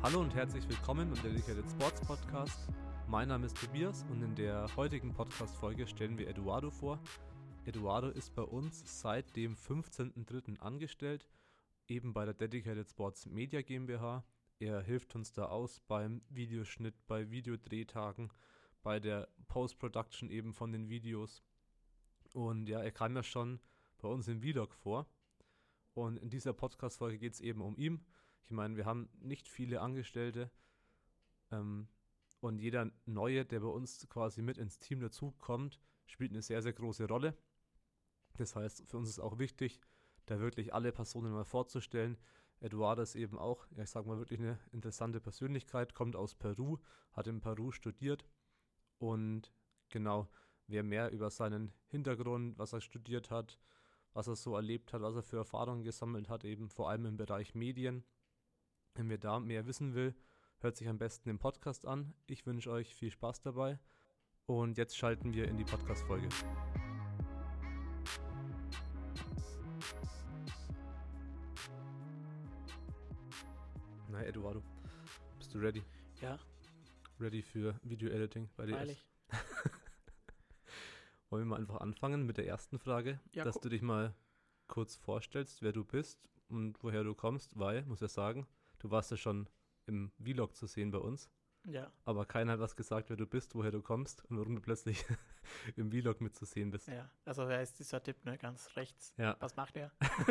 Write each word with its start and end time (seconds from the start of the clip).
Hallo 0.00 0.20
und 0.20 0.34
herzlich 0.34 0.66
willkommen 0.68 1.12
im 1.12 1.22
Dedicated 1.22 1.68
Sports 1.70 2.00
Podcast. 2.00 2.68
Mein 3.08 3.28
Name 3.28 3.44
ist 3.44 3.58
Tobias 3.58 4.06
und 4.10 4.22
in 4.22 4.34
der 4.34 4.74
heutigen 4.74 5.12
Podcast-Folge 5.12 5.86
stellen 5.86 6.16
wir 6.16 6.28
Eduardo 6.28 6.70
vor. 6.70 6.98
Eduardo 7.66 8.08
ist 8.08 8.34
bei 8.34 8.42
uns 8.42 8.82
seit 9.02 9.36
dem 9.36 9.54
15.03. 9.54 10.60
angestellt, 10.60 11.28
eben 11.88 12.14
bei 12.14 12.24
der 12.24 12.32
Dedicated 12.32 12.88
Sports 12.88 13.26
Media 13.26 13.60
GmbH. 13.60 14.24
Er 14.60 14.80
hilft 14.80 15.14
uns 15.14 15.32
da 15.32 15.44
aus 15.44 15.80
beim 15.80 16.22
Videoschnitt, 16.30 16.94
bei 17.06 17.30
Videodrehtagen, 17.30 18.32
bei 18.82 19.00
der 19.00 19.28
Post-Production 19.48 20.30
eben 20.30 20.54
von 20.54 20.72
den 20.72 20.88
Videos. 20.88 21.42
Und 22.32 22.68
ja, 22.68 22.80
er 22.80 22.92
kam 22.92 23.14
ja 23.14 23.22
schon 23.22 23.60
bei 23.98 24.08
uns 24.08 24.28
im 24.28 24.40
Vlog 24.40 24.74
vor. 24.74 25.06
Und 25.94 26.16
in 26.18 26.30
dieser 26.30 26.52
Podcast-Folge 26.52 27.18
geht 27.18 27.34
es 27.34 27.40
eben 27.40 27.60
um 27.60 27.76
ihn. 27.76 28.04
Ich 28.44 28.52
meine, 28.52 28.76
wir 28.76 28.86
haben 28.86 29.08
nicht 29.18 29.48
viele 29.48 29.80
Angestellte. 29.80 30.50
Ähm, 31.50 31.88
und 32.40 32.58
jeder 32.58 32.90
Neue, 33.04 33.44
der 33.44 33.60
bei 33.60 33.66
uns 33.66 34.08
quasi 34.08 34.42
mit 34.42 34.58
ins 34.58 34.78
Team 34.78 35.00
dazukommt, 35.00 35.80
spielt 36.06 36.30
eine 36.30 36.42
sehr, 36.42 36.62
sehr 36.62 36.72
große 36.72 37.06
Rolle. 37.08 37.36
Das 38.36 38.54
heißt, 38.54 38.84
für 38.86 38.96
uns 38.96 39.08
ist 39.08 39.18
auch 39.18 39.38
wichtig, 39.38 39.80
da 40.26 40.38
wirklich 40.38 40.72
alle 40.72 40.92
Personen 40.92 41.32
mal 41.32 41.44
vorzustellen. 41.44 42.16
Eduardo 42.60 43.02
ist 43.02 43.16
eben 43.16 43.38
auch, 43.38 43.66
ja, 43.70 43.82
ich 43.82 43.90
sag 43.90 44.06
mal, 44.06 44.18
wirklich 44.18 44.40
eine 44.40 44.58
interessante 44.72 45.20
Persönlichkeit, 45.20 45.94
kommt 45.94 46.16
aus 46.16 46.34
Peru, 46.34 46.78
hat 47.12 47.26
in 47.26 47.40
Peru 47.40 47.70
studiert 47.72 48.24
und 48.98 49.52
genau, 49.88 50.28
wer 50.66 50.82
mehr 50.82 51.10
über 51.12 51.30
seinen 51.30 51.72
Hintergrund, 51.86 52.58
was 52.58 52.72
er 52.72 52.80
studiert 52.80 53.30
hat, 53.30 53.58
was 54.12 54.28
er 54.28 54.36
so 54.36 54.54
erlebt 54.56 54.92
hat, 54.92 55.02
was 55.02 55.14
er 55.16 55.22
für 55.22 55.36
Erfahrungen 55.36 55.84
gesammelt 55.84 56.28
hat, 56.28 56.44
eben 56.44 56.68
vor 56.68 56.90
allem 56.90 57.06
im 57.06 57.16
Bereich 57.16 57.54
Medien. 57.54 58.04
Wenn 58.94 59.08
wer 59.08 59.18
da 59.18 59.38
mehr 59.40 59.66
wissen 59.66 59.94
will, 59.94 60.14
hört 60.58 60.76
sich 60.76 60.88
am 60.88 60.98
besten 60.98 61.28
den 61.28 61.38
Podcast 61.38 61.86
an. 61.86 62.14
Ich 62.26 62.46
wünsche 62.46 62.70
euch 62.70 62.94
viel 62.94 63.10
Spaß 63.10 63.42
dabei 63.42 63.78
und 64.46 64.78
jetzt 64.78 64.96
schalten 64.96 65.32
wir 65.32 65.46
in 65.46 65.56
die 65.56 65.64
Podcast-Folge. 65.64 66.28
Na, 74.08 74.22
Eduardo, 74.24 74.62
bist 75.38 75.54
du 75.54 75.58
ready? 75.58 75.82
Ja, 76.20 76.38
Ready 77.20 77.42
für 77.42 77.74
Video-Editing 77.82 78.48
bei 78.56 78.66
dir? 78.66 78.76
freilich. 78.76 79.04
Wollen 81.30 81.42
wir 81.44 81.50
mal 81.50 81.56
einfach 81.60 81.80
anfangen 81.80 82.24
mit 82.26 82.36
der 82.38 82.46
ersten 82.46 82.78
Frage, 82.78 83.20
Ja, 83.32 83.44
dass 83.44 83.60
du 83.60 83.68
dich 83.68 83.82
mal 83.82 84.14
kurz 84.66 84.96
vorstellst, 84.96 85.62
wer 85.62 85.72
du 85.72 85.84
bist 85.84 86.28
und 86.48 86.82
woher 86.82 87.04
du 87.04 87.14
kommst, 87.14 87.58
weil, 87.58 87.84
muss 87.84 88.00
ja 88.00 88.08
sagen, 88.08 88.46
du 88.78 88.90
warst 88.90 89.10
ja 89.10 89.16
schon 89.16 89.48
im 89.86 90.10
Vlog 90.22 90.54
zu 90.56 90.66
sehen 90.66 90.90
bei 90.90 90.98
uns, 90.98 91.30
Ja, 91.64 91.90
aber 92.04 92.24
keiner 92.24 92.52
hat 92.52 92.60
was 92.60 92.76
gesagt, 92.76 93.10
wer 93.10 93.16
du 93.16 93.26
bist, 93.26 93.54
woher 93.54 93.70
du 93.70 93.82
kommst 93.82 94.24
und 94.26 94.38
warum 94.38 94.54
du 94.54 94.60
plötzlich 94.62 95.04
im 95.76 95.90
Vlog 95.90 96.20
mitzusehen 96.20 96.70
bist. 96.70 96.88
ja. 96.88 97.10
Also 97.24 97.46
da 97.46 97.60
ist 97.60 97.78
dieser 97.78 98.02
Tipp 98.02 98.24
ne, 98.24 98.38
ganz 98.38 98.74
rechts. 98.76 99.12
Ja, 99.18 99.36
Was 99.40 99.54
macht 99.56 99.76
er? 99.76 99.90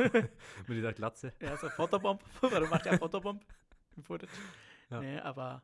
mit 0.68 0.78
dieser 0.78 0.94
Glatze. 0.94 1.34
Er 1.40 1.54
ist 1.54 1.64
ein 1.64 1.70
Fotobomb. 1.72 2.24
Warum 2.42 2.70
macht 2.70 2.86
er 2.88 2.98
Fotobomb 2.98 3.44
im 3.96 4.04
Footage? 4.04 4.32
Ja. 4.90 5.02
Nee, 5.02 5.20
aber 5.20 5.62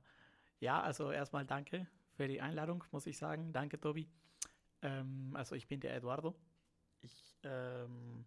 ja, 0.59 0.81
also 0.81 1.11
erstmal 1.11 1.45
danke 1.45 1.87
für 2.15 2.27
die 2.27 2.41
Einladung, 2.41 2.83
muss 2.91 3.07
ich 3.07 3.17
sagen. 3.17 3.51
Danke, 3.53 3.79
Tobi. 3.79 4.09
Ähm, 4.83 5.31
also 5.33 5.55
ich 5.55 5.67
bin 5.67 5.79
der 5.79 5.95
Eduardo. 5.95 6.35
Ich, 7.01 7.39
ähm, 7.43 8.25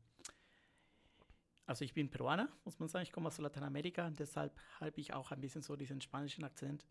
also 1.67 1.85
ich 1.85 1.95
bin 1.95 2.11
Peruaner, 2.11 2.49
muss 2.65 2.79
man 2.79 2.89
sagen. 2.89 3.05
Ich 3.05 3.12
komme 3.12 3.29
aus 3.29 3.39
Lateinamerika 3.39 4.07
und 4.07 4.19
deshalb 4.19 4.59
habe 4.81 4.99
ich 5.01 5.12
auch 5.15 5.31
ein 5.31 5.41
bisschen 5.41 5.62
so 5.62 5.77
diesen 5.77 6.00
spanischen 6.00 6.43
Akzent. 6.45 6.84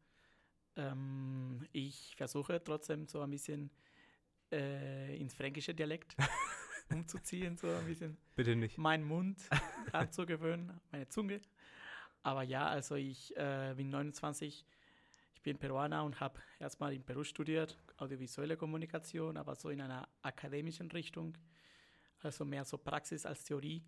Ähm, 0.78 1.66
ich 1.72 2.16
versuche 2.16 2.64
trotzdem 2.64 3.08
so 3.08 3.22
ein 3.22 3.32
bisschen 3.32 3.72
äh, 4.52 5.18
ins 5.20 5.34
fränkische 5.34 5.74
Dialekt 5.74 6.16
umzuziehen, 6.92 7.58
so 7.58 7.68
ein 7.68 7.86
bisschen 7.86 8.18
Bitte 8.36 8.56
nicht. 8.56 8.78
meinen 8.78 9.04
Mund 9.04 9.42
anzugewöhnen, 9.92 10.80
meine 10.92 11.08
Zunge. 11.10 11.42
Aber 12.24 12.44
ja, 12.44 12.68
also 12.68 12.96
ich 12.96 13.36
äh, 13.38 13.74
bin 13.76 13.90
29, 13.90 14.66
ich 15.36 15.42
bin 15.42 15.58
Peruaner 15.58 16.04
und 16.04 16.20
habe 16.20 16.40
erstmal 16.60 16.94
in 16.94 17.04
Peru 17.04 17.24
studiert, 17.24 17.78
audiovisuelle 17.98 18.58
Kommunikation, 18.58 19.38
aber 19.38 19.56
so 19.56 19.70
in 19.70 19.82
einer 19.82 20.08
akademischen 20.22 20.90
Richtung, 20.92 21.38
also 22.20 22.46
mehr 22.46 22.66
so 22.66 22.78
Praxis 22.78 23.26
als 23.26 23.44
Theorie. 23.44 23.84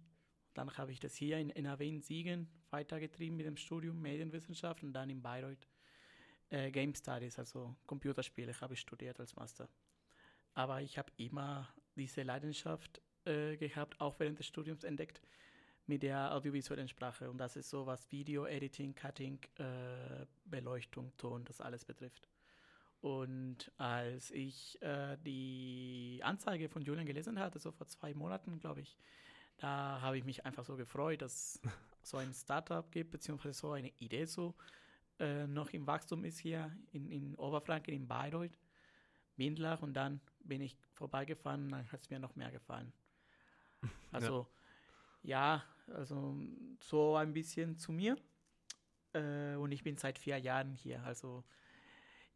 Dann 0.54 0.76
habe 0.78 0.92
ich 0.92 1.00
das 1.00 1.16
hier 1.16 1.38
in 1.38 1.50
NRW 1.50 1.88
in 1.88 2.02
Siegen 2.02 2.48
weitergetrieben 2.72 3.38
mit 3.38 3.46
dem 3.46 3.58
Studium 3.58 4.02
Medienwissenschaft 4.02 4.84
und 4.84 4.94
dann 4.94 5.10
in 5.10 5.22
Bayreuth 5.22 5.68
äh, 6.50 6.72
Game 6.72 6.96
Studies, 6.96 7.38
also 7.38 7.76
Computerspiele, 7.86 8.60
habe 8.62 8.74
ich 8.74 8.80
studiert 8.80 9.20
als 9.20 9.36
Master. 9.36 9.70
Aber 10.54 10.82
ich 10.82 10.98
habe 10.98 11.12
immer 11.18 11.68
diese 11.96 12.24
Leidenschaft 12.24 13.02
äh, 13.26 13.58
gehabt, 13.58 14.00
auch 14.00 14.20
während 14.20 14.40
des 14.40 14.48
Studiums 14.48 14.84
entdeckt, 14.84 15.22
mit 15.86 16.04
der 16.04 16.34
audiovisuellen 16.34 16.88
Sprache. 16.88 17.30
Und 17.30 17.38
das 17.38 17.56
ist 17.56 17.70
so, 17.70 17.86
was 17.86 18.12
Video, 18.12 18.46
Editing, 18.46 18.96
Cutting, 18.96 19.40
äh, 19.58 20.26
Beleuchtung, 20.46 21.16
Ton, 21.18 21.46
das 21.46 21.62
alles 21.62 21.86
betrifft. 21.86 22.28
Und 23.02 23.72
als 23.78 24.32
ich 24.32 24.82
äh, 24.82 25.18
die 25.24 26.20
Anzeige 26.24 26.68
von 26.68 26.82
Julian 26.82 27.06
gelesen 27.06 27.40
hatte, 27.40 27.60
so 27.60 27.72
vor 27.72 27.88
zwei 27.88 28.14
Monaten, 28.14 28.60
glaube 28.60 28.82
ich, 28.82 28.98
da 29.58 30.02
habe 30.02 30.18
ich 30.18 30.24
mich 30.24 30.46
einfach 30.46 30.66
so 30.66 30.76
gefreut, 30.76 31.22
dass 31.22 31.60
so 32.04 32.18
ein 32.18 32.34
Startup 32.34 32.90
gibt, 32.92 33.12
beziehungsweise 33.12 33.54
so 33.54 33.72
eine 33.72 33.92
Idee 34.00 34.26
so 34.26 34.56
äh, 35.20 35.48
noch 35.48 35.72
im 35.72 35.86
Wachstum 35.88 36.24
ist 36.26 36.40
hier 36.40 36.76
in, 36.92 37.10
in 37.10 37.36
Oberfranken, 37.36 37.94
in 37.94 38.08
Bayreuth, 38.08 38.58
Windlach. 39.36 39.82
Und 39.82 39.94
dann 39.94 40.22
bin 40.40 40.62
ich 40.62 40.78
vorbeigefahren 40.94 41.66
und 41.66 41.72
dann 41.72 41.92
hat 41.92 42.02
es 42.02 42.10
mir 42.10 42.20
noch 42.20 42.36
mehr 42.36 42.52
gefallen. 42.52 42.92
Also, 44.12 44.48
ja, 45.22 45.64
also 45.88 46.36
so 46.80 47.16
ein 47.16 47.34
bisschen 47.34 47.78
zu 47.78 47.92
mir. 47.92 48.18
Äh, 49.14 49.56
und 49.56 49.72
ich 49.72 49.84
bin 49.84 49.98
seit 49.98 50.18
vier 50.18 50.38
Jahren 50.38 50.74
hier. 50.74 51.04
Also, 51.04 51.44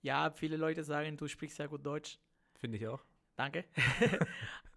ja, 0.01 0.31
viele 0.31 0.57
Leute 0.57 0.84
sagen, 0.84 1.17
du 1.17 1.28
sprichst 1.28 1.57
sehr 1.57 1.67
gut 1.67 1.85
Deutsch. 1.85 2.19
Finde 2.56 2.78
ich 2.78 2.88
auch. 2.88 3.03
Danke. 3.35 3.66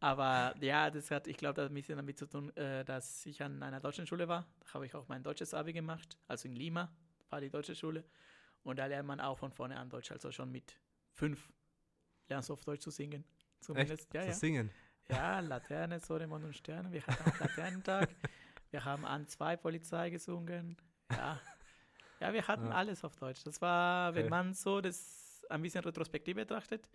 Aber 0.01 0.55
ja, 0.61 0.91
das 0.91 1.11
hat, 1.11 1.27
ich 1.27 1.37
glaube, 1.37 1.55
das 1.55 1.65
hat 1.65 1.73
ein 1.73 1.75
bisschen 1.75 1.97
damit 1.97 2.19
zu 2.19 2.27
tun, 2.27 2.55
äh, 2.57 2.85
dass 2.85 3.27
ich 3.27 3.43
an 3.43 3.63
einer 3.63 3.81
deutschen 3.81 4.07
Schule 4.07 4.29
war. 4.29 4.47
Da 4.61 4.75
habe 4.75 4.87
ich 4.87 4.95
auch 4.95 5.09
mein 5.09 5.23
deutsches 5.23 5.55
Abi 5.55 5.73
gemacht. 5.73 6.19
Also 6.29 6.49
in 6.49 6.57
Lima 6.57 6.91
war 7.31 7.41
die 7.41 7.51
deutsche 7.51 7.75
Schule. 7.75 8.05
Und 8.63 8.79
da 8.79 8.87
lernt 8.87 9.07
man 9.07 9.21
auch 9.21 9.39
von 9.39 9.53
vorne 9.53 9.77
an 9.77 9.91
Deutsch. 9.91 10.11
Also 10.13 10.31
schon 10.31 10.51
mit 10.51 10.79
fünf 11.15 11.53
lernst 12.29 12.49
du 12.49 12.55
auf 12.55 12.65
Deutsch 12.65 12.83
zu 12.83 12.91
singen. 12.91 13.25
Zumindest, 13.61 14.07
Echt? 14.07 14.15
ja, 14.15 14.23
Zu 14.23 14.29
ja. 14.29 14.35
singen. 14.35 14.71
Ja, 15.09 15.41
Laterne, 15.41 16.01
Sonne, 16.01 16.27
Mond 16.27 16.45
und 16.45 16.57
Sterne. 16.57 16.91
Wir 16.91 17.07
hatten 17.07 17.31
auch 17.31 17.41
Laternentag. 17.41 18.09
Wir 18.71 18.85
haben 18.85 19.05
an 19.05 19.29
zwei 19.29 19.57
Polizei 19.57 20.11
gesungen. 20.11 20.77
Ja, 21.11 21.39
ja 22.21 22.33
wir 22.33 22.47
hatten 22.47 22.67
Ja. 22.69 22.77
alles 22.77 23.05
auf 23.05 23.17
Deutsch. 23.17 23.43
Das 23.45 23.61
war, 23.61 24.15
wenn 24.15 24.27
Okay. 24.27 24.31
man 24.31 24.55
so 24.55 24.81
das 24.81 25.45
ein 25.51 25.63
bisschen 25.63 25.85
retrospektiv 25.85 26.37
betrachtet, 26.37 26.89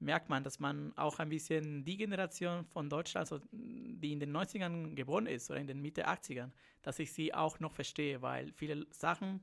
merkt 0.00 0.28
man, 0.28 0.42
dass 0.44 0.58
man 0.60 0.96
auch 0.96 1.18
ein 1.18 1.28
bisschen 1.28 1.84
die 1.84 1.96
Generation 1.96 2.64
von 2.66 2.88
Deutschland, 2.90 3.30
also 3.30 3.44
die 3.52 4.12
in 4.12 4.20
den 4.20 4.32
90ern 4.32 4.94
geboren 4.94 5.26
ist 5.26 5.50
oder 5.50 5.60
in 5.60 5.66
den 5.66 5.80
Mitte 5.80 6.06
80ern, 6.08 6.52
dass 6.82 6.98
ich 6.98 7.12
sie 7.12 7.32
auch 7.32 7.60
noch 7.60 7.72
verstehe, 7.72 8.20
weil 8.22 8.52
viele 8.52 8.86
Sachen 8.90 9.40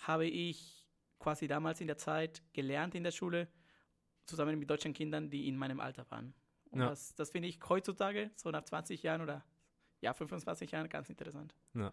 habe 0.00 0.26
ich 0.26 0.86
quasi 1.18 1.46
damals 1.46 1.80
in 1.80 1.86
der 1.86 1.98
Zeit 1.98 2.42
gelernt 2.52 2.94
in 2.94 3.04
der 3.04 3.12
Schule, 3.12 3.48
zusammen 4.26 4.58
mit 4.58 4.68
deutschen 4.70 4.92
Kindern, 4.92 5.30
die 5.30 5.48
in 5.48 5.56
meinem 5.56 5.80
Alter 5.80 6.10
waren. 6.10 6.34
Und 6.70 6.80
Ja. 6.80 6.86
das, 6.86 7.14
das 7.14 7.30
finde 7.30 7.48
ich 7.48 7.58
heutzutage, 7.68 8.30
so 8.36 8.50
nach 8.50 8.64
20 8.64 9.02
Jahren 9.02 9.20
oder 9.20 9.44
ja, 10.00 10.12
25 10.14 10.70
Jahren, 10.72 10.88
ganz 10.88 11.08
interessant. 11.10 11.54
Ja. 11.74 11.92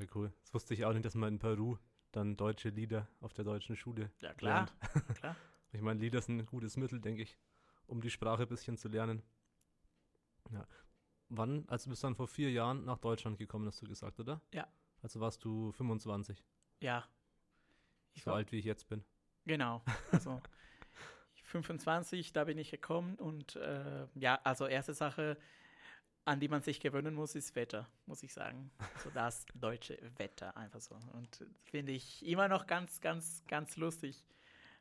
Ja, 0.00 0.06
cool. 0.14 0.32
Das 0.42 0.54
wusste 0.54 0.74
ich 0.74 0.84
auch 0.84 0.92
nicht, 0.92 1.04
dass 1.04 1.14
man 1.14 1.34
in 1.34 1.38
Peru 1.38 1.76
dann 2.12 2.36
deutsche 2.36 2.70
Lieder 2.70 3.06
auf 3.20 3.32
der 3.32 3.44
deutschen 3.44 3.76
Schule 3.76 4.10
Ja, 4.20 4.34
klar. 4.34 4.66
lernt. 4.82 5.16
klar. 5.16 5.36
Ich 5.72 5.80
meine, 5.82 6.00
Lieder 6.00 6.20
sind 6.20 6.40
ein 6.40 6.46
gutes 6.46 6.76
Mittel, 6.76 7.00
denke 7.00 7.22
ich, 7.22 7.38
um 7.86 8.00
die 8.00 8.10
Sprache 8.10 8.42
ein 8.42 8.48
bisschen 8.48 8.76
zu 8.76 8.88
lernen. 8.88 9.22
Ja. 10.50 10.66
Wann, 11.28 11.64
also 11.68 11.84
du 11.84 11.90
bist 11.90 12.02
dann 12.02 12.16
vor 12.16 12.26
vier 12.26 12.50
Jahren 12.50 12.84
nach 12.84 12.98
Deutschland 12.98 13.38
gekommen, 13.38 13.68
hast 13.68 13.80
du 13.80 13.86
gesagt, 13.86 14.18
oder? 14.18 14.40
Ja. 14.52 14.66
Also 15.00 15.20
warst 15.20 15.44
du 15.44 15.70
25, 15.70 16.44
Ja. 16.80 17.04
Ich 18.14 18.24
so 18.24 18.30
war, 18.32 18.38
alt 18.38 18.50
wie 18.50 18.58
ich 18.58 18.64
jetzt 18.64 18.88
bin. 18.88 19.04
Genau. 19.46 19.84
Also 20.10 20.40
25, 21.44 22.32
da 22.32 22.42
bin 22.44 22.58
ich 22.58 22.72
gekommen 22.72 23.14
und 23.14 23.54
äh, 23.54 24.08
ja, 24.16 24.40
also 24.42 24.66
erste 24.66 24.92
Sache, 24.94 25.36
an 26.24 26.40
die 26.40 26.48
man 26.48 26.62
sich 26.62 26.80
gewöhnen 26.80 27.14
muss, 27.14 27.34
ist 27.34 27.54
Wetter, 27.56 27.88
muss 28.06 28.22
ich 28.22 28.32
sagen. 28.32 28.70
So 29.02 29.10
das 29.10 29.46
deutsche 29.54 29.98
Wetter 30.18 30.56
einfach 30.56 30.80
so. 30.80 30.94
Und 31.12 31.44
finde 31.64 31.92
ich 31.92 32.24
immer 32.26 32.48
noch 32.48 32.66
ganz, 32.66 33.00
ganz, 33.00 33.42
ganz 33.46 33.76
lustig, 33.76 34.24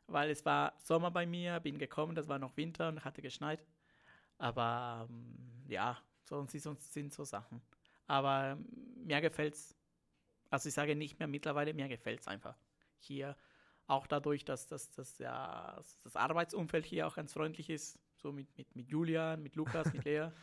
weil 0.07 0.29
es 0.29 0.45
war 0.45 0.73
Sommer 0.77 1.11
bei 1.11 1.25
mir, 1.25 1.59
bin 1.59 1.77
gekommen, 1.77 2.15
das 2.15 2.27
war 2.27 2.39
noch 2.39 2.57
Winter 2.57 2.89
und 2.89 3.05
hatte 3.05 3.21
geschneit. 3.21 3.63
Aber 4.37 5.07
ähm, 5.09 5.65
ja, 5.67 5.97
sonst 6.23 6.93
sind 6.93 7.13
so 7.13 7.23
Sachen. 7.23 7.61
Aber 8.07 8.57
mir 9.05 9.21
gefällt 9.21 9.53
es, 9.53 9.75
also 10.49 10.67
ich 10.69 10.75
sage 10.75 10.95
nicht 10.95 11.19
mehr 11.19 11.27
mittlerweile, 11.27 11.73
mir 11.73 11.87
gefällt 11.87 12.21
es 12.21 12.27
einfach. 12.27 12.57
Hier 12.97 13.35
auch 13.87 14.07
dadurch, 14.07 14.45
dass, 14.45 14.67
dass, 14.67 14.91
dass 14.91 15.17
ja, 15.19 15.81
das 16.03 16.15
Arbeitsumfeld 16.15 16.85
hier 16.85 17.07
auch 17.07 17.15
ganz 17.15 17.33
freundlich 17.33 17.69
ist, 17.69 17.99
so 18.17 18.31
mit, 18.31 18.55
mit, 18.57 18.75
mit 18.75 18.89
Julian, 18.89 19.41
mit 19.41 19.55
Lukas, 19.55 19.93
mit 19.93 20.03
Lea. 20.05 20.29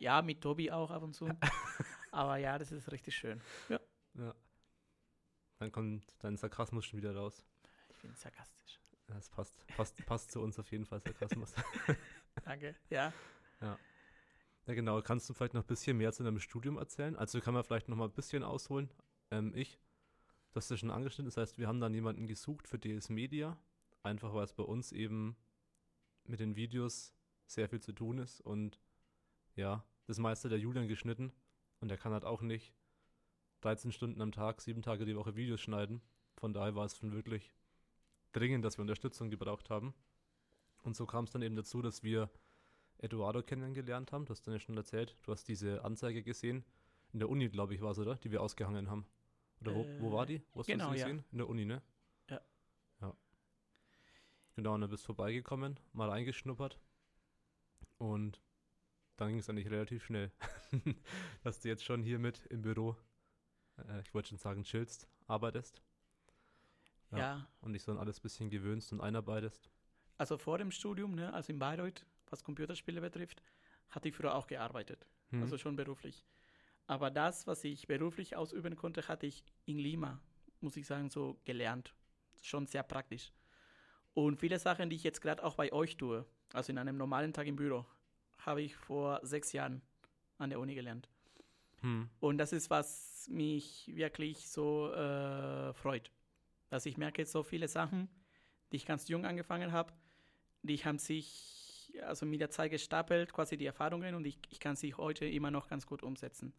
Ja, 0.00 0.22
mit 0.22 0.40
Tobi 0.40 0.70
auch 0.70 0.90
ab 0.90 1.02
und 1.02 1.14
zu. 1.14 1.28
Aber 2.10 2.36
ja, 2.38 2.58
das 2.58 2.72
ist 2.72 2.90
richtig 2.90 3.14
schön. 3.16 3.40
Ja. 3.68 3.80
ja. 4.14 4.34
Dann 5.58 5.72
kommt 5.72 6.04
dein 6.18 6.36
Sarkasmus 6.36 6.84
schon 6.86 6.98
wieder 6.98 7.14
raus. 7.14 7.44
Ich 7.90 7.98
bin 8.00 8.14
sarkastisch. 8.14 8.80
Das 9.06 9.30
passt, 9.30 9.66
passt, 9.76 10.04
passt 10.06 10.32
zu 10.32 10.40
uns 10.40 10.58
auf 10.58 10.70
jeden 10.72 10.84
Fall, 10.84 11.00
Sarkasmus. 11.00 11.54
Danke, 12.44 12.74
ja. 12.90 13.12
Ja. 13.60 13.78
Ja, 14.66 14.74
genau. 14.74 15.00
Kannst 15.00 15.28
du 15.30 15.34
vielleicht 15.34 15.54
noch 15.54 15.62
ein 15.62 15.66
bisschen 15.66 15.96
mehr 15.96 16.12
zu 16.12 16.24
deinem 16.24 16.40
Studium 16.40 16.76
erzählen? 16.76 17.16
Also 17.16 17.40
kann 17.40 17.54
man 17.54 17.62
vielleicht 17.62 17.88
noch 17.88 17.96
mal 17.96 18.06
ein 18.06 18.14
bisschen 18.14 18.42
ausholen. 18.42 18.90
Ähm, 19.30 19.52
ich, 19.54 19.78
das 20.52 20.64
ist 20.64 20.70
ja 20.70 20.76
schon 20.76 20.90
angeschnitten. 20.90 21.26
Das 21.26 21.36
heißt, 21.36 21.58
wir 21.58 21.68
haben 21.68 21.80
dann 21.80 21.94
jemanden 21.94 22.26
gesucht 22.26 22.66
für 22.66 22.78
DS 22.78 23.08
Media. 23.08 23.56
Einfach 24.02 24.34
weil 24.34 24.44
es 24.44 24.52
bei 24.52 24.64
uns 24.64 24.90
eben 24.92 25.36
mit 26.24 26.40
den 26.40 26.56
Videos 26.56 27.14
sehr 27.46 27.68
viel 27.68 27.80
zu 27.80 27.92
tun 27.92 28.18
ist. 28.18 28.40
Und 28.40 28.80
ja, 29.56 29.84
das 30.06 30.18
meiste 30.18 30.48
der 30.48 30.58
Julian 30.58 30.88
geschnitten. 30.88 31.32
Und 31.80 31.90
er 31.90 31.98
kann 31.98 32.12
halt 32.12 32.24
auch 32.24 32.42
nicht 32.42 32.74
13 33.62 33.92
Stunden 33.92 34.20
am 34.22 34.32
Tag, 34.32 34.60
sieben 34.60 34.82
Tage 34.82 35.04
die 35.04 35.16
Woche 35.16 35.36
Videos 35.36 35.60
schneiden. 35.60 36.00
Von 36.36 36.52
daher 36.52 36.74
war 36.74 36.84
es 36.84 36.96
schon 36.96 37.12
wirklich 37.12 37.54
dringend, 38.32 38.64
dass 38.64 38.78
wir 38.78 38.82
Unterstützung 38.82 39.30
gebraucht 39.30 39.70
haben. 39.70 39.94
Und 40.82 40.94
so 40.94 41.06
kam 41.06 41.24
es 41.24 41.30
dann 41.30 41.42
eben 41.42 41.56
dazu, 41.56 41.82
dass 41.82 42.02
wir 42.02 42.30
Eduardo 42.98 43.42
kennengelernt 43.42 44.12
haben. 44.12 44.24
Du 44.24 44.30
hast 44.30 44.46
dann 44.46 44.54
ja 44.54 44.60
schon 44.60 44.76
erzählt, 44.76 45.16
du 45.22 45.32
hast 45.32 45.48
diese 45.48 45.84
Anzeige 45.84 46.22
gesehen. 46.22 46.64
In 47.12 47.18
der 47.18 47.28
Uni, 47.28 47.48
glaube 47.48 47.74
ich, 47.74 47.80
war 47.80 47.92
es, 47.92 47.98
oder? 47.98 48.16
Die 48.16 48.30
wir 48.30 48.42
ausgehangen 48.42 48.90
haben. 48.90 49.06
Oder 49.60 49.74
wo, 49.74 49.82
äh, 49.82 50.00
wo 50.00 50.12
war 50.12 50.26
die? 50.26 50.42
Wo 50.52 50.60
hast 50.60 50.66
genau, 50.66 50.90
du 50.90 50.92
sie 50.92 51.02
gesehen? 51.02 51.18
Ja. 51.18 51.24
In 51.32 51.38
der 51.38 51.48
Uni, 51.48 51.64
ne? 51.64 51.82
Ja. 52.28 52.40
Ja. 53.00 53.16
Genau, 54.54 54.74
und 54.74 54.82
dann 54.82 54.90
bist 54.90 55.02
du 55.04 55.06
vorbeigekommen, 55.06 55.80
mal 55.92 56.10
eingeschnuppert. 56.10 56.78
Und 57.98 58.40
dann 59.16 59.28
ging 59.28 59.38
es 59.38 59.48
eigentlich 59.48 59.70
relativ 59.70 60.04
schnell, 60.04 60.30
dass 61.42 61.60
du 61.60 61.68
jetzt 61.68 61.84
schon 61.84 62.02
hier 62.02 62.18
mit 62.18 62.46
im 62.46 62.62
Büro, 62.62 62.96
äh, 63.78 64.00
ich 64.00 64.12
wollte 64.14 64.30
schon 64.30 64.38
sagen, 64.38 64.62
chillst, 64.62 65.08
arbeitest. 65.26 65.82
Ja. 67.12 67.18
ja. 67.18 67.48
Und 67.60 67.72
dich 67.72 67.82
so 67.82 67.92
an 67.92 67.98
alles 67.98 68.18
ein 68.18 68.22
bisschen 68.22 68.50
gewöhnst 68.50 68.92
und 68.92 69.00
einarbeitest. 69.00 69.70
Also 70.18 70.38
vor 70.38 70.58
dem 70.58 70.70
Studium, 70.70 71.14
ne, 71.14 71.32
also 71.32 71.52
in 71.52 71.58
Bayreuth, 71.58 72.04
was 72.30 72.42
Computerspiele 72.42 73.00
betrifft, 73.00 73.42
hatte 73.90 74.08
ich 74.08 74.16
früher 74.16 74.34
auch 74.34 74.46
gearbeitet. 74.46 75.06
Hm. 75.30 75.42
Also 75.42 75.58
schon 75.58 75.76
beruflich. 75.76 76.24
Aber 76.86 77.10
das, 77.10 77.46
was 77.46 77.64
ich 77.64 77.86
beruflich 77.86 78.36
ausüben 78.36 78.76
konnte, 78.76 79.06
hatte 79.08 79.26
ich 79.26 79.44
in 79.64 79.78
Lima, 79.78 80.20
muss 80.60 80.76
ich 80.76 80.86
sagen, 80.86 81.10
so 81.10 81.40
gelernt. 81.44 81.94
Schon 82.42 82.66
sehr 82.66 82.82
praktisch. 82.82 83.32
Und 84.14 84.38
viele 84.38 84.58
Sachen, 84.58 84.88
die 84.88 84.96
ich 84.96 85.02
jetzt 85.02 85.20
gerade 85.20 85.44
auch 85.44 85.56
bei 85.56 85.72
euch 85.72 85.96
tue, 85.96 86.24
also 86.52 86.72
in 86.72 86.78
einem 86.78 86.96
normalen 86.96 87.32
Tag 87.32 87.46
im 87.46 87.56
Büro, 87.56 87.84
habe 88.46 88.62
ich 88.62 88.76
vor 88.76 89.20
sechs 89.24 89.52
Jahren 89.52 89.82
an 90.38 90.50
der 90.50 90.60
Uni 90.60 90.74
gelernt. 90.74 91.08
Hm. 91.80 92.08
Und 92.20 92.38
das 92.38 92.52
ist, 92.52 92.70
was 92.70 93.28
mich 93.28 93.90
wirklich 93.94 94.48
so 94.48 94.92
äh, 94.92 95.74
freut. 95.74 96.10
Dass 96.70 96.86
ich 96.86 96.96
merke, 96.96 97.26
so 97.26 97.42
viele 97.42 97.68
Sachen, 97.68 98.08
die 98.70 98.76
ich 98.76 98.86
ganz 98.86 99.08
jung 99.08 99.26
angefangen 99.26 99.72
habe, 99.72 99.92
die 100.62 100.78
haben 100.78 100.98
sich 100.98 101.92
also 102.02 102.26
mit 102.26 102.40
der 102.40 102.50
Zeit 102.50 102.70
gestapelt, 102.70 103.32
quasi 103.32 103.56
die 103.56 103.66
Erfahrungen, 103.66 104.14
und 104.14 104.26
ich, 104.26 104.38
ich 104.50 104.60
kann 104.60 104.76
sie 104.76 104.94
heute 104.94 105.26
immer 105.26 105.50
noch 105.50 105.68
ganz 105.68 105.86
gut 105.86 106.02
umsetzen. 106.02 106.52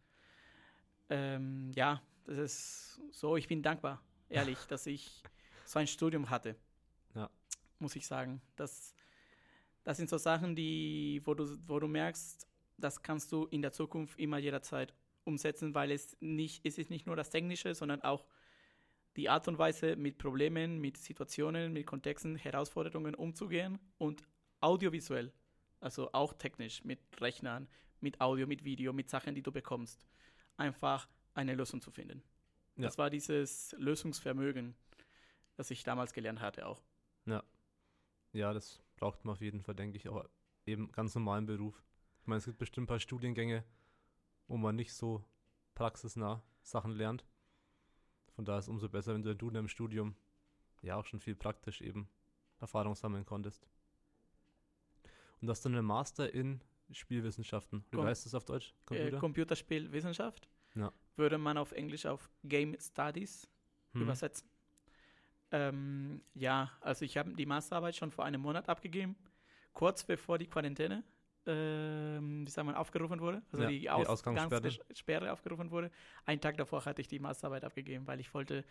Ähm, 1.10 1.72
ja, 1.74 2.02
das 2.24 2.38
ist 2.38 3.00
so, 3.12 3.36
ich 3.36 3.48
bin 3.48 3.62
dankbar, 3.62 4.02
ehrlich, 4.28 4.58
dass 4.68 4.86
ich 4.86 5.22
so 5.64 5.78
ein 5.78 5.86
Studium 5.86 6.30
hatte. 6.30 6.56
Ja. 7.14 7.30
Muss 7.78 7.96
ich 7.96 8.06
sagen. 8.06 8.42
Das, 8.56 8.94
das 9.88 9.96
sind 9.96 10.10
so 10.10 10.18
Sachen, 10.18 10.54
die, 10.54 11.22
wo 11.24 11.32
du, 11.32 11.46
wo 11.66 11.80
du 11.80 11.88
merkst, 11.88 12.46
das 12.76 13.02
kannst 13.02 13.32
du 13.32 13.46
in 13.46 13.62
der 13.62 13.72
Zukunft 13.72 14.18
immer 14.18 14.36
jederzeit 14.36 14.92
umsetzen, 15.24 15.74
weil 15.74 15.90
es 15.92 16.14
nicht, 16.20 16.66
es 16.66 16.76
ist 16.76 16.90
nicht 16.90 17.06
nur 17.06 17.16
das 17.16 17.30
Technische, 17.30 17.74
sondern 17.74 18.02
auch 18.02 18.26
die 19.16 19.30
Art 19.30 19.48
und 19.48 19.56
Weise, 19.56 19.96
mit 19.96 20.18
Problemen, 20.18 20.78
mit 20.78 20.98
Situationen, 20.98 21.72
mit 21.72 21.86
Kontexten, 21.86 22.36
Herausforderungen 22.36 23.14
umzugehen 23.14 23.78
und 23.96 24.22
audiovisuell, 24.60 25.32
also 25.80 26.12
auch 26.12 26.34
technisch, 26.34 26.84
mit 26.84 27.00
Rechnern, 27.18 27.66
mit 28.00 28.20
Audio, 28.20 28.46
mit 28.46 28.64
Video, 28.64 28.92
mit 28.92 29.08
Sachen, 29.08 29.34
die 29.34 29.42
du 29.42 29.52
bekommst, 29.52 30.06
einfach 30.58 31.08
eine 31.32 31.54
Lösung 31.54 31.80
zu 31.80 31.90
finden. 31.90 32.22
Ja. 32.76 32.82
Das 32.82 32.98
war 32.98 33.08
dieses 33.08 33.74
Lösungsvermögen, 33.78 34.74
das 35.56 35.70
ich 35.70 35.82
damals 35.82 36.12
gelernt 36.12 36.42
hatte 36.42 36.66
auch. 36.66 36.82
Ja. 37.24 37.42
Ja, 38.34 38.52
das 38.52 38.82
braucht 38.98 39.24
man 39.24 39.32
auf 39.32 39.40
jeden 39.40 39.62
Fall, 39.62 39.74
denke 39.74 39.96
ich, 39.96 40.08
auch 40.08 40.24
eben 40.66 40.92
ganz 40.92 41.14
normalen 41.14 41.46
Beruf. 41.46 41.82
Ich 42.20 42.26
meine, 42.26 42.38
es 42.38 42.44
gibt 42.44 42.58
bestimmt 42.58 42.84
ein 42.84 42.88
paar 42.88 43.00
Studiengänge, 43.00 43.64
wo 44.46 44.56
man 44.56 44.76
nicht 44.76 44.92
so 44.92 45.24
praxisnah 45.74 46.42
Sachen 46.62 46.92
lernt. 46.92 47.24
Von 48.34 48.44
daher 48.44 48.58
ist 48.58 48.66
es 48.66 48.68
umso 48.68 48.88
besser, 48.88 49.14
wenn 49.14 49.22
du 49.22 49.48
in 49.48 49.54
deinem 49.54 49.68
Studium 49.68 50.14
ja 50.82 50.96
auch 50.96 51.06
schon 51.06 51.20
viel 51.20 51.34
praktisch 51.34 51.80
eben 51.80 52.08
Erfahrung 52.60 52.94
sammeln 52.94 53.24
konntest. 53.24 53.66
Und 55.40 55.48
das 55.48 55.60
dann 55.60 55.74
ein 55.74 55.84
Master 55.84 56.32
in 56.32 56.60
Spielwissenschaften. 56.90 57.84
Wie 57.90 58.00
heißt 58.00 58.26
das 58.26 58.34
auf 58.34 58.44
Deutsch? 58.44 58.74
Computer? 58.86 59.16
Äh, 59.16 59.20
Computerspielwissenschaft. 59.20 60.48
Ja. 60.74 60.92
Würde 61.16 61.38
man 61.38 61.58
auf 61.58 61.72
Englisch 61.72 62.06
auf 62.06 62.30
Game 62.44 62.76
Studies 62.80 63.48
hm. 63.92 64.02
übersetzen. 64.02 64.48
Ähm, 65.50 66.20
ja, 66.34 66.70
also 66.80 67.04
ich 67.04 67.16
habe 67.16 67.32
die 67.34 67.46
Masterarbeit 67.46 67.96
schon 67.96 68.10
vor 68.10 68.24
einem 68.24 68.40
Monat 68.40 68.68
abgegeben, 68.68 69.16
kurz 69.72 70.04
bevor 70.04 70.38
die 70.38 70.46
Quarantäne, 70.46 71.04
ähm, 71.46 72.46
wie 72.46 72.50
sagen 72.50 72.68
wir, 72.68 72.78
aufgerufen 72.78 73.20
wurde, 73.20 73.42
also 73.50 73.62
ja, 73.62 73.68
die, 73.70 73.90
Aus 73.90 74.02
die 74.02 74.08
Ausgangssperre 74.08 75.32
aufgerufen 75.32 75.70
wurde. 75.70 75.90
Einen 76.26 76.40
Tag 76.40 76.58
davor 76.58 76.84
hatte 76.84 77.00
ich 77.00 77.08
die 77.08 77.18
Masterarbeit 77.18 77.64
abgegeben, 77.64 78.06
weil 78.06 78.20
ich 78.20 78.34
wollte, 78.34 78.64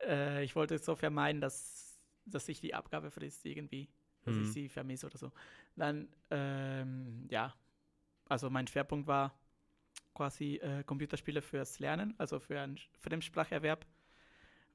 äh, 0.00 0.42
ich 0.42 0.56
wollte 0.56 0.78
so 0.78 0.96
vermeiden, 0.96 1.40
dass, 1.40 2.00
dass 2.24 2.48
ich 2.48 2.60
die 2.60 2.74
Abgabefrist 2.74 3.46
irgendwie, 3.46 3.88
dass 4.24 4.34
mhm. 4.34 4.42
ich 4.42 4.52
sie 4.52 4.68
vermisse 4.68 5.06
oder 5.06 5.18
so. 5.18 5.32
Dann, 5.76 6.08
ähm, 6.30 7.28
ja, 7.30 7.54
also 8.28 8.50
mein 8.50 8.66
Schwerpunkt 8.66 9.06
war 9.06 9.38
quasi 10.14 10.56
äh, 10.56 10.82
Computerspiele 10.82 11.42
fürs 11.42 11.78
Lernen, 11.78 12.14
also 12.18 12.40
für 12.40 12.60
einen 12.60 12.78
Fremdspracherwerb 12.98 13.86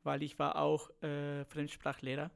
weil 0.04 0.24
ich 0.24 0.38
war 0.40 0.58
auch 0.58 0.90
äh, 1.02 1.46
Fremdsprachlehrer, 1.46 2.32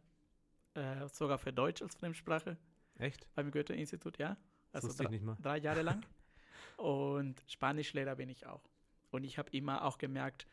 äh, 0.74 1.07
sogar 1.09 1.38
für 1.38 1.53
Deutsch 1.53 1.81
als 1.81 1.95
Fremdsprache. 1.95 2.57
Echt? 2.97 3.27
Beim 3.36 3.51
Goethe-Institut, 3.51 4.17
ja. 4.17 4.38
Also 4.71 4.91
drei, 4.91 5.19
drei 5.41 5.57
Jahre 5.59 5.81
lang. 5.81 6.05
Und 6.77 7.43
Spanischlehrer 7.47 8.15
bin 8.15 8.29
ich 8.29 8.45
auch. 8.45 8.62
Und 9.12 9.24
ich 9.24 9.38
habe 9.38 9.50
immer 9.51 9.83
auch 9.83 9.97
gemerkt, 9.97 10.47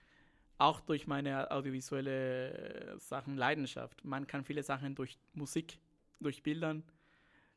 auch 0.59 0.81
durch 0.81 1.07
meine 1.07 1.51
audiovisuelle 1.51 2.97
Sachen 2.99 3.37
Leidenschaft, 3.37 4.05
man 4.05 4.27
kann 4.27 4.45
viele 4.45 4.63
Sachen 4.63 4.95
durch 4.95 5.19
Musik, 5.33 5.79
durch 6.21 6.43
Bildern 6.43 6.85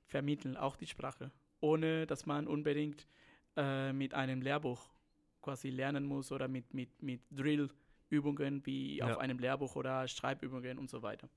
vermitteln, 0.05 0.57
auch 0.57 0.75
die 0.75 0.87
Sprache, 0.87 1.31
ohne 1.59 2.07
dass 2.07 2.25
man 2.25 2.47
unbedingt 2.47 3.07
äh, 3.55 3.93
mit 3.93 4.13
einem 4.13 4.41
Lehrbuch 4.41 4.89
quasi 5.41 5.69
lernen 5.69 6.05
muss 6.05 6.31
oder 6.31 6.47
mit, 6.47 6.73
mit, 6.73 7.01
mit 7.01 7.21
Drill 7.29 7.69
Übungen 8.09 8.65
wie 8.65 8.97
ja. 8.97 9.05
auf 9.05 9.17
einem 9.17 9.39
Lehrbuch 9.39 9.75
oder 9.75 10.07
Schreibübungen 10.07 10.77
und 10.77 10.89
so 10.89 11.01
weiter. 11.01 11.29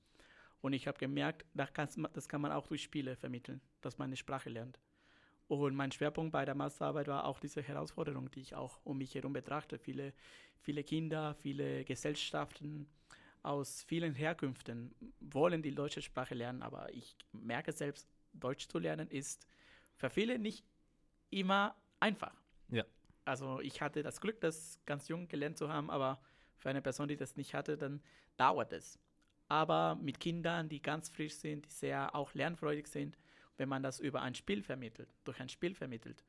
Und 0.61 0.73
ich 0.73 0.87
habe 0.87 0.97
gemerkt, 0.97 1.45
das, 1.53 1.69
das 2.13 2.29
kann 2.29 2.41
man 2.41 2.51
auch 2.51 2.67
durch 2.67 2.83
Spiele 2.83 3.15
vermitteln, 3.15 3.61
dass 3.81 3.97
man 3.97 4.07
eine 4.09 4.17
Sprache 4.17 4.49
lernt. 4.49 4.79
Und 5.47 5.75
mein 5.75 5.91
Schwerpunkt 5.91 6.31
bei 6.31 6.45
der 6.45 6.55
Masterarbeit 6.55 7.07
war 7.07 7.25
auch 7.25 7.39
diese 7.39 7.61
Herausforderung, 7.61 8.31
die 8.31 8.41
ich 8.41 8.55
auch 8.55 8.79
um 8.85 8.99
mich 8.99 9.15
herum 9.15 9.33
betrachte. 9.33 9.79
Viele, 9.79 10.13
viele 10.61 10.83
Kinder, 10.83 11.35
viele 11.35 11.83
Gesellschaften 11.83 12.87
aus 13.43 13.83
vielen 13.83 14.13
Herkünften 14.13 14.93
wollen 15.19 15.61
die 15.61 15.73
deutsche 15.73 16.01
Sprache 16.01 16.35
lernen, 16.35 16.61
aber 16.61 16.93
ich 16.93 17.17
merke 17.31 17.71
selbst, 17.71 18.07
Deutsch 18.33 18.67
zu 18.67 18.79
lernen 18.79 19.09
ist 19.09 19.47
für 19.95 20.09
viele 20.09 20.39
nicht 20.39 20.63
immer 21.31 21.75
einfach. 21.99 22.33
Ja. 22.69 22.85
Also 23.25 23.59
ich 23.59 23.81
hatte 23.81 24.03
das 24.03 24.21
Glück, 24.21 24.39
das 24.41 24.79
ganz 24.85 25.07
jung 25.07 25.27
gelernt 25.27 25.57
zu 25.57 25.69
haben, 25.69 25.89
aber 25.89 26.21
für 26.61 26.69
eine 26.69 26.81
Person, 26.81 27.07
die 27.07 27.17
das 27.17 27.35
nicht 27.35 27.53
hatte, 27.53 27.77
dann 27.77 28.01
dauert 28.37 28.71
es. 28.71 28.99
Aber 29.47 29.95
mit 29.95 30.19
Kindern, 30.19 30.69
die 30.69 30.81
ganz 30.81 31.09
frisch 31.09 31.33
sind, 31.33 31.65
die 31.65 31.71
sehr 31.71 32.15
auch 32.15 32.33
lernfreudig 32.33 32.87
sind, 32.87 33.17
wenn 33.57 33.67
man 33.67 33.83
das 33.83 33.99
über 33.99 34.21
ein 34.21 34.35
Spiel 34.35 34.63
vermittelt, 34.63 35.13
durch 35.25 35.39
ein 35.41 35.49
Spiel 35.49 35.75
vermittelt, 35.75 36.23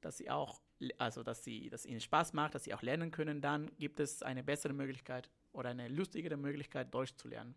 dass 0.00 0.16
sie 0.16 0.30
auch, 0.30 0.60
also 0.96 1.22
dass 1.22 1.44
sie, 1.44 1.68
dass 1.70 1.86
ihnen 1.86 2.00
Spaß 2.00 2.32
macht, 2.32 2.54
dass 2.54 2.64
sie 2.64 2.74
auch 2.74 2.82
lernen 2.82 3.10
können, 3.10 3.40
dann 3.40 3.70
gibt 3.78 4.00
es 4.00 4.22
eine 4.22 4.42
bessere 4.42 4.72
Möglichkeit 4.72 5.30
oder 5.52 5.68
eine 5.70 5.88
lustigere 5.88 6.36
Möglichkeit, 6.36 6.92
Deutsch 6.92 7.14
zu 7.16 7.28
lernen. 7.28 7.54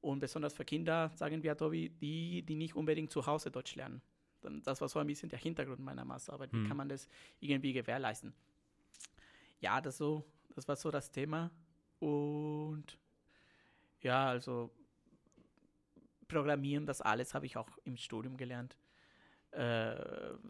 Und 0.00 0.20
besonders 0.20 0.54
für 0.54 0.64
Kinder, 0.64 1.10
sagen 1.14 1.42
wir, 1.42 1.56
Tobi, 1.56 1.88
die, 1.88 2.42
die 2.42 2.54
nicht 2.54 2.74
unbedingt 2.76 3.10
zu 3.10 3.26
Hause 3.26 3.50
Deutsch 3.50 3.74
lernen. 3.76 4.00
Das 4.64 4.80
war 4.80 4.88
so 4.88 4.98
ein 4.98 5.06
bisschen 5.06 5.28
der 5.28 5.38
Hintergrund 5.38 5.80
meiner 5.80 6.04
Masterarbeit. 6.04 6.52
Wie 6.52 6.58
Hm. 6.58 6.68
kann 6.68 6.76
man 6.76 6.88
das 6.88 7.08
irgendwie 7.40 7.72
gewährleisten? 7.72 8.32
Ja, 9.60 9.80
das, 9.80 9.98
so, 9.98 10.24
das 10.58 10.68
war 10.68 10.76
so 10.76 10.90
das 10.90 11.10
Thema. 11.10 11.50
Und 12.00 12.98
ja, 14.00 14.28
also 14.28 14.70
Programmieren, 16.28 16.84
das 16.84 17.00
alles 17.00 17.32
habe 17.34 17.46
ich 17.46 17.56
auch 17.56 17.70
im 17.84 17.96
Studium 17.96 18.36
gelernt. 18.36 18.76
Äh, 19.50 19.96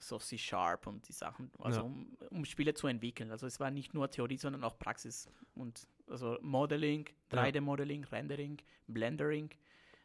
so 0.01 0.19
C-Sharp 0.19 0.89
und 0.89 1.07
die 1.09 1.13
Sachen, 1.13 1.53
also 1.61 1.81
Ja. 1.81 1.87
um, 1.87 2.17
um 2.31 2.45
Spiele 2.45 2.75
zu 2.75 2.89
entwickeln. 2.89 3.31
Also 3.31 3.47
es 3.47 3.61
war 3.61 3.71
nicht 3.71 3.95
nur 3.95 4.11
Theorie, 4.11 4.39
sondern 4.39 4.65
auch 4.65 4.77
Praxis. 4.77 5.29
Und 5.55 5.87
also 6.09 6.37
Modeling, 6.43 7.09
Ja. 7.33 7.45
3D-Modeling, 7.45 8.05
Rendering, 8.11 8.59
Blendering. 8.89 9.51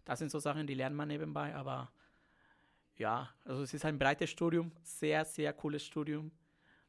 Das 0.05 0.19
sind 0.19 0.29
so 0.29 0.37
Sachen, 0.37 0.67
die 0.67 0.75
lernt 0.75 0.95
man 0.95 1.07
nebenbei, 1.07 1.55
aber 1.55 1.91
ja, 2.97 3.33
also 3.45 3.63
es 3.63 3.73
ist 3.73 3.83
ein 3.85 3.97
breites 3.97 4.29
Studium, 4.29 4.71
sehr, 4.83 5.25
sehr 5.25 5.53
cooles 5.53 5.83
Studium. 5.83 6.31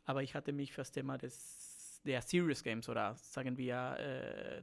Aber 0.04 0.22
ich 0.22 0.34
hatte 0.34 0.52
mich 0.52 0.72
für 0.72 0.82
das 0.82 0.92
Thema 0.92 1.16
des, 1.16 1.73
der 2.04 2.22
Serious 2.22 2.62
Games 2.62 2.88
oder 2.88 3.14
sagen 3.16 3.56
wir 3.56 3.96
äh, 3.98 4.62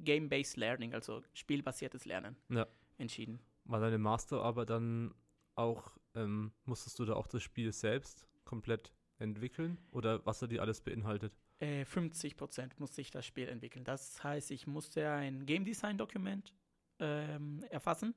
Game-Based 0.00 0.56
Learning, 0.56 0.94
also 0.94 1.22
spielbasiertes 1.34 2.04
Lernen, 2.04 2.36
Ja. 2.48 2.66
entschieden. 2.98 3.40
War 3.64 3.80
deine 3.80 3.98
Masterarbeit 3.98 4.70
dann 4.70 5.14
auch, 5.54 5.98
ähm, 6.14 6.52
musstest 6.64 6.98
du 6.98 7.04
da 7.04 7.14
auch 7.14 7.26
das 7.26 7.42
Spiel 7.42 7.72
selbst 7.72 8.26
komplett 8.44 8.92
entwickeln? 9.18 9.76
Oder 9.92 10.24
was 10.24 10.40
er 10.40 10.48
dir 10.48 10.62
alles 10.62 10.80
beinhaltet? 10.80 11.32
Äh, 11.58 11.84
50 11.84 12.36
Prozent 12.36 12.78
musste 12.80 13.00
ich 13.00 13.10
das 13.10 13.26
Spiel 13.26 13.48
entwickeln. 13.48 13.84
Das 13.84 14.22
heißt, 14.22 14.50
ich 14.52 14.66
musste 14.66 15.10
ein 15.10 15.44
Game 15.44 15.64
Design 15.64 15.98
Dokument 15.98 16.54
ähm, 17.00 17.64
erfassen, 17.70 18.14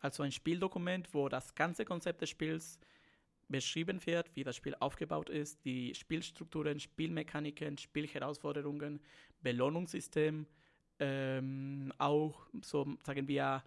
also 0.00 0.22
ein 0.22 0.32
Spieldokument, 0.32 1.12
wo 1.14 1.28
das 1.28 1.54
ganze 1.54 1.84
Konzept 1.84 2.22
des 2.22 2.30
Spiels 2.30 2.80
beschrieben 3.50 4.04
wird, 4.06 4.34
wie 4.34 4.44
das 4.44 4.56
Spiel 4.56 4.74
aufgebaut 4.78 5.28
ist, 5.28 5.64
die 5.64 5.94
Spielstrukturen, 5.94 6.78
Spielmechaniken, 6.78 7.76
Spielherausforderungen, 7.76 9.00
Belohnungssystem, 9.42 10.46
ähm, 11.00 11.92
auch 11.98 12.46
so 12.62 12.86
sagen 13.04 13.26
wir 13.26 13.62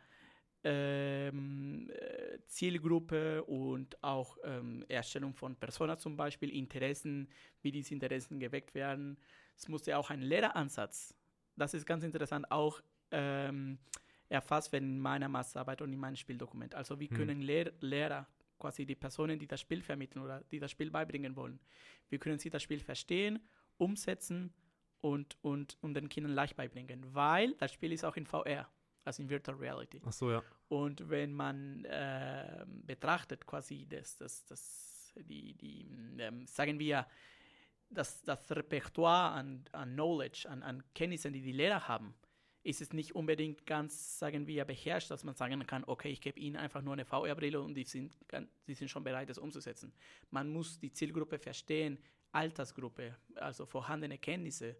ähm, 0.63 1.89
äh, 1.89 2.39
Zielgruppe 2.45 3.43
und 3.43 4.01
auch 4.01 4.37
ähm, 4.43 4.85
Erstellung 4.87 5.33
von 5.33 5.55
Persona 5.55 5.97
zum 5.97 6.15
Beispiel, 6.15 6.49
Interessen, 6.51 7.27
wie 7.61 7.71
diese 7.71 7.93
Interessen 7.93 8.39
geweckt 8.39 8.73
werden. 8.73 9.17
Es 9.57 9.67
musste 9.67 9.97
auch 9.97 10.09
ein 10.09 10.21
Lehreransatz, 10.21 11.13
das 11.55 11.73
ist 11.73 11.85
ganz 11.85 12.03
interessant, 12.03 12.49
auch 12.51 12.81
ähm, 13.11 13.77
erfasst 14.29 14.71
werden 14.71 14.89
in 14.89 14.99
meiner 14.99 15.27
Masterarbeit 15.27 15.81
und 15.81 15.91
in 15.91 15.99
meinem 15.99 16.15
Spieldokument. 16.15 16.73
Also 16.75 16.99
wie 16.99 17.09
Hm. 17.09 17.17
können 17.17 17.41
Lehr 17.41 17.71
Lehrer, 17.81 18.27
quasi 18.57 18.85
die 18.85 18.95
Personen, 18.95 19.39
die 19.39 19.47
das 19.47 19.61
Spiel 19.61 19.81
vermitteln 19.81 20.23
oder 20.23 20.43
die 20.51 20.59
das 20.59 20.71
Spiel 20.71 20.91
beibringen 20.91 21.35
wollen, 21.35 21.59
wie 22.09 22.17
können 22.17 22.39
sie 22.39 22.49
das 22.49 22.63
Spiel 22.63 22.79
verstehen, 22.79 23.39
umsetzen 23.77 24.53
und, 25.01 25.37
und, 25.41 25.77
und 25.81 25.93
den 25.93 26.09
Kindern 26.09 26.33
leicht 26.33 26.55
beibringen? 26.55 27.13
Weil 27.13 27.53
das 27.55 27.73
Spiel 27.73 27.91
ist 27.91 28.03
auch 28.03 28.15
in 28.15 28.25
VR, 28.25 28.69
also 29.03 29.21
in 29.21 29.29
Virtual 29.29 29.57
Reality. 29.57 30.01
Ach 30.05 30.13
so, 30.13 30.31
ja. 30.31 30.43
Und 30.69 31.09
wenn 31.09 31.33
man 31.33 31.85
äh, 31.85 32.65
betrachtet, 32.67 33.45
quasi 33.45 33.85
das, 33.87 34.17
das, 34.17 34.45
das, 34.45 35.13
die, 35.15 35.53
die 35.55 35.87
ähm, 36.19 36.47
sagen 36.47 36.79
wir, 36.79 37.05
das, 37.89 38.23
das 38.23 38.49
Repertoire 38.51 39.31
an, 39.31 39.63
an 39.71 39.93
Knowledge, 39.93 40.49
an, 40.49 40.63
an 40.63 40.83
Kenntnissen, 40.95 41.33
die 41.33 41.41
die 41.41 41.51
Lehrer 41.51 41.87
haben, 41.87 42.15
ist 42.63 42.81
es 42.81 42.93
nicht 42.93 43.13
unbedingt 43.13 43.65
ganz, 43.65 44.17
sagen 44.19 44.47
wir, 44.47 44.63
beherrscht, 44.65 45.11
dass 45.11 45.23
man 45.23 45.35
sagen 45.35 45.65
kann, 45.67 45.83
okay, 45.85 46.09
ich 46.09 46.21
gebe 46.21 46.39
ihnen 46.39 46.55
einfach 46.55 46.81
nur 46.81 46.93
eine 46.93 47.05
VR-Brille 47.05 47.61
und 47.61 47.75
die 47.75 47.83
sind, 47.83 48.15
die 48.67 48.73
sind 48.73 48.87
schon 48.87 49.03
bereit, 49.03 49.29
das 49.29 49.37
umzusetzen. 49.37 49.93
Man 50.31 50.49
muss 50.49 50.79
die 50.79 50.91
Zielgruppe 50.91 51.37
verstehen, 51.39 51.99
Altersgruppe, 52.31 53.15
also 53.35 53.65
vorhandene 53.65 54.17
Kenntnisse 54.17 54.77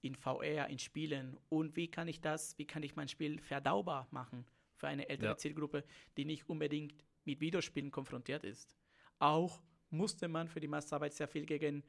in 0.00 0.14
VR, 0.14 0.68
in 0.68 0.78
Spielen 0.78 1.36
und 1.48 1.76
wie 1.76 1.88
kann 1.90 2.08
ich 2.08 2.20
das, 2.20 2.56
wie 2.58 2.66
kann 2.66 2.82
ich 2.82 2.96
mein 2.96 3.08
Spiel 3.08 3.38
verdaubar 3.38 4.08
machen 4.10 4.46
für 4.76 4.88
eine 4.88 5.08
ältere 5.08 5.30
Ja. 5.30 5.36
Zielgruppe, 5.36 5.84
die 6.16 6.24
nicht 6.24 6.48
unbedingt 6.48 7.04
mit 7.24 7.40
Videospielen 7.40 7.90
konfrontiert 7.90 8.44
ist. 8.44 8.76
Auch 9.18 9.62
musste 9.90 10.28
man 10.28 10.48
für 10.48 10.60
die 10.60 10.68
Masterarbeit 10.68 11.14
sehr 11.14 11.28
viel 11.28 11.46
gegen 11.46 11.82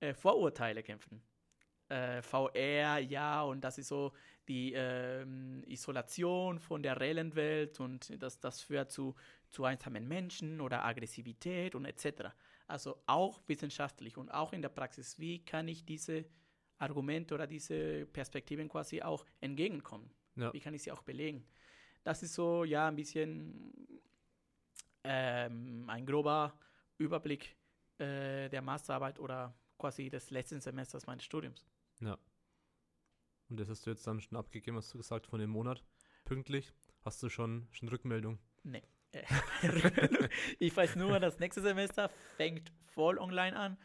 äh, 0.00 0.14
Vorurteile 0.14 0.82
kämpfen. 0.82 1.22
Äh, 1.90 2.22
VR, 2.22 3.00
ja, 3.00 3.42
und 3.42 3.62
das 3.62 3.76
ist 3.76 3.88
so 3.88 4.12
die 4.46 4.72
ähm, 4.74 5.64
Isolation 5.66 6.60
von 6.60 6.84
der 6.84 7.00
reellen 7.00 7.34
Welt 7.34 7.80
und 7.80 8.22
das, 8.22 8.38
das 8.38 8.60
führt 8.60 8.92
zu, 8.92 9.16
zu 9.50 9.64
einsamen 9.64 10.06
Menschen 10.06 10.60
oder 10.60 10.84
Aggressivität 10.84 11.74
und 11.74 11.84
etc. 11.84 12.28
Also 12.68 13.02
auch 13.06 13.40
wissenschaftlich 13.48 14.16
und 14.16 14.30
auch 14.30 14.52
in 14.52 14.62
der 14.62 14.68
Praxis, 14.68 15.18
wie 15.18 15.44
kann 15.44 15.66
ich 15.66 15.84
diese 15.84 16.24
Argumente 16.78 17.34
oder 17.34 17.48
diese 17.48 18.06
Perspektiven 18.06 18.68
quasi 18.68 19.02
auch 19.02 19.26
entgegenkommen? 19.40 20.08
Ja. 20.36 20.52
Wie 20.52 20.60
kann 20.60 20.74
ich 20.74 20.84
sie 20.84 20.92
auch 20.92 21.02
belegen? 21.02 21.44
Das 22.04 22.22
ist 22.22 22.34
so, 22.34 22.62
ja, 22.62 22.86
ein 22.86 22.94
bisschen 22.94 23.98
ähm, 25.02 25.84
ein 25.88 26.06
grober 26.06 26.56
Überblick 26.98 27.56
äh, 27.98 28.48
der 28.48 28.62
Masterarbeit 28.62 29.18
oder 29.18 29.52
quasi 29.76 30.08
des 30.08 30.30
letzten 30.30 30.60
Semesters 30.60 31.04
meines 31.06 31.24
Studiums. 31.24 31.66
Und 32.02 33.58
das 33.58 33.68
hast 33.68 33.84
du 33.86 33.90
jetzt 33.90 34.06
dann 34.06 34.20
schon 34.20 34.36
abgegeben, 34.38 34.76
hast 34.76 34.92
du 34.94 34.98
gesagt, 34.98 35.26
von 35.26 35.40
dem 35.40 35.50
Monat. 35.50 35.84
Pünktlich. 36.24 36.72
Hast 37.04 37.22
du 37.22 37.28
schon, 37.28 37.66
schon 37.72 37.88
Rückmeldung? 37.88 38.38
Nee. 38.62 38.82
Ich 40.60 40.76
weiß 40.76 40.94
nur, 40.96 41.18
das 41.18 41.38
nächste 41.40 41.60
Semester 41.62 42.10
fängt 42.36 42.72
voll 42.86 43.18
online 43.18 43.56
an. 43.58 43.76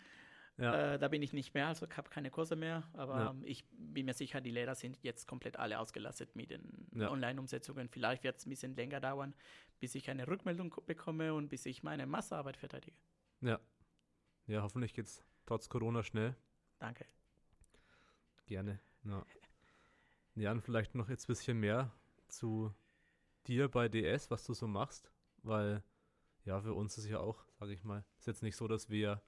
Ja. 0.57 0.93
Äh, 0.93 0.99
da 0.99 1.07
bin 1.09 1.21
ich 1.21 1.33
nicht 1.33 1.53
mehr, 1.53 1.67
also 1.67 1.85
ich 1.85 1.97
habe 1.97 2.09
keine 2.09 2.29
Kurse 2.29 2.55
mehr. 2.55 2.87
Aber 2.93 3.17
Ja. 3.19 3.35
ich 3.43 3.65
bin 3.71 4.05
mir 4.05 4.13
sicher, 4.13 4.39
die 4.39 4.51
Lehrer 4.51 4.75
sind 4.75 4.99
jetzt 5.03 5.27
komplett 5.27 5.57
alle 5.57 5.79
ausgelastet 5.79 6.35
mit 6.35 6.51
den 6.51 6.87
Ja. 6.93 7.09
Online-Umsetzungen. 7.09 7.89
Vielleicht 7.89 8.23
wird 8.23 8.37
es 8.37 8.45
ein 8.45 8.49
bisschen 8.51 8.75
länger 8.75 8.99
dauern, 9.01 9.33
bis 9.79 9.95
ich 9.95 10.09
eine 10.09 10.27
Rückmeldung 10.27 10.69
ko- 10.69 10.81
bekomme 10.81 11.33
und 11.33 11.49
bis 11.49 11.65
ich 11.65 11.81
meine 11.83 12.05
Masterarbeit 12.05 12.57
verteidige. 12.57 12.95
Ja. 13.41 13.59
Ja, 14.47 14.61
hoffentlich 14.61 14.93
geht's 14.93 15.25
trotz 15.45 15.67
Corona 15.69 16.03
schnell. 16.03 16.35
Danke. 16.79 17.05
Gerne. 18.45 18.79
Ja. 19.03 19.25
Ja, 20.35 20.51
und 20.51 20.61
vielleicht 20.61 20.95
noch 20.95 21.09
jetzt 21.09 21.25
ein 21.25 21.27
bisschen 21.27 21.59
mehr 21.59 21.91
zu 22.27 22.73
dir 23.47 23.69
bei 23.69 23.87
DS, 23.87 24.29
was 24.31 24.43
du 24.43 24.53
so 24.53 24.67
machst, 24.67 25.11
weil 25.43 25.83
ja, 26.43 26.61
für 26.61 26.73
uns 26.73 26.97
ist 26.97 27.07
ja 27.07 27.19
auch, 27.19 27.45
sage 27.59 27.73
ich 27.73 27.83
mal, 27.83 28.03
ist 28.19 28.27
jetzt 28.27 28.43
nicht 28.43 28.55
so, 28.55 28.67
dass 28.67 28.89
wir 28.89 29.21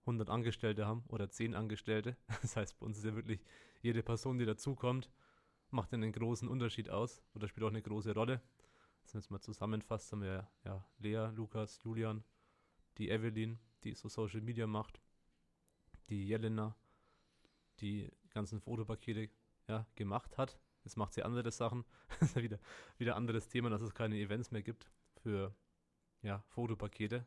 100 0.00 0.30
Angestellte 0.30 0.86
haben 0.86 1.04
oder 1.08 1.30
10 1.30 1.54
Angestellte. 1.54 2.16
Das 2.42 2.56
heißt, 2.56 2.78
bei 2.78 2.86
uns 2.86 2.98
ist 2.98 3.04
ja 3.04 3.14
wirklich 3.14 3.44
jede 3.82 4.02
Person, 4.02 4.38
die 4.38 4.46
dazukommt, 4.46 5.10
macht 5.70 5.92
einen 5.92 6.12
großen 6.12 6.48
Unterschied 6.48 6.90
aus 6.90 7.22
oder 7.34 7.46
spielt 7.46 7.64
auch 7.64 7.70
eine 7.70 7.82
große 7.82 8.14
Rolle. 8.14 8.40
Das 9.02 9.12
jetzt 9.12 9.30
mal 9.30 9.40
zusammenfasst, 9.40 10.10
haben 10.12 10.22
wir 10.22 10.48
ja 10.64 10.84
Lea, 10.98 11.30
Lukas, 11.34 11.80
Julian, 11.82 12.24
die 12.98 13.10
Evelyn, 13.10 13.58
die 13.84 13.94
so 13.94 14.08
Social 14.08 14.40
Media 14.40 14.66
macht, 14.66 15.00
die 16.08 16.26
Jelena, 16.26 16.76
die 17.80 18.10
ganzen 18.30 18.60
Fotopakete 18.60 19.30
ja, 19.68 19.86
gemacht 19.94 20.38
hat. 20.38 20.58
Jetzt 20.84 20.96
macht 20.96 21.12
sie 21.14 21.22
andere 21.22 21.50
Sachen. 21.50 21.84
das 22.20 22.30
ist 22.30 22.36
ja 22.36 22.42
wieder, 22.42 22.58
wieder 22.98 23.16
anderes 23.16 23.48
Thema, 23.48 23.70
dass 23.70 23.82
es 23.82 23.94
keine 23.94 24.16
Events 24.16 24.50
mehr 24.50 24.62
gibt 24.62 24.90
für 25.22 25.54
ja, 26.22 26.42
Fotopakete. 26.48 27.26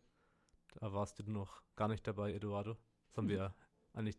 Da 0.75 0.93
warst 0.93 1.19
du 1.19 1.31
noch 1.31 1.61
gar 1.75 1.87
nicht 1.87 2.05
dabei, 2.07 2.33
Eduardo. 2.33 2.77
Das 3.09 3.17
haben 3.17 3.25
Mhm. 3.25 3.29
wir 3.29 3.55
eigentlich, 3.93 4.17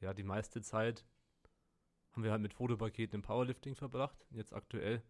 ja, 0.00 0.14
die 0.14 0.22
meiste 0.22 0.62
Zeit 0.62 1.04
haben 2.12 2.22
wir 2.22 2.30
halt 2.30 2.42
mit 2.42 2.54
Fotopaketen 2.54 3.16
im 3.16 3.22
Powerlifting 3.22 3.74
verbracht. 3.74 4.24
Jetzt 4.30 4.54
aktuell 4.54 5.02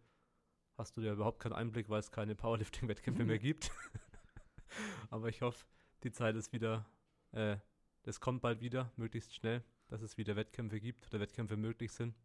hast 0.77 0.97
du 0.97 1.01
ja 1.01 1.13
überhaupt 1.13 1.39
keinen 1.39 1.53
Einblick, 1.53 1.87
weil 1.89 1.99
es 1.99 2.11
keine 2.11 2.35
Powerlifting-Wettkämpfe 2.35 3.23
mehr 3.23 3.39
gibt. 3.39 3.71
Aber 5.09 5.29
ich 5.29 5.41
hoffe, 5.41 5.65
die 6.03 6.11
Zeit 6.11 6.35
ist 6.35 6.51
wieder, 6.51 6.85
äh, 7.31 7.57
das 8.03 8.19
kommt 8.19 8.41
bald 8.41 8.59
wieder, 8.59 8.91
möglichst 8.97 9.33
schnell, 9.35 9.63
dass 9.87 10.01
es 10.01 10.17
wieder 10.17 10.35
Wettkämpfe 10.35 10.79
gibt 10.79 11.07
oder 11.07 11.19
Wettkämpfe 11.19 11.57
möglich 11.57 11.91
sind. 11.91 12.15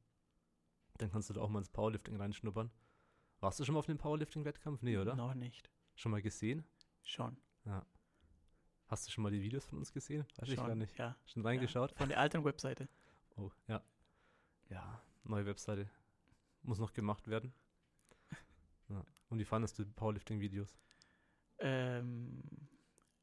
Dann 0.99 1.11
kannst 1.11 1.31
du 1.31 1.35
da 1.35 1.41
auch 1.41 1.49
mal 1.49 1.61
ins 1.61 1.69
Powerlifting 1.71 2.17
reinschnuppern. 2.17 2.71
Warst 3.41 3.59
du 3.59 3.65
schon 3.65 3.75
mal 3.75 3.79
auf 3.79 3.89
einem 3.89 3.99
Powerlifting-Wettkampf? 3.99 4.83
Nee, 4.83 4.99
oder? 4.99 5.15
Noch 5.17 5.35
nicht. 5.35 5.71
Schon 5.95 6.13
mal 6.13 6.21
gesehen? 6.21 6.65
Schon. 7.03 7.37
Hast 8.87 9.07
du 9.07 9.13
schon 9.13 9.23
mal 9.23 9.31
die 9.31 9.41
Videos 9.41 9.65
von 9.65 9.79
uns 9.79 9.93
gesehen? 9.93 10.27
Weiß 10.37 10.49
ich 10.49 10.57
schon. 10.57 10.67
gar 10.67 10.75
nicht. 10.75 10.99
Ja. 10.99 11.17
Schon 11.25 11.47
reingeschaut? 11.47 11.93
Ja. 11.93 11.97
Von 11.97 12.09
der 12.09 12.19
alten 12.19 12.45
Webseite. 12.45 12.89
Oh, 13.37 13.51
ja. 13.69 13.83
Ja, 14.69 15.03
neue 15.25 15.47
Webseite. 15.47 15.89
Muss 16.63 16.79
noch 16.79 16.93
gemacht 16.93 17.29
werden. 17.29 17.55
Ja. 18.89 19.05
Und 19.29 19.39
wie 19.39 19.45
fandest 19.45 19.79
du 19.79 19.85
die 19.85 19.93
Powerlifting-Videos? 19.93 20.77
Ähm, 21.59 22.43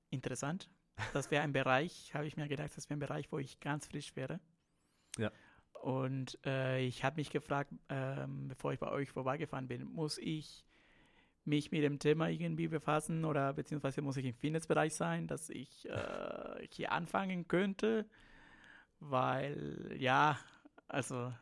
interessant. 0.09 0.69
Das 1.13 1.31
wäre 1.31 1.43
ein 1.43 1.53
Bereich, 1.53 2.13
habe 2.13 2.25
ich 2.27 2.37
mir 2.37 2.47
gedacht, 2.47 2.71
das 2.75 2.89
wäre 2.89 2.97
ein 2.97 2.99
Bereich, 2.99 3.31
wo 3.31 3.37
ich 3.39 3.59
ganz 3.59 3.87
frisch 3.87 4.15
wäre. 4.15 4.39
Ja. 5.17 5.31
Und 5.81 6.39
äh, 6.45 6.79
ich 6.79 7.03
habe 7.03 7.17
mich 7.17 7.29
gefragt, 7.29 7.71
ähm, 7.89 8.47
bevor 8.47 8.73
ich 8.73 8.79
bei 8.79 8.89
euch 8.89 9.11
vorbeigefahren 9.11 9.67
bin, 9.67 9.83
muss 9.85 10.17
ich 10.17 10.65
mich 11.45 11.71
mit 11.71 11.83
dem 11.83 11.99
Thema 11.99 12.29
irgendwie 12.29 12.67
befassen 12.67 13.23
oder 13.23 13.53
beziehungsweise 13.53 14.01
muss 14.01 14.17
ich 14.17 14.25
im 14.25 14.33
Fitnessbereich 14.33 14.93
sein, 14.93 15.27
dass 15.27 15.49
ich 15.49 15.87
äh, 15.87 16.67
hier 16.71 16.91
anfangen 16.91 17.47
könnte, 17.47 18.09
weil 18.99 19.95
ja, 19.97 20.37
also 20.87 21.33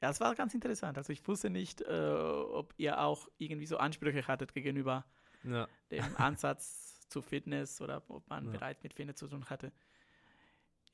ja, 0.00 0.10
es 0.10 0.20
war 0.20 0.34
ganz 0.34 0.54
interessant. 0.54 0.96
Also 0.96 1.12
ich 1.12 1.26
wusste 1.28 1.50
nicht, 1.50 1.82
äh, 1.82 2.10
ob 2.10 2.72
ihr 2.78 3.00
auch 3.00 3.28
irgendwie 3.36 3.66
so 3.66 3.76
Ansprüche 3.76 4.26
hattet 4.26 4.54
gegenüber 4.54 5.04
Ja. 5.44 5.68
dem 5.90 6.16
Ansatz 6.16 6.89
zu 7.10 7.20
Fitness 7.22 7.80
oder 7.80 8.02
ob 8.08 8.28
man 8.28 8.46
Ja. 8.46 8.52
bereits 8.52 8.82
mit 8.82 8.94
Fitness 8.94 9.16
zu 9.16 9.28
tun 9.28 9.44
hatte. 9.50 9.72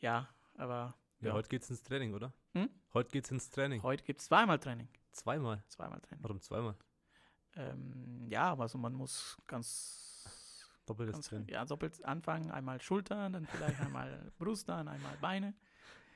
Ja, 0.01 0.29
aber 0.57 0.95
Ja, 1.21 1.29
Ja. 1.29 1.33
heute 1.35 1.49
geht's 1.49 1.71
ins 1.71 1.83
Training, 1.83 2.15
oder? 2.15 2.33
Hm? 2.55 2.69
Heute 2.93 3.11
geht's 3.11 3.31
ins 3.31 3.49
Training. 3.51 3.83
heute 3.83 4.05
gibt 4.05 4.21
es 4.21 4.27
zweimal 4.27 4.59
Training. 4.59 4.89
Zweimal. 5.13 5.63
Zweimal 5.69 6.01
Training. 6.01 6.23
Warum 6.25 6.41
zweimal? 6.41 6.77
Ähm, 7.55 8.27
ja, 8.29 8.55
also 8.59 8.77
man 8.77 8.93
muss 8.93 9.39
ganz, 9.47 10.69
Doppeltes 10.85 11.15
ganz 11.15 11.29
Training. 11.29 11.49
ja, 11.49 11.65
doppelt 11.65 12.05
anfangen. 12.05 12.51
Einmal 12.51 12.81
Schultern, 12.83 13.33
dann 13.33 13.47
vielleicht 13.47 13.81
einmal 13.81 14.31
Brust, 14.39 14.69
dann 14.69 14.89
einmal 14.89 15.17
Beine. 15.19 15.55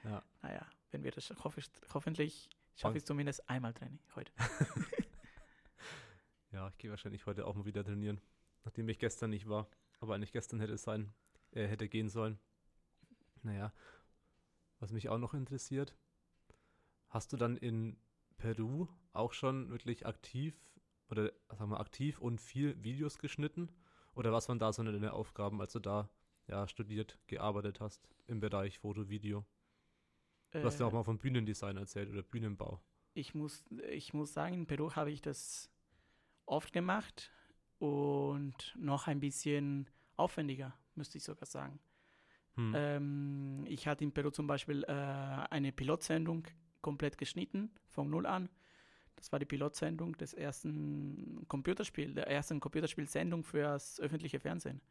Ja. 0.05 0.23
Naja, 0.43 0.67
wenn 0.91 1.03
wir 1.03 1.13
das 1.13 1.31
hoffe, 1.45 1.63
hoffentlich 1.95 2.51
schaffe 2.75 2.99
ich 2.99 3.07
zumindest 3.07 3.49
einmal 3.49 3.73
Training 3.73 4.01
heute. 4.15 4.33
Ja, 6.53 6.69
ich 6.69 6.79
gehe 6.79 6.91
wahrscheinlich 6.91 7.27
heute 7.27 7.47
auch 7.47 7.55
mal 7.55 7.65
wieder 7.65 7.85
trainieren, 7.85 8.21
nachdem 8.65 8.89
ich 8.89 8.99
gestern 8.99 9.31
nicht 9.31 9.49
war, 9.49 9.69
aber 10.01 10.15
eigentlich 10.15 10.33
gestern 10.33 10.61
hätte 10.61 10.75
es 10.75 10.83
sein, 10.83 11.13
äh, 11.53 11.67
hätte 11.67 11.89
gehen 11.89 12.09
sollen. 12.09 12.39
Naja, 13.43 13.73
was 14.81 14.93
mich 14.93 15.09
auch 15.09 15.19
noch 15.19 15.35
interessiert, 15.35 15.97
hast 17.09 17.33
du 17.33 17.37
dann 17.37 17.57
in 17.57 17.99
Peru 18.37 18.89
auch 19.13 19.33
schon 19.33 19.71
wirklich 19.71 20.07
aktiv 20.07 20.55
oder 21.11 21.33
sagen 21.49 21.71
wir 21.71 21.81
aktiv 21.81 22.21
und 22.21 22.41
viel 22.41 22.83
Videos 22.83 23.19
geschnitten? 23.19 23.69
Oder 24.15 24.33
was 24.33 24.49
waren 24.49 24.59
da 24.59 24.73
so 24.73 24.83
deine 24.83 25.13
Aufgaben, 25.13 25.61
als 25.61 25.73
du 25.73 25.79
da 25.81 26.11
ja 26.47 26.67
studiert, 26.69 27.19
gearbeitet 27.27 27.81
hast 27.81 28.09
im 28.27 28.41
Bereich 28.41 28.79
Foto, 28.79 29.09
Video? 29.09 29.45
Du 30.59 30.67
hast 30.67 30.79
ja 30.81 30.87
auch 30.87 30.93
Äh, 30.93 30.95
mal 30.95 31.03
vom 31.05 31.19
Bühnendesign 31.19 31.77
erzählt 31.77 32.09
oder 32.11 32.23
Bühnenbau. 32.23 32.81
ich, 33.15 33.35
muss, 33.35 33.65
ich 33.91 34.15
muss 34.15 34.33
sagen, 34.33 34.55
in 34.55 34.67
Peru 34.67 34.93
habe 34.95 35.11
ich 35.11 35.21
das 35.23 35.71
oft 36.47 36.73
gemacht 36.73 37.31
und 37.81 38.77
noch 38.79 39.09
ein 39.09 39.21
bisschen 39.21 39.91
aufwendiger, 40.17 40.75
müsste 40.95 41.19
ich 41.19 41.25
sogar 41.25 41.47
sagen. 41.47 41.81
Hm. 42.57 42.73
Ähm, 42.77 43.65
ich 43.67 43.89
hatte 43.89 44.05
in 44.05 44.13
Peru 44.13 44.31
zum 44.31 44.47
Beispiel 44.47 44.85
äh, 44.85 44.93
eine 44.93 45.73
Pilotsendung 45.73 46.47
komplett 46.83 47.19
geschnitten, 47.19 47.73
von 47.89 48.11
null 48.11 48.27
an. 48.27 48.49
Das 49.17 49.33
war 49.33 49.39
die 49.39 49.47
Pilotsendung 49.47 50.17
des 50.17 50.35
ersten 50.35 51.45
Computerspiels, 51.49 52.15
der 52.15 52.29
ersten 52.29 52.61
Computerspielsendung 52.61 53.45
für 53.45 53.63
das 53.63 54.01
öffentliche 54.01 54.41
Fernsehen. 54.41 54.83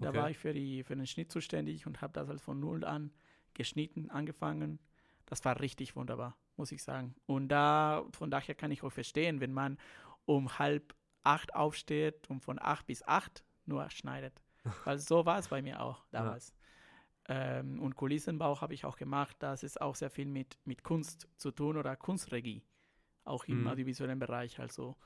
Da 0.00 0.08
Okay. 0.10 0.18
war 0.18 0.30
ich 0.30 0.38
für, 0.38 0.52
die, 0.52 0.84
für 0.84 0.96
den 0.96 1.06
Schnitt 1.06 1.32
zuständig 1.32 1.86
und 1.86 2.02
habe 2.02 2.12
das 2.12 2.28
halt 2.28 2.40
von 2.40 2.60
null 2.60 2.84
an 2.84 3.12
geschnitten, 3.54 4.10
angefangen. 4.10 4.78
Das 5.26 5.44
war 5.44 5.60
richtig 5.60 5.96
wunderbar, 5.96 6.36
muss 6.56 6.72
ich 6.72 6.82
sagen. 6.82 7.14
Und 7.26 7.48
da, 7.48 8.04
von 8.12 8.30
daher 8.30 8.54
kann 8.54 8.70
ich 8.72 8.82
auch 8.82 8.92
verstehen, 8.92 9.40
wenn 9.40 9.52
man 9.52 9.78
um 10.26 10.58
halb 10.58 10.94
acht 11.26 11.54
aufsteht 11.54 12.28
und 12.30 12.40
von 12.40 12.58
acht 12.60 12.86
bis 12.86 13.02
acht 13.02 13.44
nur 13.66 13.88
schneidet. 13.90 14.42
Weil 14.84 14.98
so 14.98 15.26
war 15.26 15.38
es 15.38 15.48
bei 15.48 15.62
mir 15.62 15.80
auch 15.82 16.06
damals. 16.10 16.54
Ähm, 17.28 17.80
und 17.82 17.96
Kulissenbau 17.96 18.60
habe 18.60 18.74
ich 18.74 18.84
auch 18.84 18.96
gemacht. 18.96 19.36
Das 19.40 19.62
ist 19.62 19.80
auch 19.80 19.96
sehr 19.96 20.10
viel 20.10 20.26
mit, 20.26 20.56
mit 20.64 20.82
Kunst 20.84 21.28
zu 21.36 21.50
tun 21.50 21.76
oder 21.76 21.96
Kunstregie. 21.96 22.62
Auch 23.24 23.44
im 23.46 23.62
Mhm. 23.62 23.68
audiovisuellen 23.68 24.18
Bereich. 24.18 24.60
Also 24.60 24.96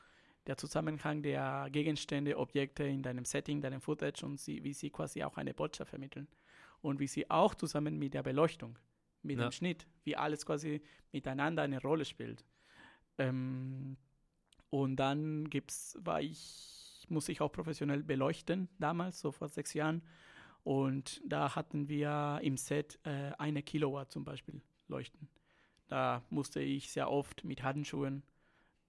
der 0.47 0.57
Zusammenhang 0.59 1.23
der 1.23 1.69
Gegenstände, 1.73 2.37
Objekte 2.37 2.85
in 2.85 3.03
deinem 3.03 3.25
Setting, 3.25 3.61
deinem 3.63 3.81
Footage 3.81 4.25
und 4.25 4.39
sie, 4.39 4.63
wie 4.65 4.75
sie 4.75 4.91
quasi 4.91 5.23
auch 5.25 5.39
eine 5.39 5.55
Botschaft 5.55 5.91
vermitteln. 5.91 6.29
Und 6.83 7.01
wie 7.01 7.07
sie 7.07 7.31
auch 7.31 7.55
zusammen 7.55 7.99
mit 7.99 8.13
der 8.15 8.23
Beleuchtung, 8.23 8.79
mit 9.23 9.39
Ja. 9.39 9.47
dem 9.47 9.53
Schnitt, 9.53 9.87
wie 10.05 10.17
alles 10.17 10.45
quasi 10.45 10.83
miteinander 11.13 11.63
eine 11.63 11.81
Rolle 11.81 12.05
spielt. 12.05 12.45
Ähm, 13.19 13.97
und 14.71 14.97
dann 14.97 15.49
gibt's, 15.51 15.99
war 16.01 16.21
ich, 16.21 17.07
muss 17.09 17.29
ich 17.29 17.41
auch 17.41 17.53
professionell 17.53 18.03
beleuchten, 18.03 18.69
damals, 18.79 19.21
so 19.21 19.33
vor 19.33 19.49
sechs 19.49 19.75
Jahren. 19.75 20.03
Und 20.63 21.21
da 21.27 21.55
hatten 21.57 21.89
wir 21.89 22.39
im 22.43 22.57
Set 22.57 22.99
äh, 23.05 23.33
eine 23.39 23.63
Kilowatt 23.63 24.13
zum 24.13 24.25
Beispiel 24.25 24.61
leuchten. 24.89 25.29
Da 25.89 26.23
musste 26.31 26.61
ich 26.61 26.91
sehr 26.91 27.11
oft 27.11 27.45
mit 27.45 27.63
Handschuhen, 27.63 28.23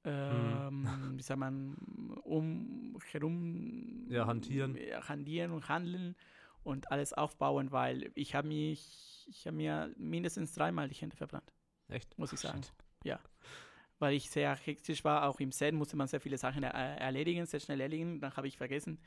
ähm, 0.04 0.86
wie 1.18 1.22
sagt 1.22 1.40
man, 1.40 1.76
um 2.24 2.98
herum 3.12 4.06
Ja, 4.10 4.28
hantieren. 4.28 4.76
hantieren 5.08 5.52
und 5.52 5.70
handeln 5.70 6.16
und 6.64 6.92
alles 6.92 7.14
aufbauen, 7.14 7.72
weil 7.72 8.12
ich 8.16 8.36
habe 8.36 8.48
mich, 8.48 9.26
ich 9.30 9.48
habe 9.48 9.58
mir 9.58 9.94
mindestens 9.98 10.54
dreimal 10.54 10.90
die 10.90 10.96
Hände 10.96 11.16
verbrannt, 11.16 11.52
Echt? 11.88 12.18
muss 12.18 12.34
ich 12.34 12.40
sagen. 12.40 12.62
Shit. 12.62 12.74
Ja. 13.04 13.20
Weil 14.02 14.16
ich 14.16 14.32
sehr 14.32 14.56
hektisch 14.56 15.04
war, 15.04 15.28
auch 15.30 15.40
im 15.40 15.52
Set 15.52 15.76
musste 15.76 15.96
man 15.96 16.08
sehr 16.08 16.20
viele 16.20 16.36
Sachen 16.40 16.64
er 16.64 16.74
erledigen, 16.74 17.46
sehr 17.46 17.60
schnell 17.60 17.80
erledigen. 17.80 18.20
Dann 18.20 18.36
habe 18.36 18.48
ich 18.48 18.58
vergessen, 18.58 19.00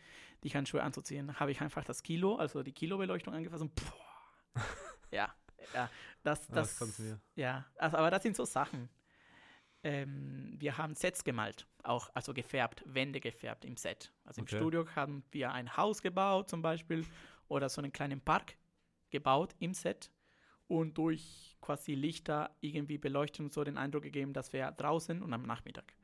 die 0.44 0.50
Handschuhe 0.50 0.84
anzuziehen. 0.84 1.26
Dann 1.26 1.40
habe 1.40 1.50
ich 1.50 1.60
einfach 1.60 1.82
das 1.82 2.04
Kilo, 2.04 2.36
also 2.36 2.62
die 2.62 2.70
Kilobeleuchtung 2.70 3.34
angefasst 3.34 3.62
und 3.62 3.74
boah. 3.74 4.62
ja, 5.10 5.34
ja, 5.74 5.90
das, 6.22 6.46
das, 6.46 6.98
mir. 7.00 7.20
ja, 7.34 7.66
also, 7.76 7.96
aber 7.96 8.12
das 8.12 8.22
sind 8.22 8.36
so 8.36 8.44
Sachen. 8.44 8.88
Ähm, 9.82 10.54
wir 10.58 10.78
haben 10.78 10.94
Sets 10.94 11.24
gemalt, 11.24 11.66
auch 11.82 12.08
also 12.14 12.32
gefärbt, 12.32 12.84
Wände 12.86 13.18
gefärbt 13.18 13.64
im 13.64 13.76
Set. 13.76 14.12
Also 14.22 14.42
Okay. 14.42 14.54
im 14.54 14.58
Studio 14.60 14.86
haben 14.94 15.24
wir 15.32 15.50
ein 15.52 15.76
Haus 15.76 16.02
gebaut 16.02 16.48
zum 16.48 16.62
Beispiel 16.62 17.04
oder 17.48 17.68
so 17.68 17.80
einen 17.82 17.92
kleinen 17.92 18.20
Park 18.20 18.56
gebaut 19.10 19.56
im 19.58 19.74
Set 19.74 20.12
und 20.78 20.96
durch 20.98 21.56
quasi 21.60 21.94
Lichter 21.94 22.50
irgendwie 22.60 22.98
beleuchtet 22.98 23.40
und 23.40 23.52
so 23.52 23.64
den 23.64 23.76
Eindruck 23.78 24.02
gegeben, 24.02 24.32
dass 24.32 24.52
wir 24.52 24.70
draußen 24.72 25.22
und 25.22 25.32
am 25.32 25.42
Nachmittag. 25.42 25.94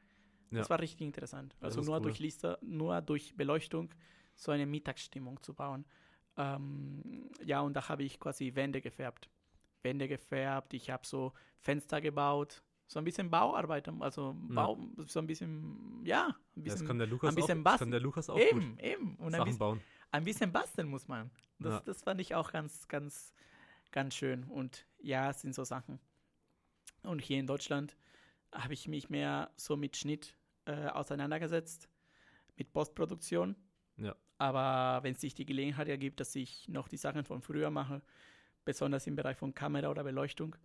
Das 0.51 0.67
Ja. 0.67 0.71
war 0.71 0.81
richtig 0.81 1.07
interessant. 1.07 1.55
Das 1.61 1.77
Also 1.77 1.83
nur 1.89 1.97
cool. 1.99 2.03
durch 2.03 2.19
Lichter, 2.19 2.59
nur 2.63 3.01
durch 3.03 3.37
Beleuchtung 3.37 3.91
so 4.35 4.53
eine 4.53 4.67
Mittagsstimmung 4.67 5.43
zu 5.43 5.55
bauen. 5.55 5.85
Ähm, 6.37 7.31
ja, 7.45 7.61
und 7.61 7.75
da 7.75 7.89
habe 7.89 8.03
ich 8.03 8.19
quasi 8.19 8.55
Wände 8.55 8.81
gefärbt. 8.81 9.29
Wände 9.83 10.09
gefärbt, 10.09 10.75
ich 10.75 10.91
habe 10.91 11.07
so 11.07 11.33
Fenster 11.59 12.01
gebaut, 12.01 12.63
so 12.87 12.99
ein 12.99 13.05
bisschen 13.05 13.31
Bauarbeit, 13.31 13.89
also 14.01 14.35
Bau, 14.49 14.79
so 15.07 15.21
ein 15.21 15.27
bisschen, 15.27 16.05
ja, 16.05 16.27
ein 16.27 16.35
Ja, 16.35 16.37
bisschen, 16.63 16.81
das 16.81 16.87
kann 16.87 16.99
der 16.99 17.07
Lukas 17.07 17.29
ein 17.31 17.35
bisschen 17.35 17.45
auch, 17.45 17.47
das 17.47 17.55
kann 17.57 17.63
basteln. 17.65 17.91
der 17.93 18.01
Lukas 18.01 18.29
auch 18.31 18.39
eben, 18.39 18.79
eben. 18.79 19.17
Und 19.17 19.19
gut. 19.19 19.27
ein 19.27 19.31
Sachen 19.33 19.45
bisschen, 19.45 19.59
bauen. 19.59 19.81
ein 20.11 20.25
bisschen 20.25 20.53
basteln 20.53 20.89
muss 20.89 21.09
man. 21.09 21.31
Das, 21.59 21.75
Ja. 21.75 21.81
das 21.81 22.03
fand 22.03 22.21
ich 22.21 22.35
auch 22.35 22.51
ganz, 22.53 22.89
ganz, 22.89 23.33
ganz 23.91 24.15
schön. 24.15 24.45
Und 24.45 24.87
ja, 24.99 25.31
es 25.31 25.41
sind 25.41 25.55
so 25.55 25.65
Sachen. 25.65 25.99
Und 27.03 27.21
hier 27.21 27.39
in 27.39 27.47
Deutschland 27.47 27.97
habe 28.53 28.75
ich 28.75 28.89
mich 28.89 29.11
mehr 29.11 29.51
so 29.57 29.77
mit 29.77 29.97
Schnitt 29.97 30.37
äh, 30.67 30.89
auseinandergesetzt, 30.89 31.89
mit 32.57 32.73
Postproduktion. 32.73 33.57
Ja. 33.97 34.17
Aber 34.39 35.03
wenn 35.03 35.15
sich 35.15 35.35
die 35.35 35.47
Gelegenheit 35.47 35.89
ergibt, 35.89 36.21
dass 36.21 36.35
ich 36.35 36.69
noch 36.69 36.89
die 36.89 36.97
Sachen 36.97 37.25
von 37.25 37.43
früher 37.43 37.71
mache, 37.71 38.03
besonders 38.65 39.07
im 39.07 39.17
Bereich 39.17 39.37
von 39.37 39.55
Kamera 39.55 39.91
oder 39.91 40.05
Beleuchtung 40.05 40.57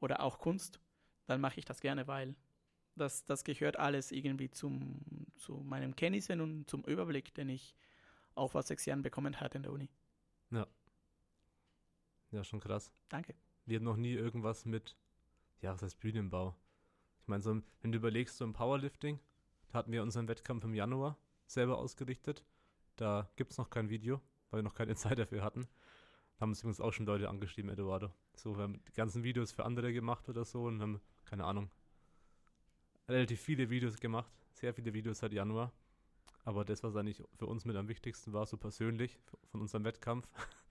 oder 0.00 0.20
auch 0.20 0.38
Kunst, 0.38 0.80
dann 1.26 1.40
mache 1.40 1.58
ich 1.58 1.64
das 1.64 1.80
gerne, 1.80 2.06
weil 2.06 2.34
das, 2.94 3.24
das 3.24 3.44
gehört 3.44 3.78
alles 3.78 4.12
irgendwie 4.12 4.50
zum, 4.50 5.00
zu 5.36 5.54
meinem 5.64 5.96
Kenntnissen 5.96 6.40
und 6.40 6.68
zum 6.68 6.84
Überblick, 6.84 7.34
den 7.34 7.48
ich 7.48 7.74
auch 8.34 8.52
vor 8.52 8.62
sechs 8.62 8.84
Jahren 8.84 9.02
bekommen 9.02 9.40
hatte 9.40 9.58
in 9.58 9.62
der 9.62 9.72
Uni. 9.72 9.88
Ja, 10.50 10.66
schon 12.44 12.60
krass. 12.60 12.92
Danke. 13.08 13.34
Wir 13.66 13.76
haben 13.76 13.84
noch 13.84 13.96
nie 13.96 14.12
irgendwas 14.12 14.64
mit, 14.64 14.96
ja, 15.60 15.72
was 15.72 15.82
heißt 15.82 16.00
Bühnenbau? 16.00 16.56
Ich 17.20 17.28
meine, 17.28 17.42
so, 17.42 17.60
wenn 17.80 17.92
du 17.92 17.98
überlegst, 17.98 18.36
so 18.36 18.44
im 18.44 18.52
Powerlifting, 18.52 19.20
da 19.68 19.78
hatten 19.78 19.92
wir 19.92 20.02
unseren 20.02 20.28
Wettkampf 20.28 20.64
im 20.64 20.74
Januar 20.74 21.16
selber 21.46 21.78
ausgerichtet. 21.78 22.44
Da 22.96 23.30
gibt 23.36 23.52
es 23.52 23.58
noch 23.58 23.70
kein 23.70 23.88
Video, 23.90 24.20
weil 24.50 24.58
wir 24.58 24.64
noch 24.64 24.74
keine 24.74 24.94
Zeit 24.96 25.18
dafür 25.18 25.42
hatten. 25.42 25.68
Da 26.36 26.42
haben 26.42 26.50
uns 26.50 26.60
übrigens 26.60 26.80
auch 26.80 26.92
schon 26.92 27.06
Leute 27.06 27.28
angeschrieben, 27.28 27.70
Eduardo. 27.70 28.10
So, 28.34 28.56
wir 28.56 28.64
haben 28.64 28.82
die 28.88 28.92
ganzen 28.92 29.22
Videos 29.22 29.52
für 29.52 29.64
andere 29.64 29.92
gemacht 29.92 30.28
oder 30.28 30.44
so 30.44 30.64
und 30.64 30.80
haben, 30.80 31.00
keine 31.24 31.44
Ahnung, 31.44 31.70
relativ 33.08 33.40
viele 33.40 33.70
Videos 33.70 33.98
gemacht. 33.98 34.32
Sehr 34.52 34.74
viele 34.74 34.92
Videos 34.92 35.18
seit 35.18 35.32
Januar. 35.32 35.72
Aber 36.44 36.64
das, 36.64 36.82
was 36.82 36.96
eigentlich 36.96 37.22
für 37.36 37.46
uns 37.46 37.64
mit 37.64 37.76
am 37.76 37.88
wichtigsten 37.88 38.32
war, 38.32 38.46
so 38.46 38.56
persönlich, 38.56 39.18
von 39.50 39.60
unserem 39.60 39.84
Wettkampf, 39.84 40.26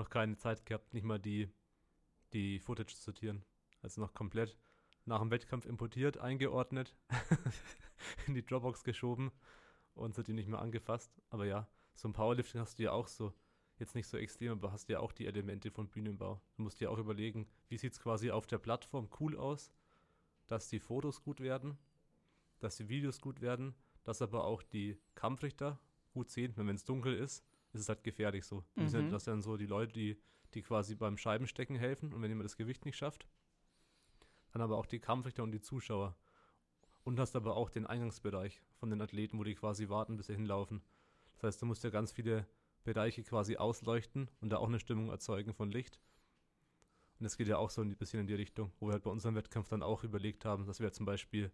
noch 0.00 0.10
keine 0.10 0.36
Zeit 0.36 0.66
gehabt, 0.66 0.92
nicht 0.94 1.04
mal 1.04 1.18
die, 1.18 1.48
die 2.32 2.58
Footage 2.58 2.94
zu 2.94 3.02
sortieren. 3.02 3.44
Also 3.82 4.00
noch 4.00 4.14
komplett 4.14 4.56
nach 5.04 5.20
dem 5.20 5.30
Wettkampf 5.30 5.66
importiert, 5.66 6.18
eingeordnet, 6.18 6.96
in 8.26 8.34
die 8.34 8.44
Dropbox 8.44 8.82
geschoben 8.82 9.30
und 9.94 10.14
seitdem 10.14 10.36
nicht 10.36 10.48
mehr 10.48 10.60
angefasst. 10.60 11.12
Aber 11.28 11.44
ja, 11.44 11.68
so 11.94 12.08
ein 12.08 12.12
Powerlifting 12.12 12.60
hast 12.60 12.78
du 12.78 12.84
ja 12.84 12.92
auch 12.92 13.08
so, 13.08 13.32
jetzt 13.78 13.94
nicht 13.94 14.06
so 14.06 14.16
extrem, 14.16 14.52
aber 14.52 14.72
hast 14.72 14.88
ja 14.88 15.00
auch 15.00 15.12
die 15.12 15.26
Elemente 15.26 15.70
von 15.70 15.88
Bühnenbau. 15.88 16.40
Du 16.56 16.62
musst 16.62 16.80
dir 16.80 16.90
auch 16.90 16.98
überlegen, 16.98 17.46
wie 17.68 17.78
sieht 17.78 17.92
es 17.92 18.00
quasi 18.00 18.30
auf 18.30 18.46
der 18.46 18.58
Plattform 18.58 19.08
cool 19.20 19.36
aus, 19.36 19.70
dass 20.46 20.68
die 20.68 20.80
Fotos 20.80 21.22
gut 21.22 21.40
werden, 21.40 21.78
dass 22.58 22.76
die 22.76 22.88
Videos 22.88 23.20
gut 23.20 23.40
werden, 23.40 23.74
dass 24.02 24.22
aber 24.22 24.44
auch 24.44 24.62
die 24.62 24.98
Kampfrichter 25.14 25.78
gut 26.12 26.30
sehen, 26.30 26.52
wenn 26.56 26.74
es 26.74 26.84
dunkel 26.84 27.14
ist, 27.14 27.44
ist 27.72 27.82
es 27.82 27.88
halt 27.88 28.04
gefährlich 28.04 28.44
so. 28.44 28.64
Mhm. 28.74 29.10
Das 29.10 29.24
sind 29.24 29.26
dann 29.26 29.42
so 29.42 29.56
die 29.56 29.66
Leute, 29.66 29.92
die, 29.92 30.20
die 30.54 30.62
quasi 30.62 30.94
beim 30.94 31.16
Scheibenstecken 31.16 31.76
helfen 31.76 32.12
und 32.12 32.22
wenn 32.22 32.30
jemand 32.30 32.46
das 32.46 32.56
Gewicht 32.56 32.84
nicht 32.84 32.96
schafft, 32.96 33.26
dann 34.52 34.62
aber 34.62 34.76
auch 34.76 34.86
die 34.86 34.98
Kampfrichter 34.98 35.42
und 35.42 35.52
die 35.52 35.60
Zuschauer. 35.60 36.16
Und 37.02 37.18
hast 37.18 37.34
aber 37.34 37.56
auch 37.56 37.70
den 37.70 37.86
Eingangsbereich 37.86 38.60
von 38.78 38.90
den 38.90 39.00
Athleten, 39.00 39.38
wo 39.38 39.44
die 39.44 39.54
quasi 39.54 39.88
warten, 39.88 40.16
bis 40.16 40.26
sie 40.26 40.34
hinlaufen. 40.34 40.82
Das 41.34 41.44
heißt, 41.44 41.62
du 41.62 41.66
musst 41.66 41.82
ja 41.82 41.90
ganz 41.90 42.12
viele 42.12 42.46
Bereiche 42.84 43.22
quasi 43.22 43.56
ausleuchten 43.56 44.28
und 44.40 44.50
da 44.50 44.58
auch 44.58 44.68
eine 44.68 44.78
Stimmung 44.78 45.08
erzeugen 45.08 45.54
von 45.54 45.70
Licht. 45.70 45.98
Und 47.18 47.24
das 47.24 47.36
geht 47.36 47.48
ja 47.48 47.56
auch 47.56 47.70
so 47.70 47.80
ein 47.80 47.96
bisschen 47.96 48.20
in 48.20 48.26
die 48.26 48.34
Richtung, 48.34 48.72
wo 48.80 48.88
wir 48.88 48.92
halt 48.92 49.02
bei 49.02 49.10
unserem 49.10 49.34
Wettkampf 49.34 49.68
dann 49.68 49.82
auch 49.82 50.04
überlegt 50.04 50.44
haben, 50.44 50.66
dass 50.66 50.80
wir 50.80 50.92
zum 50.92 51.06
Beispiel 51.06 51.50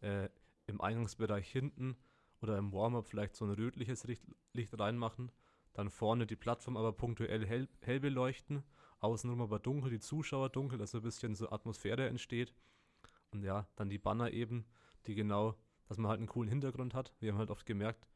äh, 0.00 0.28
im 0.66 0.80
Eingangsbereich 0.80 1.50
hinten 1.50 1.96
oder 2.40 2.58
im 2.58 2.72
Warm-up 2.72 3.06
vielleicht 3.06 3.36
so 3.36 3.44
ein 3.44 3.50
rötliches 3.50 4.04
Licht, 4.04 4.24
Licht 4.52 4.78
reinmachen, 4.78 5.30
dann 5.74 5.90
vorne 5.90 6.26
die 6.26 6.36
Plattform 6.36 6.76
aber 6.76 6.92
punktuell 6.92 7.46
hell, 7.46 7.68
hell 7.80 8.00
beleuchten, 8.00 8.62
außenrum 9.00 9.40
aber 9.40 9.58
dunkel, 9.58 9.90
die 9.90 10.00
Zuschauer 10.00 10.50
dunkel, 10.50 10.78
dass 10.78 10.92
so 10.92 10.98
ein 10.98 11.02
bisschen 11.02 11.34
so 11.34 11.50
Atmosphäre 11.50 12.06
entsteht. 12.08 12.54
Und 13.30 13.42
ja, 13.42 13.66
dann 13.76 13.88
die 13.88 13.98
Banner 13.98 14.30
eben, 14.32 14.66
die 15.06 15.14
genau, 15.14 15.56
dass 15.86 15.98
man 15.98 16.10
halt 16.10 16.18
einen 16.18 16.28
coolen 16.28 16.48
Hintergrund 16.48 16.94
hat. 16.94 17.14
Wir 17.20 17.32
haben 17.32 17.38
halt 17.38 17.50
oft 17.50 17.66
gemerkt, 17.66 18.06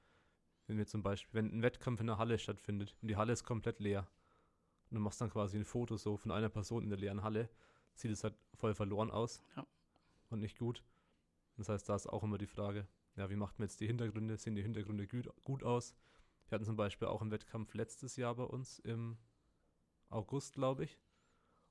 wenn 0.66 0.78
wir 0.78 0.86
zum 0.86 1.02
Beispiel, 1.02 1.34
wenn 1.34 1.58
ein 1.58 1.62
Wettkampf 1.62 2.00
in 2.00 2.06
der 2.06 2.18
Halle 2.18 2.38
stattfindet 2.38 2.96
und 3.00 3.08
die 3.08 3.16
Halle 3.16 3.32
ist 3.32 3.44
komplett 3.44 3.80
leer 3.80 4.06
und 4.90 4.96
du 4.96 5.00
machst 5.00 5.20
dann 5.20 5.30
quasi 5.30 5.56
ein 5.56 5.64
Foto 5.64 5.96
so 5.96 6.16
von 6.16 6.30
einer 6.30 6.48
Person 6.48 6.84
in 6.84 6.90
der 6.90 6.98
leeren 6.98 7.22
Halle, 7.22 7.48
sieht 7.94 8.10
es 8.10 8.24
halt 8.24 8.34
voll 8.54 8.74
verloren 8.74 9.10
aus 9.10 9.40
Ja. 9.56 9.66
und 10.28 10.40
nicht 10.40 10.58
gut. 10.58 10.84
Das 11.56 11.68
heißt, 11.68 11.88
da 11.88 11.94
ist 11.94 12.06
auch 12.06 12.22
immer 12.22 12.36
die 12.38 12.46
Frage, 12.46 12.86
ja, 13.16 13.30
wie 13.30 13.36
macht 13.36 13.58
man 13.58 13.66
jetzt 13.66 13.80
die 13.80 13.86
Hintergründe? 13.86 14.36
Sehen 14.36 14.54
die 14.56 14.62
Hintergründe 14.62 15.06
gut, 15.06 15.30
gut 15.42 15.64
aus? 15.64 15.94
Wir 16.48 16.56
hatten 16.56 16.64
zum 16.64 16.76
Beispiel 16.76 17.08
auch 17.08 17.20
einen 17.20 17.30
Wettkampf 17.30 17.74
letztes 17.74 18.16
Jahr 18.16 18.34
bei 18.34 18.44
uns 18.44 18.78
im 18.78 19.18
August, 20.08 20.54
glaube 20.54 20.84
ich. 20.84 20.98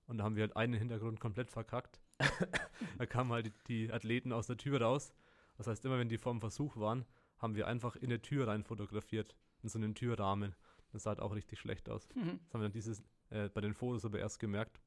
Und 0.07 0.17
da 0.17 0.23
haben 0.23 0.35
wir 0.35 0.43
halt 0.43 0.55
einen 0.55 0.73
Hintergrund 0.73 1.19
komplett 1.19 1.49
verkackt. 1.49 1.99
da 2.97 3.05
kamen 3.05 3.31
halt 3.31 3.47
die, 3.47 3.53
die 3.67 3.91
Athleten 3.91 4.31
aus 4.31 4.47
der 4.47 4.57
Tür 4.57 4.81
raus. 4.81 5.13
Das 5.57 5.67
heißt, 5.67 5.85
immer 5.85 5.97
wenn 5.97 6.09
die 6.09 6.17
vorm 6.17 6.41
Versuch 6.41 6.77
waren, 6.77 7.05
haben 7.37 7.55
wir 7.55 7.67
einfach 7.67 7.95
in 7.95 8.05
eine 8.05 8.21
Tür 8.21 8.47
rein 8.47 8.63
fotografiert. 8.63 9.35
In 9.63 9.69
so 9.69 9.79
einen 9.79 9.95
Türrahmen. 9.95 10.55
Das 10.91 11.03
sah 11.03 11.11
halt 11.11 11.19
auch 11.19 11.33
richtig 11.33 11.59
schlecht 11.59 11.89
aus. 11.89 12.07
Mhm. 12.13 12.39
Das 12.43 12.53
haben 12.53 12.61
wir 12.61 12.65
dann 12.65 12.71
dieses, 12.71 13.01
äh, 13.29 13.49
bei 13.49 13.61
den 13.61 13.73
Fotos 13.73 14.05
aber 14.05 14.19
erst 14.19 14.39
gemerkt. 14.39 14.79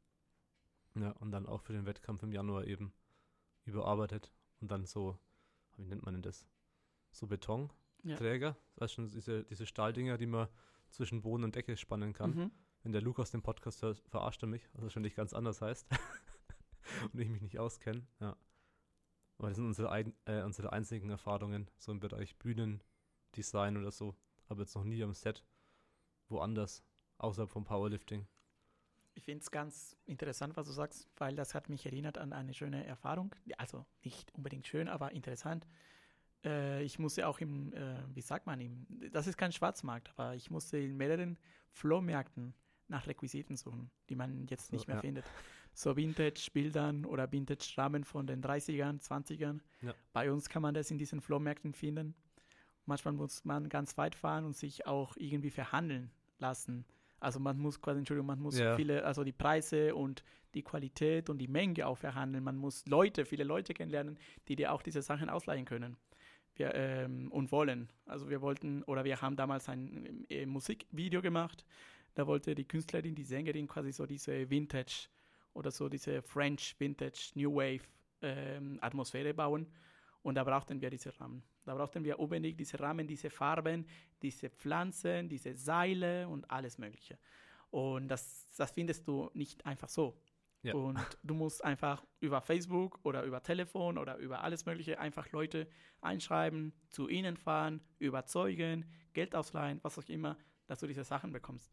Ja, 0.95 1.11
und 1.13 1.31
dann 1.33 1.47
auch 1.47 1.63
für 1.63 1.73
den 1.73 1.87
Wettkampf 1.87 2.23
im 2.23 2.33
Januar 2.33 2.65
eben 2.65 2.93
überarbeitet. 3.65 4.33
Und 4.61 4.71
dann 4.71 4.85
so, 4.87 5.19
wie 5.77 5.85
nennt 5.85 6.05
man 6.05 6.15
denn 6.15 6.23
das? 6.23 6.47
So 7.13 7.27
Betonträger. 7.27 7.75
Ja. 8.05 8.57
Weißt 8.77 8.95
schon, 8.95 9.11
diese, 9.11 9.45
diese 9.45 9.67
Stahldinger, 9.67 10.19
die 10.19 10.27
man 10.27 10.49
zwischen 10.91 11.23
Boden 11.23 11.45
und 11.45 11.55
Decke 11.55 11.77
spannen 11.77 12.13
kann. 12.13 12.35
Mhm. 12.35 12.51
Wenn 12.83 12.93
der 12.93 13.03
Lukas 13.03 13.31
den 13.31 13.43
Podcast 13.43 13.83
hört, 13.83 14.03
verarscht 14.09 14.43
er 14.43 14.49
mich, 14.49 14.69
was 14.73 14.83
wahrscheinlich 14.83 15.15
ganz 15.15 15.33
anders 15.33 15.61
heißt. 15.61 15.87
und 17.13 17.21
ich 17.21 17.29
mich 17.29 17.43
nicht 17.43 17.59
auskenne. 17.59 18.07
Ja. 18.21 18.37
Aber 19.39 19.49
das 19.49 19.57
sind 19.57 19.67
unsere, 19.67 20.13
äh, 20.25 20.43
unsere 20.43 20.73
einzigen 20.73 21.11
Erfahrungen, 21.11 21.71
so 21.77 21.93
im 21.93 22.01
Bereich 22.01 22.37
Bühnendesign 22.39 23.77
oder 23.77 23.91
so. 23.91 24.17
Aber 24.49 24.61
jetzt 24.61 24.75
noch 24.75 24.85
nie 24.85 25.03
am 25.03 25.15
Set 25.15 25.45
woanders, 26.29 26.83
außerhalb 27.19 27.51
vom 27.51 27.65
Powerlifting. 27.65 28.27
Ich 29.15 29.25
finde 29.25 29.43
es 29.43 29.51
ganz 29.51 29.97
interessant, 30.07 30.57
was 30.57 30.67
du 30.67 30.73
sagst, 30.73 31.09
weil 31.17 31.35
das 31.35 31.55
hat 31.55 31.69
mich 31.69 31.85
erinnert 31.87 32.19
an 32.19 32.33
eine 32.33 32.55
schöne 32.55 32.85
Erfahrung. 32.85 33.35
Also 33.57 33.85
nicht 34.03 34.33
unbedingt 34.35 34.67
schön, 34.67 34.89
aber 34.89 35.13
interessant. 35.13 35.67
Äh, 36.45 36.83
ich 36.85 36.99
musste 36.99 37.27
auch 37.27 37.41
im, 37.41 37.73
äh, 37.73 37.97
wie 38.15 38.21
sagt 38.21 38.47
man, 38.47 38.61
im, 38.61 38.87
das 39.13 39.27
ist 39.27 39.37
kein 39.37 39.53
Schwarzmarkt, 39.53 40.11
aber 40.17 40.35
ich 40.35 40.51
musste 40.51 40.79
in 40.79 40.97
mehreren 40.97 41.37
Flohmärkten 41.71 42.55
nach 42.89 43.07
Requisiten 43.07 43.57
suchen, 43.57 43.91
die 44.09 44.17
man 44.17 44.47
jetzt 44.49 44.69
So, 44.69 44.77
nicht 44.77 44.87
mehr 44.87 44.97
ja. 44.97 45.01
findet. 45.03 45.25
So 45.75 45.97
Vintage-Bildern 45.97 47.05
oder 47.05 47.31
Vintage-Rahmen 47.31 48.05
von 48.05 48.27
den 48.27 48.43
30ern, 48.43 49.01
20ern. 49.01 49.61
Ja. 49.83 49.95
Bei 50.13 50.33
uns 50.33 50.49
kann 50.49 50.63
man 50.63 50.75
das 50.75 50.91
in 50.91 50.99
diesen 50.99 51.21
Flohmärkten 51.21 51.73
finden. 51.75 52.15
Manchmal 52.87 53.13
muss 53.15 53.45
man 53.45 53.69
ganz 53.69 53.99
weit 53.99 54.15
fahren 54.15 54.45
und 54.45 54.57
sich 54.57 54.87
auch 54.87 55.17
irgendwie 55.17 55.51
verhandeln 55.51 56.11
lassen. 56.39 56.87
Also 57.21 57.39
man 57.41 57.59
muss 57.59 57.81
quasi, 57.81 57.99
Entschuldigung, 57.99 58.27
man 58.29 58.41
muss 58.41 58.59
Ja. 58.59 58.77
viele, 58.77 59.05
also 59.05 59.25
die 59.25 59.33
Preise 59.33 59.95
und 59.95 60.23
die 60.55 60.63
Qualität 60.63 61.29
und 61.29 61.39
die 61.39 61.49
Menge 61.49 61.87
auch 61.87 61.99
verhandeln. 61.99 62.43
Man 62.43 62.57
muss 62.57 62.87
Leute, 62.87 63.27
viele 63.27 63.45
Leute 63.45 63.75
kennenlernen, 63.75 64.19
die 64.47 64.57
dir 64.57 64.73
auch 64.73 64.83
diese 64.83 65.03
Sachen 65.03 65.29
ausleihen 65.29 65.67
können. 65.67 65.97
Wir, 66.59 66.75
ähm, 66.75 67.31
und 67.31 67.53
wollen. 67.53 67.89
Also 68.05 68.29
wir 68.29 68.41
wollten, 68.43 68.83
oder 68.85 69.05
wir 69.05 69.21
haben 69.23 69.37
damals 69.37 69.69
ein 69.69 70.27
äh, 70.29 70.45
Musikvideo 70.45 71.23
gemacht. 71.23 71.65
Da 72.15 72.27
wollte 72.27 72.55
die 72.55 72.67
Künstlerin, 72.67 73.15
die 73.15 73.23
Sängerin 73.23 73.69
quasi 73.69 73.93
so 73.93 74.05
diese 74.05 74.51
Vintage 74.51 75.09
oder 75.55 75.71
so 75.71 75.89
diese 75.89 76.21
French 76.21 76.75
Vintage 76.79 77.31
New 77.35 77.55
Wave 77.55 77.85
ähm, 78.23 78.79
Atmosphäre 78.81 79.33
bauen. 79.33 79.67
Und 80.23 80.35
da 80.35 80.45
brauchten 80.45 80.81
wir 80.81 80.91
diese 80.91 81.19
Rahmen. 81.21 81.43
Da 81.65 81.75
brauchten 81.75 82.03
wir 82.05 82.19
unbedingt 82.19 82.59
diese 82.59 82.81
Rahmen, 82.81 83.07
diese 83.07 83.31
Farben, 83.31 83.87
diese 84.21 84.51
Pflanzen, 84.51 85.29
diese 85.29 85.55
Seile 85.55 86.29
und 86.29 86.51
alles 86.51 86.77
Mögliche. 86.77 87.19
Und 87.71 88.09
das, 88.09 88.49
das 88.57 88.73
findest 88.73 89.07
du 89.07 89.31
nicht 89.35 89.65
einfach 89.65 89.89
so. 89.89 90.19
Ja. 90.63 90.75
Und 90.75 90.99
du 91.23 91.35
musst 91.35 91.65
einfach 91.65 92.05
über 92.21 92.41
Facebook 92.41 92.99
oder 93.05 93.23
über 93.23 93.43
Telefon 93.43 93.97
oder 93.97 94.17
über 94.17 94.43
alles 94.43 94.67
Mögliche 94.67 94.99
einfach 94.99 95.31
Leute 95.31 95.69
einschreiben, 96.01 96.73
zu 96.89 97.09
ihnen 97.09 97.37
fahren, 97.37 97.81
überzeugen, 97.99 98.85
Geld 99.13 99.35
ausleihen, 99.35 99.79
was 99.83 99.99
auch 99.99 100.09
immer, 100.09 100.37
dass 100.67 100.81
du 100.81 100.87
diese 100.87 101.05
Sachen 101.05 101.33
bekommst. 101.33 101.73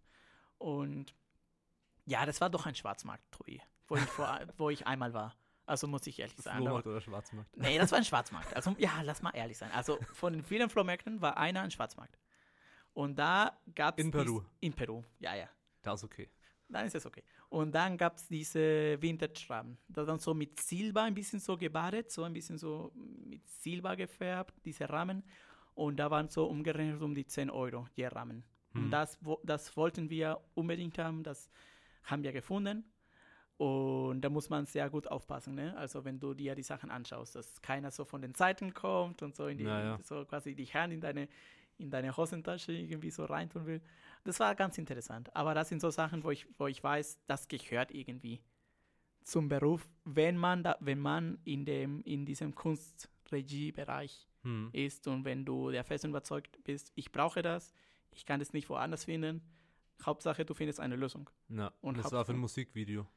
Und 0.58 1.16
ja, 2.06 2.26
das 2.26 2.42
war 2.42 2.50
doch 2.50 2.66
ein 2.66 2.76
Schwarzmarkt, 2.76 3.24
Tobi, 3.32 3.62
wo 3.88 3.96
wo 4.58 4.70
ich 4.70 4.86
einmal 4.86 5.14
war. 5.14 5.36
Also 5.66 5.88
muss 5.88 6.06
ich 6.06 6.20
ehrlich 6.20 6.38
sagen. 6.38 6.60
Flohmarkt 6.60 6.86
oder 6.86 7.02
Schwarzmarkt? 7.02 7.58
Nee, 7.58 7.78
das 7.78 7.92
war 7.92 7.98
ein 7.98 8.06
Schwarzmarkt. 8.06 8.56
Also 8.56 8.76
ja, 8.78 9.02
lass 9.04 9.22
mal 9.22 9.32
ehrlich 9.32 9.58
sein. 9.58 9.72
Also 9.72 9.98
von 10.14 10.34
den 10.34 10.44
vielen 10.44 10.70
Flohmärkten 10.70 11.22
war 11.22 11.38
einer 11.38 11.62
ein 11.62 11.72
Schwarzmarkt. 11.72 12.20
Und 12.94 13.18
da 13.18 13.60
gab 13.74 13.98
es. 13.98 14.06
In 14.06 14.12
Peru. 14.12 14.44
In 14.60 14.74
Peru, 14.74 15.04
ja, 15.20 15.36
ja. 15.36 15.50
Da 15.82 15.94
ist 15.94 16.04
okay. 16.04 16.30
Dann 16.68 16.86
ist 16.88 16.96
es 16.96 17.06
okay. 17.06 17.24
Und 17.50 17.74
dann 17.76 17.96
gab 17.98 18.18
es 18.18 18.28
diese 18.28 19.00
Vintage-Rahmen. 19.02 19.78
Das 19.88 20.08
dann 20.08 20.20
so 20.20 20.34
mit 20.34 20.60
Silber 20.60 21.04
ein 21.04 21.14
bisschen 21.14 21.40
so 21.40 21.56
gebadet, 21.58 22.12
so 22.12 22.24
ein 22.24 22.34
bisschen 22.34 22.58
so 22.58 22.92
mit 22.96 23.48
Silber 23.48 23.96
gefärbt, 23.96 24.54
diese 24.66 24.90
Rahmen. 24.90 25.24
Und 25.76 25.98
da 25.98 26.10
waren 26.10 26.28
so 26.30 26.46
umgerechnet 26.48 27.02
um 27.02 27.14
die 27.14 27.26
10 27.28 27.50
Euro 27.50 27.88
je 27.96 28.08
Rahmen. 28.08 28.44
Hm. 28.74 28.86
Und 28.86 28.92
das, 28.92 29.18
wo- 29.22 29.40
das 29.44 29.76
wollten 29.78 30.10
wir 30.10 30.40
unbedingt 30.56 30.98
haben, 30.98 31.22
das 31.24 31.50
haben 32.04 32.24
wir 32.24 32.32
gefunden. 32.34 32.84
Und 33.58 34.22
da 34.22 34.30
muss 34.30 34.50
man 34.50 34.66
sehr 34.66 34.90
gut 34.90 35.08
aufpassen, 35.08 35.56
ne? 35.56 35.78
Also 35.78 36.04
wenn 36.04 36.20
du 36.20 36.34
dir 36.34 36.56
die 36.56 36.64
Sachen 36.64 36.92
anschaust, 36.92 37.36
dass 37.36 37.62
keiner 37.62 37.90
so 37.90 38.04
von 38.04 38.22
den 38.22 38.34
Seiten 38.36 38.74
kommt 38.74 39.22
und 39.22 39.34
so 39.36 39.48
in 39.48 39.58
die, 39.58 39.64
Ja, 39.64 39.82
ja. 39.82 40.00
so 40.04 40.26
quasi 40.26 40.56
die 40.56 40.66
Hand 40.66 40.92
in 40.92 41.00
deine, 41.00 41.30
in 41.78 41.90
deine 41.90 42.16
Hosentasche 42.16 42.72
irgendwie 42.72 43.12
so 43.12 43.26
reintun 43.26 43.66
will. 43.66 43.82
Das 44.24 44.40
war 44.40 44.56
ganz 44.56 44.78
interessant. 44.78 45.36
Aber 45.36 45.54
das 45.54 45.70
sind 45.70 45.82
so 45.82 45.90
Sachen, 45.90 46.24
wo 46.24 46.32
ich, 46.32 46.48
wo 46.58 46.68
ich 46.68 46.84
weiß, 46.84 47.20
das 47.28 47.48
gehört 47.48 47.92
irgendwie 47.92 48.42
zum 49.24 49.50
Beruf, 49.50 49.88
wenn 50.04 50.38
man 50.38 50.64
da, 50.64 50.78
wenn 50.80 51.00
man 51.00 51.40
in 51.44 51.66
dem, 51.66 52.02
in 52.04 52.26
diesem 52.26 52.54
Kunstregiebereich 52.56 54.28
Hm. 54.44 54.70
ist 54.74 55.08
und 55.08 55.26
wenn 55.26 55.44
du 55.44 55.72
der 55.72 55.84
festen 55.84 56.10
überzeugt 56.12 56.64
bist, 56.64 56.92
ich 56.94 57.12
brauche 57.12 57.42
das, 57.42 57.74
ich 58.12 58.28
kann 58.28 58.40
es 58.42 58.54
nicht 58.54 58.70
woanders 58.70 59.06
finden. 59.06 59.42
Hauptsache, 60.06 60.46
du 60.46 60.54
findest 60.54 60.80
eine 60.80 60.96
Lösung. 60.96 61.28
Ja. 61.50 61.74
Und 61.82 61.98
das 61.98 62.06
hab- 62.06 62.12
war 62.12 62.26
für 62.26 62.34
ein 62.34 62.38
Musikvideo. 62.38 63.08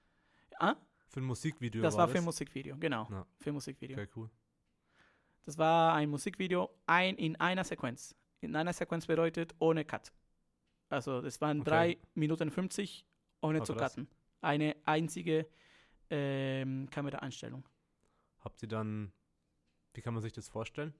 Ah, 0.58 0.76
Für 1.08 1.20
ein 1.20 1.24
Musikvideo 1.24 1.82
das 1.82 1.94
war 1.94 2.00
war 2.06 2.08
für 2.08 2.18
ein 2.18 2.24
Musikvideo, 2.24 2.76
genau. 2.78 3.06
Ja. 3.10 3.26
Für 3.40 3.50
ein 3.50 3.54
Musikvideo. 3.54 3.98
Okay, 3.98 4.08
cool. 4.16 4.30
Das 5.44 5.58
war 5.58 5.92
ein 5.94 6.08
Musikvideo 6.08 6.70
ein, 6.86 7.16
in 7.16 7.36
einer 7.36 7.64
Sequenz. 7.64 8.14
In 8.40 8.54
einer 8.56 8.72
Sequenz 8.72 9.06
bedeutet 9.06 9.54
ohne 9.58 9.84
Cut. 9.84 10.12
Also 10.88 11.20
das 11.20 11.40
waren 11.40 11.60
Okay. 11.60 11.70
3 11.70 11.98
Minuten 12.14 12.50
50 12.50 13.04
ohne 13.42 13.60
Ah, 13.60 13.64
zu 13.64 13.74
krass. 13.74 13.94
cutten. 13.94 14.08
Eine 14.40 14.76
einzige 14.84 15.46
ähm, 16.10 16.88
Kameraeinstellung. 16.90 17.64
Habt 18.40 18.62
ihr 18.62 18.68
dann, 18.68 19.12
wie 19.94 20.00
kann 20.00 20.14
man 20.14 20.22
sich 20.22 20.32
das 20.32 20.48
vorstellen? 20.48 20.94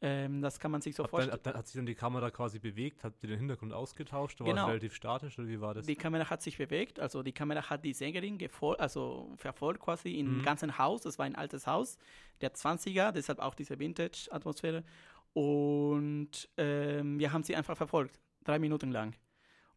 Ähm, 0.00 0.42
das 0.42 0.58
kann 0.60 0.70
man 0.70 0.80
sich 0.80 0.94
so 0.94 1.02
dann, 1.02 1.10
vorstellen. 1.10 1.32
hat, 1.32 1.46
dann- 1.46 1.54
hat 1.54 1.66
sich 1.66 1.74
dann 1.76 1.86
die 1.86 1.94
Kamera 1.94 2.30
quasi 2.30 2.58
bewegt? 2.60 3.02
Habt 3.04 3.22
ihr 3.24 3.28
den 3.30 3.38
Hintergrund 3.38 3.72
ausgetauscht? 3.72 4.38
War 4.40 4.46
es 4.46 4.52
Genau. 4.54 4.66
relativ 4.66 4.94
statisch 4.94 5.38
oder 5.38 5.48
wie 5.48 5.60
war 5.60 5.74
das? 5.74 5.86
Die 5.86 5.96
Kamera 5.96 6.28
hat 6.30 6.40
sich 6.42 6.56
bewegt, 6.56 6.98
also 7.00 7.22
die 7.22 7.32
Kamera 7.32 7.68
hat 7.68 7.84
die 7.84 7.92
Sängerin 7.92 8.38
also 8.78 9.32
verfolgt 9.36 9.80
quasi 9.80 10.18
im 10.18 10.38
Mhm. 10.38 10.42
ganzen 10.42 10.78
Haus. 10.78 11.02
Das 11.02 11.18
war 11.18 11.26
ein 11.26 11.34
altes 11.34 11.66
Haus, 11.66 11.98
der 12.40 12.54
20er, 12.54 13.10
deshalb 13.12 13.40
auch 13.40 13.54
diese 13.56 13.78
Vintage-Atmosphäre. 13.78 14.84
Und 15.32 16.48
ähm, 16.56 17.18
wir 17.18 17.32
haben 17.32 17.42
sie 17.42 17.54
einfach 17.56 17.76
verfolgt, 17.76 18.20
drei 18.44 18.58
Minuten 18.58 18.90
lang, 18.90 19.14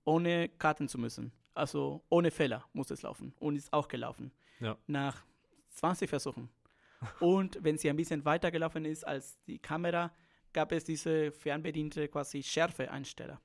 ohne 0.04 0.50
Karten 0.50 0.88
zu 0.88 0.98
müssen. 0.98 1.32
Also 1.54 2.04
ohne 2.10 2.32
Fehler 2.32 2.66
muss 2.74 2.92
es 2.92 3.02
laufen 3.02 3.34
und 3.40 3.56
ist 3.58 3.74
auch 3.74 3.88
gelaufen. 3.88 4.32
Ja. 4.60 4.78
Nach 4.88 5.24
20 5.70 6.10
Versuchen. 6.10 6.50
und 7.20 7.58
wenn 7.62 7.78
sie 7.78 7.90
ein 7.90 7.96
bisschen 7.98 8.24
weiter 8.26 8.52
gelaufen 8.52 8.86
ist 8.86 9.06
als 9.06 9.38
die 9.46 9.60
Kamera, 9.60 10.12
gab 10.54 10.72
es 10.72 10.84
diese 10.84 11.32
fernbediente 11.32 12.08
quasi 12.08 12.44
Schärfe-Einsteller. 12.44 13.42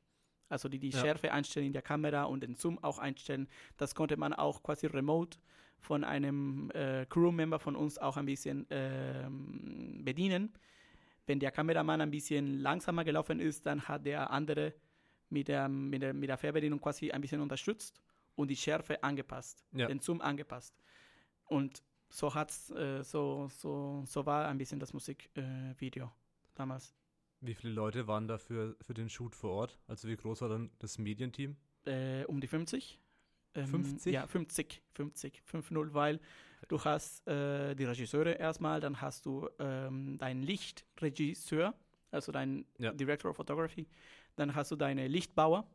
Also 0.49 0.69
die 0.69 0.79
die 0.79 0.91
Ja. 0.91 1.01
Schärfe 1.01 1.33
einstellen 1.33 1.67
in 1.67 1.73
der 1.73 1.83
Kamera 1.83 2.25
und 2.25 2.43
den 2.43 2.55
Zoom 2.55 2.79
auch 2.83 2.99
einstellen. 2.99 3.49
Das 3.77 3.95
konnte 3.95 4.17
man 4.17 4.33
auch 4.33 4.63
quasi 4.63 4.87
remote 4.87 5.39
von 5.81 6.05
einem 6.05 6.71
äh, 6.71 7.05
Crewmember 7.07 7.59
von 7.59 7.75
uns 7.77 7.99
auch 7.99 8.17
ein 8.17 8.27
bisschen 8.27 8.67
ähm, 8.71 10.03
bedienen. 10.05 10.53
Wenn 11.27 11.41
der 11.41 11.51
Kameramann 11.51 12.01
ein 12.01 12.11
bisschen 12.11 12.61
langsamer 12.61 13.05
gelaufen 13.05 13.41
ist, 13.41 13.67
dann 13.67 13.83
hat 13.89 14.07
der 14.07 14.31
andere 14.31 14.75
mit 15.29 15.49
der, 15.49 15.69
mit 15.69 16.03
der, 16.03 16.15
mit 16.15 16.29
der 16.29 16.39
Fernbedienung 16.39 16.81
quasi 16.81 17.11
ein 17.11 17.21
bisschen 17.21 17.41
unterstützt 17.41 18.01
und 18.37 18.49
die 18.49 18.57
Schärfe 18.57 19.03
angepasst, 19.03 19.65
Ja. 19.73 19.87
den 19.89 19.99
Zoom 20.01 20.21
angepasst. 20.21 20.79
Und 21.47 21.83
so 22.09 22.35
hat's, 22.35 22.71
äh, 22.71 23.03
so, 23.03 23.49
so, 23.49 24.05
so 24.07 24.25
war 24.27 24.47
ein 24.47 24.59
bisschen 24.59 24.79
das 24.79 24.93
Musikvideo 24.93 26.05
äh, 26.07 26.11
damals. 26.55 26.95
Wie 27.41 27.55
viele 27.55 27.73
Leute 27.73 28.07
waren 28.07 28.29
da 28.29 28.39
für, 28.39 28.77
für 28.81 28.95
den 28.95 29.09
Shoot 29.09 29.35
vor 29.35 29.51
Ort? 29.51 29.79
Also 29.89 30.09
wie 30.09 30.17
groß 30.17 30.41
war 30.43 30.49
dann 30.49 30.71
das 30.79 30.99
Medienteam? 30.99 31.57
Äh, 31.85 32.25
um 32.25 32.41
die 32.41 32.47
50. 32.47 33.01
Ähm, 33.57 33.67
50? 33.67 34.13
Ja, 34.13 34.27
50, 34.27 34.83
50, 34.93 35.43
5-0, 35.51 35.95
weil 35.95 36.21
du 36.69 36.83
hast 36.85 37.27
äh, 37.27 37.75
die 37.75 37.85
Regisseure 37.85 38.33
erstmal, 38.33 38.81
dann 38.81 39.01
hast 39.01 39.27
du 39.27 39.49
ähm, 39.59 40.19
deinen 40.19 40.43
Lichtregisseur, 40.43 41.75
also 42.11 42.33
dein 42.33 42.67
Ja. 42.79 42.93
Director 42.93 43.31
of 43.31 43.37
Photography, 43.37 43.87
dann 44.37 44.55
hast 44.55 44.71
du 44.71 44.77
deine 44.77 45.09
Lichtbauer, 45.09 45.67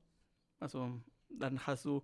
also 0.59 0.99
dann 1.29 1.65
hast 1.65 1.85
du, 1.85 2.03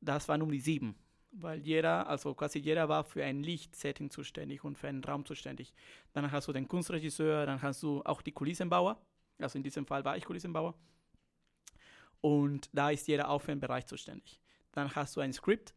das 0.00 0.28
waren 0.28 0.42
um 0.42 0.50
die 0.50 0.60
sieben, 0.60 0.94
weil 1.32 1.60
jeder, 1.60 2.06
also 2.08 2.34
quasi 2.34 2.58
jeder 2.58 2.88
war 2.88 3.04
für 3.04 3.24
ein 3.24 3.42
Lichtsetting 3.42 4.10
zuständig 4.10 4.64
und 4.64 4.78
für 4.78 4.88
einen 4.88 5.02
Raum 5.04 5.24
zuständig. 5.24 5.74
Dann 6.12 6.30
hast 6.30 6.48
du 6.48 6.52
den 6.52 6.68
Kunstregisseur, 6.68 7.46
dann 7.46 7.60
hast 7.62 7.82
du 7.82 8.02
auch 8.04 8.22
die 8.22 8.32
Kulissenbauer, 8.32 9.00
also 9.38 9.58
in 9.58 9.62
diesem 9.62 9.86
Fall 9.86 10.04
war 10.04 10.16
ich 10.16 10.24
Kulissenbauer. 10.24 10.74
Und 12.20 12.68
da 12.72 12.90
ist 12.90 13.06
jeder 13.06 13.28
auch 13.28 13.40
für 13.40 13.52
einen 13.52 13.60
Bereich 13.60 13.86
zuständig. 13.86 14.40
Dann 14.72 14.94
hast 14.94 15.16
du 15.16 15.20
ein 15.20 15.32
Script. 15.32 15.74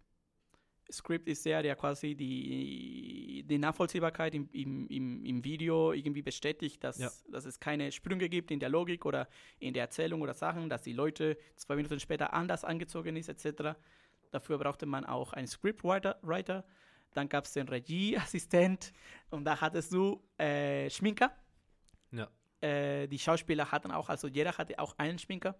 Script 0.92 1.28
ist 1.28 1.46
der, 1.46 1.64
der 1.64 1.76
quasi 1.76 2.16
die, 2.16 3.46
die 3.48 3.58
Nachvollziehbarkeit 3.58 4.36
im, 4.36 4.50
im, 4.52 5.26
im, 5.26 5.44
Video 5.44 5.94
irgendwie 5.94 6.22
bestätigt, 6.22 6.84
dass, 6.84 6.98
Ja. 6.98 7.10
dass 7.30 7.46
es 7.46 7.60
keine 7.60 7.92
Sprünge 7.92 8.28
gibt 8.30 8.52
in 8.52 8.60
der 8.60 8.70
Logik 8.70 9.06
oder 9.06 9.28
in 9.60 9.74
der 9.74 9.84
Erzählung 9.84 10.22
oder 10.22 10.34
Sachen, 10.34 10.70
dass 10.70 10.82
die 10.82 10.94
Leute 10.94 11.38
zwei 11.56 11.76
Minuten 11.76 12.00
später 12.00 12.34
anders 12.34 12.64
angezogen 12.66 13.16
ist, 13.16 13.30
etc. 13.30 13.78
Dafür 14.32 14.58
brauchte 14.58 14.86
man 14.86 15.06
auch 15.06 15.34
einen 15.34 15.48
Scriptwriter. 15.48 16.20
Writer. 16.22 16.66
Dann 17.14 17.28
gab 17.28 17.46
es 17.46 17.54
den 17.54 17.68
Regieassistent 17.68 18.94
und 19.30 19.46
da 19.46 19.60
hattest 19.60 19.94
du 19.94 20.22
äh, 20.38 20.90
Schminker. 20.90 21.36
Ja. 22.12 22.30
Äh, 22.62 23.08
die 23.08 23.20
Schauspieler 23.20 23.72
hatten 23.72 23.92
auch, 23.92 24.10
also 24.10 24.28
jeder 24.28 24.58
hatte 24.58 24.78
auch 24.80 24.98
einen 24.98 25.20
Schminker. 25.20 25.56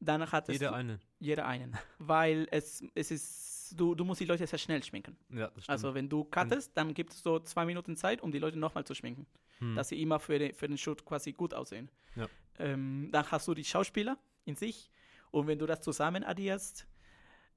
Dann 0.00 0.30
hattest 0.30 0.60
Jeder 0.60 0.70
du, 0.70 0.76
eine. 0.76 1.00
jeder 1.18 1.46
einen. 1.46 1.76
Weil 1.98 2.46
es, 2.50 2.84
es 2.94 3.10
ist, 3.10 3.74
du, 3.76 3.94
du 3.94 4.04
musst 4.04 4.20
die 4.20 4.26
Leute 4.26 4.46
sehr 4.46 4.58
schnell 4.58 4.82
schminken. 4.84 5.16
Ja. 5.30 5.50
Also 5.66 5.92
wenn 5.94 6.08
du 6.08 6.24
cuttest, 6.24 6.76
dann 6.76 6.94
gibt 6.94 7.12
es 7.12 7.20
so 7.20 7.40
zwei 7.40 7.64
Minuten 7.64 7.96
Zeit, 7.96 8.22
um 8.22 8.30
die 8.30 8.38
Leute 8.38 8.58
nochmal 8.58 8.84
zu 8.84 8.94
schminken. 8.94 9.26
Hm. 9.58 9.74
Dass 9.74 9.88
sie 9.88 10.00
immer 10.00 10.20
für 10.20 10.38
den, 10.38 10.54
für 10.54 10.68
den 10.68 10.78
Shoot 10.78 11.04
quasi 11.04 11.32
gut 11.32 11.52
aussehen. 11.52 11.90
Ja. 12.14 12.28
Ähm, 12.58 13.08
dann 13.10 13.28
hast 13.30 13.48
du 13.48 13.54
die 13.54 13.64
Schauspieler 13.64 14.18
in 14.44 14.54
sich. 14.54 14.90
Und 15.32 15.48
wenn 15.48 15.58
du 15.58 15.66
das 15.66 15.80
zusammen 15.80 16.22
addierst, 16.22 16.86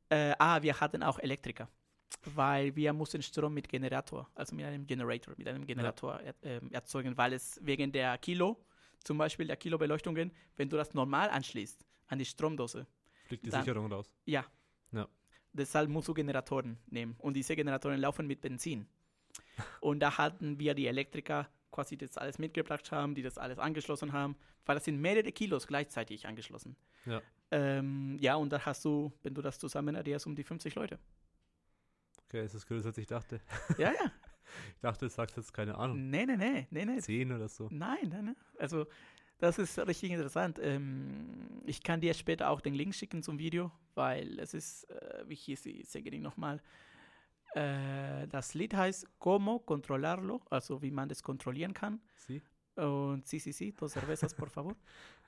äh, 0.10 0.34
ah, 0.40 0.62
wir 0.64 0.80
hatten 0.80 1.04
auch 1.04 1.20
Elektriker. 1.20 1.70
Weil 2.26 2.76
wir 2.76 2.92
mussten 2.92 3.22
Strom 3.22 3.54
mit 3.54 3.70
Generator, 3.70 4.30
also 4.36 4.56
mit 4.56 4.66
einem 4.66 4.86
Generator, 4.86 5.34
mit 5.38 5.48
einem 5.48 5.66
Generator 5.66 6.20
er, 6.20 6.36
ähm, 6.42 6.72
erzeugen, 6.72 7.16
weil 7.18 7.34
es 7.34 7.60
wegen 7.64 7.92
der 7.92 8.18
Kilo, 8.18 8.66
zum 9.04 9.18
Beispiel 9.18 9.48
der 9.48 9.56
Kilobeleuchtungen, 9.56 10.32
wenn 10.58 10.70
du 10.70 10.76
das 10.76 10.94
normal 10.94 11.30
anschließt 11.30 11.86
an 12.12 12.20
die 12.20 12.26
Stromdose, 12.26 12.86
Fliegt 13.26 13.46
die 13.46 13.50
dann- 13.50 13.64
Sicherung 13.64 13.92
raus. 13.92 14.12
ja. 14.26 14.46
Ja. 14.92 15.08
Deshalb 15.54 15.90
musst 15.90 16.08
du 16.10 16.14
Generatoren 16.14 16.78
nehmen. 16.88 17.16
Und 17.20 17.34
diese 17.34 17.56
Generatoren 17.56 18.00
laufen 18.00 18.28
mit 18.28 18.42
Benzin. 18.42 18.88
Und 19.82 20.00
da 20.02 20.18
hatten 20.18 20.60
wir 20.60 20.74
die 20.74 20.88
Elektriker 20.88 21.50
quasi 21.72 21.98
das 21.98 22.18
alles 22.18 22.38
mitgebracht 22.40 22.92
haben, 22.92 23.16
die 23.16 23.22
das 23.22 23.38
alles 23.38 23.58
angeschlossen 23.60 24.12
haben, 24.14 24.36
weil 24.66 24.76
das 24.76 24.86
sind 24.86 25.00
mehrere 25.00 25.32
Kilos 25.32 25.68
gleichzeitig 25.68 26.28
angeschlossen. 26.28 26.76
Ja. 27.06 27.22
Ähm, 27.52 28.18
ja, 28.20 28.36
und 28.36 28.50
da 28.52 28.66
hast 28.66 28.84
du, 28.86 29.12
wenn 29.24 29.34
du 29.34 29.42
das 29.42 29.60
zusammen 29.60 29.96
addierst, 29.96 30.26
um 30.28 30.36
die 30.36 30.44
50 30.44 30.76
Leute. 30.76 31.00
Okay, 32.28 32.46
ist 32.46 32.56
das 32.56 32.66
größer, 32.66 32.88
als 32.90 32.98
ich 32.98 33.08
dachte. 33.08 33.42
Ja, 33.78 33.92
ja. 33.92 34.12
Ich 34.76 34.82
dachte, 34.82 35.06
du 35.06 35.10
sagst 35.10 35.38
jetzt 35.38 35.54
keine 35.54 35.76
Ahnung. 35.76 36.10
Nee, 36.10 36.26
nee, 36.26 36.36
nee, 36.36 36.68
nee, 36.72 36.86
nee. 36.86 37.00
10 37.00 37.32
oder 37.32 37.48
so. 37.48 37.70
Nein, 37.72 38.10
nein, 38.10 38.26
nein. 38.26 38.36
Also, 38.60 38.86
das 39.42 39.60
ist 39.60 39.78
richtig 39.80 40.12
interessant. 40.12 40.60
Ähm, 40.62 41.62
ich 41.66 41.84
kann 41.84 42.00
dir 42.00 42.14
später 42.14 42.50
auch 42.50 42.62
den 42.62 42.74
Link 42.74 42.96
schicken 42.96 43.22
zum 43.24 43.38
Video, 43.40 43.72
weil 43.96 44.40
es 44.40 44.54
ist, 44.54 44.90
äh, 44.90 45.24
wie 45.28 45.36
hieß 45.36 45.64
die 45.64 45.84
Sängerin 45.84 46.22
nochmal? 46.22 46.62
Äh, 47.54 48.28
das 48.30 48.54
Lied 48.54 48.74
heißt 48.74 49.08
Como 49.20 49.60
controlarlo, 49.60 50.42
also 50.50 50.82
wie 50.82 50.92
man 50.92 51.10
das 51.10 51.22
kontrollieren 51.22 51.74
kann. 51.74 52.00
Sie? 52.16 52.42
Und 52.76 53.28
sí, 53.28 53.40
sí, 53.40 53.52
sí, 53.52 53.74
dos 53.74 53.92
cervezas, 53.94 54.34
por 54.34 54.50
favor. 54.50 54.76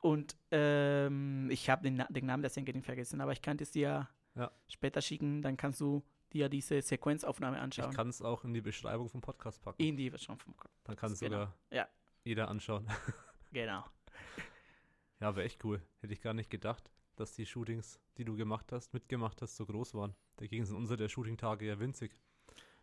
Und 0.02 0.38
ähm, 0.52 1.50
ich 1.52 1.70
habe 1.70 1.84
den, 1.84 1.96
Na 1.96 2.08
den 2.10 2.26
Namen 2.26 2.42
der 2.42 2.50
Sängerin 2.50 2.82
vergessen, 2.82 3.20
aber 3.20 3.34
ich 3.34 3.42
kann 3.42 3.58
es 3.60 3.72
dir 3.72 4.08
Ja. 4.36 4.52
später 4.70 5.02
schicken, 5.02 5.42
dann 5.42 5.58
kannst 5.58 5.82
du 5.82 6.02
dir 6.32 6.48
diese 6.50 6.82
Sequenzaufnahme 6.82 7.58
Ich 7.58 7.64
anschauen. 7.64 7.94
kann 7.94 8.10
es 8.10 8.22
auch 8.22 8.44
in 8.46 8.54
die 8.54 8.62
Beschreibung 8.62 9.10
vom 9.10 9.22
Podcast 9.22 9.62
packen. 9.62 9.82
In 9.84 9.98
die 9.98 10.12
schon 10.18 10.38
vom 10.38 10.56
Dann 10.86 10.96
kann 10.96 11.12
es 11.12 11.20
genau. 11.20 11.40
sogar 11.42 11.58
Ja. 11.72 11.88
jeder 12.24 12.48
anschauen. 12.48 12.88
Genau. 13.52 13.84
Ja, 15.20 15.30
aber 15.30 15.44
echt 15.44 15.64
cool. 15.64 15.82
Hätte 16.02 16.14
ich 16.14 16.22
gar 16.22 16.34
nicht 16.34 16.50
gedacht, 16.50 16.90
dass 17.16 17.34
die 17.34 17.46
Shootings, 17.46 18.00
die 18.18 18.26
du 18.26 18.36
gemacht 18.36 18.72
hast, 18.72 18.94
mitgemacht 18.94 19.42
hast, 19.42 19.56
so 19.56 19.66
groß 19.66 19.94
waren. 19.94 20.16
Dagegen 20.38 20.66
sind 20.66 20.76
unsere 20.76 20.98
der 20.98 21.10
Shooting-Tage 21.10 21.66
ja 21.66 21.80
winzig. 21.80 22.16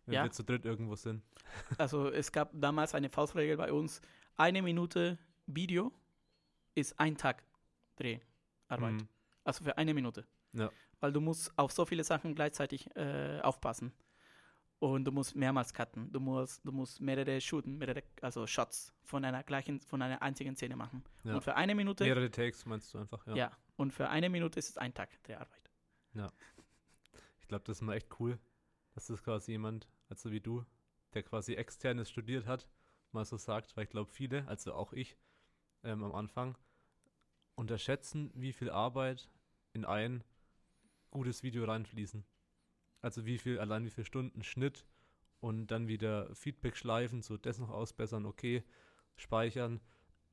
Wenn 0.05 0.15
Ja. 0.15 0.23
wir 0.23 0.31
zu 0.31 0.43
dritt 0.43 0.65
irgendwo 0.65 0.95
sind. 0.95 1.23
Also 1.77 2.09
es 2.09 2.31
gab 2.31 2.49
damals 2.53 2.95
eine 2.95 3.09
Faustregel 3.09 3.57
bei 3.57 3.71
uns. 3.71 4.01
Eine 4.37 4.61
Minute 4.61 5.17
Video 5.45 5.91
ist 6.73 6.99
ein 6.99 7.17
Tag 7.17 7.43
Dreharbeit. 7.97 8.93
Mhm. 8.93 9.07
Also 9.43 9.63
für 9.63 9.77
eine 9.77 9.93
Minute. 9.93 10.25
Ja. 10.53 10.71
Weil 10.99 11.13
du 11.13 11.21
musst 11.21 11.51
auf 11.57 11.71
so 11.71 11.85
viele 11.85 12.03
Sachen 12.03 12.33
gleichzeitig 12.35 12.89
äh, 12.95 13.39
aufpassen. 13.41 13.91
Und 14.81 15.05
du 15.05 15.11
musst 15.11 15.35
mehrmals 15.35 15.71
cutten. 15.75 16.11
Du 16.11 16.19
musst, 16.19 16.65
du 16.65 16.71
musst 16.71 16.99
mehrere 16.99 17.39
shooten, 17.39 17.77
mehrere, 17.77 18.01
also 18.19 18.47
Shots 18.47 18.91
von 19.03 19.23
einer 19.23 19.43
gleichen, 19.43 19.79
von 19.79 20.01
einer 20.01 20.19
einzigen 20.23 20.55
Szene 20.55 20.75
machen. 20.75 21.03
Ja. 21.23 21.35
Und 21.35 21.41
für 21.43 21.55
eine 21.55 21.75
Minute, 21.75 22.03
Mehrere 22.03 22.31
Takes 22.31 22.65
meinst 22.65 22.91
du 22.91 22.97
einfach, 22.97 23.23
ja. 23.27 23.35
ja. 23.35 23.51
und 23.75 23.93
für 23.93 24.09
eine 24.09 24.27
Minute 24.27 24.57
ist 24.57 24.69
es 24.69 24.77
ein 24.79 24.91
Tag 24.91 25.21
Dreharbeit. 25.21 25.69
Ich 27.41 27.47
glaube, 27.47 27.63
das 27.65 27.77
ist 27.77 27.81
mal 27.83 27.93
echt 27.93 28.07
cool, 28.19 28.39
dass 28.95 29.05
das 29.05 29.21
quasi 29.21 29.51
jemand, 29.51 29.87
also 30.09 30.31
wie 30.31 30.41
du, 30.41 30.65
der 31.13 31.21
quasi 31.21 31.53
externes 31.53 32.09
studiert 32.09 32.47
hat, 32.47 32.67
mal 33.11 33.23
so 33.23 33.37
sagt, 33.37 33.77
weil 33.77 33.83
ich 33.83 33.91
glaube, 33.91 34.09
viele, 34.09 34.47
also 34.47 34.73
auch 34.73 34.93
ich 34.93 35.15
ähm, 35.83 36.03
am 36.03 36.15
Anfang, 36.15 36.57
unterschätzen, 37.53 38.31
wie 38.33 38.51
viel 38.51 38.71
Arbeit 38.71 39.29
in 39.73 39.85
ein 39.85 40.23
gutes 41.11 41.43
Video 41.43 41.65
reinfließen. 41.65 42.25
Also 43.01 43.25
wie 43.25 43.37
viel, 43.37 43.59
allein 43.59 43.85
wie 43.85 43.89
viele 43.89 44.05
Stunden 44.05 44.43
Schnitt 44.43 44.85
und 45.39 45.67
dann 45.67 45.87
wieder 45.87 46.33
Feedback 46.35 46.77
schleifen, 46.77 47.21
so 47.21 47.37
das 47.37 47.59
noch 47.59 47.69
ausbessern, 47.69 48.25
okay, 48.25 48.63
speichern, 49.15 49.81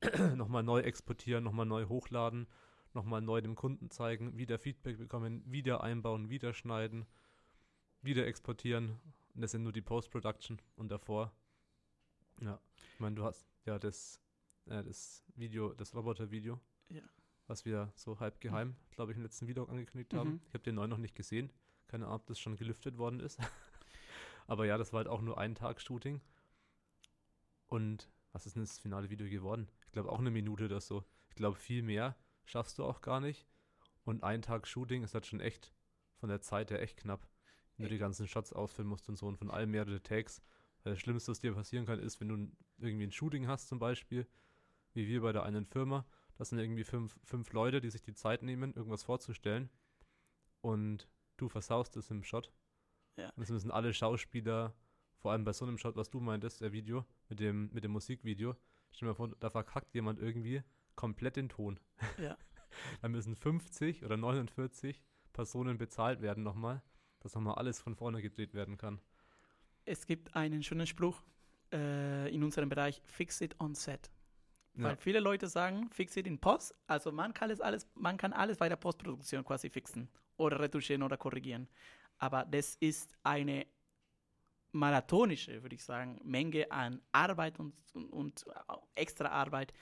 nochmal 0.35 0.63
neu 0.63 0.79
exportieren, 0.79 1.43
nochmal 1.43 1.65
neu 1.65 1.85
hochladen, 1.85 2.47
nochmal 2.93 3.21
neu 3.21 3.41
dem 3.41 3.55
Kunden 3.55 3.89
zeigen, 3.89 4.37
wieder 4.37 4.59
Feedback 4.59 4.97
bekommen, 4.97 5.43
wieder 5.45 5.83
einbauen, 5.83 6.29
wieder 6.29 6.53
schneiden, 6.53 7.05
wieder 8.01 8.27
exportieren. 8.27 8.99
Und 9.33 9.41
das 9.41 9.51
sind 9.51 9.63
nur 9.63 9.73
die 9.73 9.81
Post-Production 9.81 10.61
und 10.75 10.89
davor. 10.91 11.33
Ja, 12.41 12.59
ich 12.93 12.99
meine, 12.99 13.15
du 13.15 13.23
hast 13.23 13.45
ja 13.65 13.79
das, 13.79 14.21
äh, 14.65 14.83
das 14.83 15.23
Video, 15.35 15.73
das 15.73 15.93
Roboter-Video, 15.93 16.59
Ja. 16.89 17.01
was 17.47 17.65
wir 17.65 17.91
so 17.95 18.19
halb 18.19 18.39
geheim, 18.39 18.75
glaube 18.91 19.11
ich, 19.11 19.17
im 19.17 19.23
letzten 19.23 19.47
Video 19.47 19.65
angekündigt 19.65 20.13
haben. 20.13 20.31
Mhm. 20.33 20.41
Ich 20.47 20.53
habe 20.53 20.63
den 20.63 20.75
neuen 20.75 20.89
noch 20.89 20.97
nicht 20.97 21.15
gesehen. 21.15 21.51
Keine 21.89 22.05
Ahnung, 22.05 22.19
ob 22.19 22.27
das 22.27 22.39
schon 22.39 22.55
gelüftet 22.55 22.97
worden 22.97 23.19
ist. 23.19 23.39
Aber 24.47 24.65
ja, 24.65 24.77
das 24.77 24.93
war 24.93 24.99
halt 24.99 25.07
auch 25.07 25.21
nur 25.21 25.37
ein 25.37 25.55
Tag 25.55 25.81
Shooting. 25.81 26.21
Und 27.67 28.09
was 28.31 28.45
ist 28.45 28.55
denn 28.55 28.63
das 28.63 28.79
finale 28.79 29.09
Video 29.09 29.27
geworden? 29.27 29.67
Ich 29.85 29.91
glaube 29.91 30.11
auch 30.11 30.19
eine 30.19 30.31
Minute 30.31 30.65
oder 30.65 30.79
so. 30.79 31.03
Ich 31.29 31.35
glaube, 31.35 31.57
viel 31.57 31.81
mehr 31.81 32.15
schaffst 32.45 32.77
du 32.77 32.85
auch 32.85 33.01
gar 33.01 33.19
nicht. 33.19 33.47
Und 34.03 34.23
ein 34.23 34.41
Tag 34.41 34.67
Shooting 34.67 35.03
ist 35.03 35.13
halt 35.13 35.25
schon 35.25 35.41
echt 35.41 35.73
von 36.15 36.29
der 36.29 36.41
Zeit 36.41 36.71
her 36.71 36.81
echt 36.81 36.97
knapp. 36.97 37.27
Wenn 37.75 37.85
du 37.85 37.89
die 37.89 37.97
ganzen 37.97 38.27
Shots 38.27 38.53
ausfüllen 38.53 38.89
musst 38.89 39.09
und 39.09 39.17
so 39.17 39.27
und 39.27 39.37
von 39.37 39.49
allem 39.49 39.71
mehrere 39.71 40.01
Takes. 40.01 40.41
Weil 40.83 40.93
das 40.93 40.99
Schlimmste, 40.99 41.31
was 41.31 41.39
dir 41.39 41.53
passieren 41.53 41.85
kann, 41.85 41.99
ist, 41.99 42.19
wenn 42.19 42.29
du 42.29 42.51
irgendwie 42.77 43.07
ein 43.07 43.11
Shooting 43.11 43.47
hast 43.47 43.67
zum 43.67 43.79
Beispiel, 43.79 44.27
wie 44.93 45.07
wir 45.07 45.21
bei 45.21 45.31
der 45.31 45.43
einen 45.43 45.65
Firma, 45.65 46.05
das 46.37 46.49
sind 46.49 46.59
irgendwie 46.59 46.83
fünf, 46.83 47.19
fünf 47.23 47.51
Leute, 47.51 47.81
die 47.81 47.89
sich 47.89 48.01
die 48.01 48.13
Zeit 48.13 48.43
nehmen, 48.43 48.73
irgendwas 48.73 49.03
vorzustellen. 49.03 49.69
Und 50.61 51.07
du 51.41 51.49
versaust 51.49 51.95
es 51.97 52.09
im 52.09 52.23
Shot. 52.23 52.51
Ja. 53.17 53.29
Und 53.35 53.43
es 53.43 53.49
müssen 53.49 53.71
alle 53.71 53.93
Schauspieler, 53.93 54.73
vor 55.17 55.31
allem 55.31 55.43
bei 55.43 55.53
so 55.53 55.65
einem 55.65 55.77
Shot, 55.77 55.95
was 55.95 56.09
du 56.09 56.19
meintest, 56.19 56.61
der 56.61 56.71
Video, 56.71 57.05
mit 57.27 57.39
dem, 57.39 57.69
mit 57.73 57.83
dem 57.83 57.91
Musikvideo, 57.91 58.55
Stell 58.91 59.05
dir 59.07 59.11
mal 59.11 59.15
vor, 59.15 59.29
da 59.39 59.49
verkackt 59.49 59.93
jemand 59.93 60.19
irgendwie 60.19 60.63
komplett 60.95 61.35
den 61.35 61.49
Ton. 61.49 61.79
Ja. 62.17 62.37
da 63.01 63.07
müssen 63.07 63.35
50 63.35 64.03
oder 64.03 64.17
49 64.17 65.03
Personen 65.33 65.77
bezahlt 65.77 66.21
werden 66.21 66.43
nochmal, 66.43 66.81
dass 67.19 67.35
nochmal 67.35 67.55
alles 67.55 67.79
von 67.79 67.95
vorne 67.95 68.21
gedreht 68.21 68.53
werden 68.53 68.77
kann. 68.77 68.99
Es 69.85 70.05
gibt 70.05 70.35
einen 70.35 70.63
schönen 70.63 70.87
Spruch 70.87 71.21
äh, 71.71 72.33
in 72.33 72.43
unserem 72.43 72.69
Bereich, 72.69 73.01
fix 73.05 73.41
it 73.41 73.55
on 73.59 73.75
set. 73.75 74.11
Weil 74.73 74.91
Ja. 74.91 74.97
viele 74.97 75.19
Leute 75.19 75.47
sagen, 75.47 75.89
fix 75.91 76.15
it 76.15 76.27
in 76.27 76.39
Post. 76.39 76.75
Also 76.87 77.11
man 77.11 77.33
kann 77.33 77.49
es 77.49 77.59
alles, 77.59 77.87
man 77.95 78.17
kann 78.17 78.33
alles 78.33 78.57
bei 78.57 78.69
der 78.69 78.75
Postproduktion 78.75 79.43
quasi 79.43 79.69
fixen 79.69 80.09
oder 80.39 80.59
retuschieren 80.59 81.03
oder 81.03 81.17
korrigieren. 81.17 81.67
Aber 82.17 82.45
das 82.45 82.75
ist 82.79 83.13
eine 83.23 83.65
marathonische, 84.71 85.61
würde 85.63 85.75
ich 85.75 85.83
sagen, 85.83 86.19
Menge 86.23 86.69
an 86.71 87.01
Arbeit 87.11 87.59
und, 87.59 87.73
und, 87.93 88.11
und 88.11 88.45
extra 88.95 89.29
Arbeit, 89.29 89.73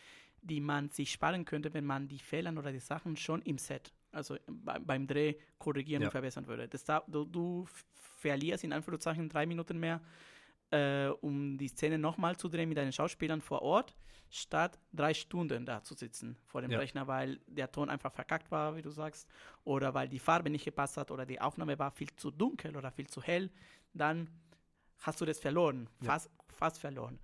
die 0.41 0.62
man 0.62 0.89
sich 0.89 1.12
sparen 1.12 1.46
könnte, 1.46 1.74
wenn 1.74 1.86
man 1.86 2.08
die 2.08 2.20
Fehler 2.20 2.56
oder 2.58 2.72
die 2.72 2.80
Sachen 2.80 3.17
schon 3.17 3.41
im 3.41 3.58
Set, 3.58 3.91
also 4.12 4.38
bei, 4.48 4.80
beim 4.80 5.06
Dreh 5.08 5.36
korrigieren 5.58 6.02
Ja. 6.04 6.08
und 6.08 6.12
verbessern 6.12 6.48
würde. 6.48 6.67
Das 6.67 6.84
da, 6.84 7.04
du, 7.08 7.26
du 7.26 7.65
verlierst 7.93 8.63
in 8.63 8.72
Anführungszeichen 8.72 9.28
drei 9.30 9.46
Minuten 9.46 9.78
mehr, 9.80 10.02
äh, 10.71 11.08
um 11.21 11.58
die 11.58 11.67
Szene 11.67 11.97
nochmal 11.97 12.36
zu 12.38 12.49
drehen 12.49 12.69
mit 12.69 12.77
deinen 12.77 12.91
Schauspielern 12.91 13.41
vor 13.41 13.62
Ort, 13.62 13.95
statt 14.30 14.77
drei 14.91 15.13
Stunden 15.13 15.65
da 15.65 15.84
zu 15.84 15.93
sitzen 15.93 16.38
vor 16.45 16.62
dem 16.62 16.71
Ja. 16.71 16.80
Rechner, 16.80 17.08
weil 17.08 17.39
der 17.47 17.71
Ton 17.71 17.89
einfach 17.89 18.12
verkackt 18.12 18.51
war, 18.51 18.75
wie 18.75 18.82
du 18.82 18.89
sagst, 18.91 19.27
oder 19.63 19.93
weil 19.93 20.10
die 20.10 20.19
Farbe 20.19 20.49
nicht 20.49 20.65
gepasst 20.65 20.97
hat 20.97 21.12
oder 21.12 21.25
die 21.25 21.39
Aufnahme 21.39 21.80
war 21.80 21.91
viel 21.91 22.13
zu 22.17 22.32
dunkel 22.32 22.75
oder 22.75 22.91
viel 22.91 23.08
zu 23.08 23.21
hell, 23.21 23.49
dann 23.93 24.30
hast 24.99 25.21
du 25.21 25.25
das 25.25 25.39
verloren, 25.39 25.89
Ja. 26.01 26.08
fast, 26.12 26.30
fast 26.49 26.80
verloren. 26.80 27.19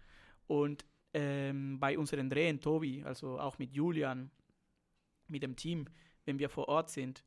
Und 0.47 0.85
ähm, 1.13 1.79
bei 1.79 1.97
unseren 1.97 2.29
Drehen, 2.29 2.61
Tobi, 2.61 3.03
also 3.03 3.39
auch 3.39 3.57
mit 3.59 3.73
Julian, 3.73 4.31
mit 5.27 5.43
dem 5.43 5.55
Team, 5.55 5.85
wenn 6.25 6.39
wir 6.39 6.49
vor 6.49 6.69
Ort 6.69 6.89
sind, 6.89 7.23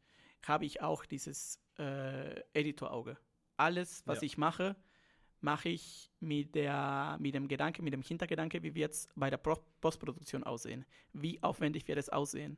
habe 0.47 0.65
ich 0.65 0.81
auch 0.81 1.05
dieses 1.05 1.61
äh, 1.79 2.41
Editorauge. 2.55 3.19
Alles, 3.59 4.03
was 4.07 4.21
Ja. 4.21 4.27
ich 4.27 4.39
mache, 4.39 4.77
mache 5.41 5.69
ich 5.69 6.11
mit, 6.21 6.55
der, 6.55 7.17
mit 7.21 7.35
dem 7.35 7.49
Gedanke, 7.49 7.83
mit 7.83 7.93
dem 7.93 8.03
Hintergedanke, 8.03 8.63
wie 8.63 8.75
wird 8.75 8.93
es 8.93 9.09
bei 9.15 9.31
der 9.31 9.37
Pro 9.37 9.57
Postproduktion 9.81 10.43
aussehen, 10.45 10.85
wie 11.13 11.43
aufwendig 11.43 11.87
wird 11.87 11.99
es 11.99 12.09
aussehen. 12.09 12.57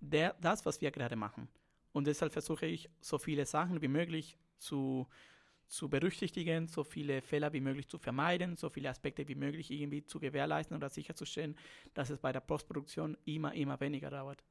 Der, 0.00 0.34
das, 0.40 0.66
was 0.66 0.80
wir 0.80 0.90
gerade 0.90 1.16
machen. 1.16 1.48
Und 1.92 2.06
deshalb 2.06 2.32
versuche 2.32 2.66
ich, 2.66 2.90
so 3.00 3.18
viele 3.18 3.46
Sachen 3.46 3.80
wie 3.80 3.88
möglich 3.88 4.36
zu, 4.58 5.06
zu 5.66 5.88
berücksichtigen, 5.88 6.66
so 6.66 6.82
viele 6.84 7.22
Fehler 7.22 7.52
wie 7.52 7.60
möglich 7.60 7.88
zu 7.88 7.98
vermeiden, 7.98 8.56
so 8.56 8.68
viele 8.68 8.90
Aspekte 8.90 9.28
wie 9.28 9.34
möglich 9.36 9.70
irgendwie 9.70 10.04
zu 10.04 10.18
gewährleisten 10.18 10.76
oder 10.76 10.90
sicherzustellen, 10.90 11.56
dass 11.94 12.10
es 12.10 12.18
bei 12.18 12.32
der 12.32 12.40
Postproduktion 12.40 13.16
immer, 13.24 13.54
immer 13.54 13.78
weniger 13.80 14.10
dauert. 14.10 14.42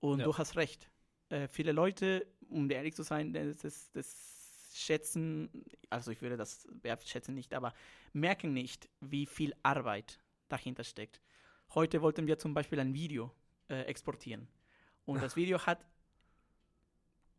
Und 0.00 0.20
Ja. 0.20 0.24
du 0.24 0.36
hast 0.36 0.56
recht. 0.56 0.88
Äh, 1.28 1.48
viele 1.48 1.72
Leute, 1.72 2.26
um 2.48 2.70
ehrlich 2.70 2.94
zu 2.94 3.02
sein, 3.02 3.32
das, 3.32 3.58
das, 3.58 3.90
das 3.92 4.35
schätzen, 4.84 5.50
also 5.90 6.10
ich 6.10 6.22
würde 6.22 6.36
das 6.36 6.66
wertschätzen 6.82 7.34
nicht, 7.34 7.54
aber 7.54 7.72
merken 8.12 8.52
nicht, 8.52 8.88
wie 9.00 9.26
viel 9.26 9.54
Arbeit 9.62 10.18
dahinter 10.48 10.84
steckt. 10.84 11.20
Heute 11.74 12.02
wollten 12.02 12.26
wir 12.26 12.38
zum 12.38 12.54
Beispiel 12.54 12.78
ein 12.80 12.94
Video 12.94 13.32
äh, 13.68 13.82
exportieren. 13.82 14.48
Und 15.04 15.22
das 15.22 15.36
Video 15.36 15.58
hat 15.66 15.84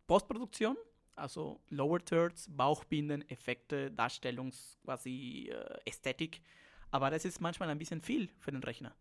Postproduktion, 0.08 0.78
also 1.16 1.60
Lower 1.70 2.00
Thirds, 2.04 2.48
Bauchbinden, 2.50 3.28
Effekte, 3.30 3.92
Darstellungs, 3.92 4.78
quasi 4.84 5.50
äh, 5.52 5.80
Ästhetik. 5.86 6.42
Aber 6.92 7.10
das 7.10 7.26
ist 7.26 7.42
manchmal 7.42 7.70
ein 7.70 7.78
bisschen 7.80 8.02
viel 8.02 8.30
für 8.40 8.52
den 8.52 8.64
Rechner. 8.64 8.96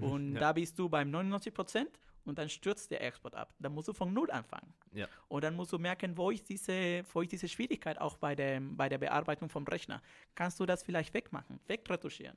Und 0.00 0.28
Mhm. 0.30 0.34
ja. 0.34 0.40
da 0.40 0.52
bist 0.52 0.78
du 0.78 0.88
beim 0.88 1.10
99% 1.10 1.86
und 2.26 2.38
dann 2.38 2.48
stürzt 2.48 2.90
der 2.90 3.02
Export 3.02 3.34
ab. 3.34 3.54
Dann 3.58 3.72
musst 3.74 3.88
du 3.88 3.92
von 3.92 4.12
Null 4.12 4.30
anfangen. 4.30 4.72
Ja. 4.92 5.06
Und 5.28 5.44
dann 5.44 5.54
musst 5.54 5.72
du 5.72 5.78
merken, 5.78 6.16
wo 6.16 6.30
ist 6.30 6.48
diese, 6.48 7.04
wo 7.12 7.22
ist 7.22 7.32
diese 7.32 7.48
Schwierigkeit 7.48 8.00
auch 8.00 8.16
bei, 8.18 8.34
dem, 8.34 8.76
bei 8.76 8.88
der 8.88 8.98
Bearbeitung 8.98 9.48
vom 9.48 9.64
Rechner. 9.64 10.02
Kannst 10.34 10.58
du 10.60 10.66
das 10.66 10.82
vielleicht 10.82 11.14
wegmachen, 11.14 11.60
wegretuschieren? 11.66 12.36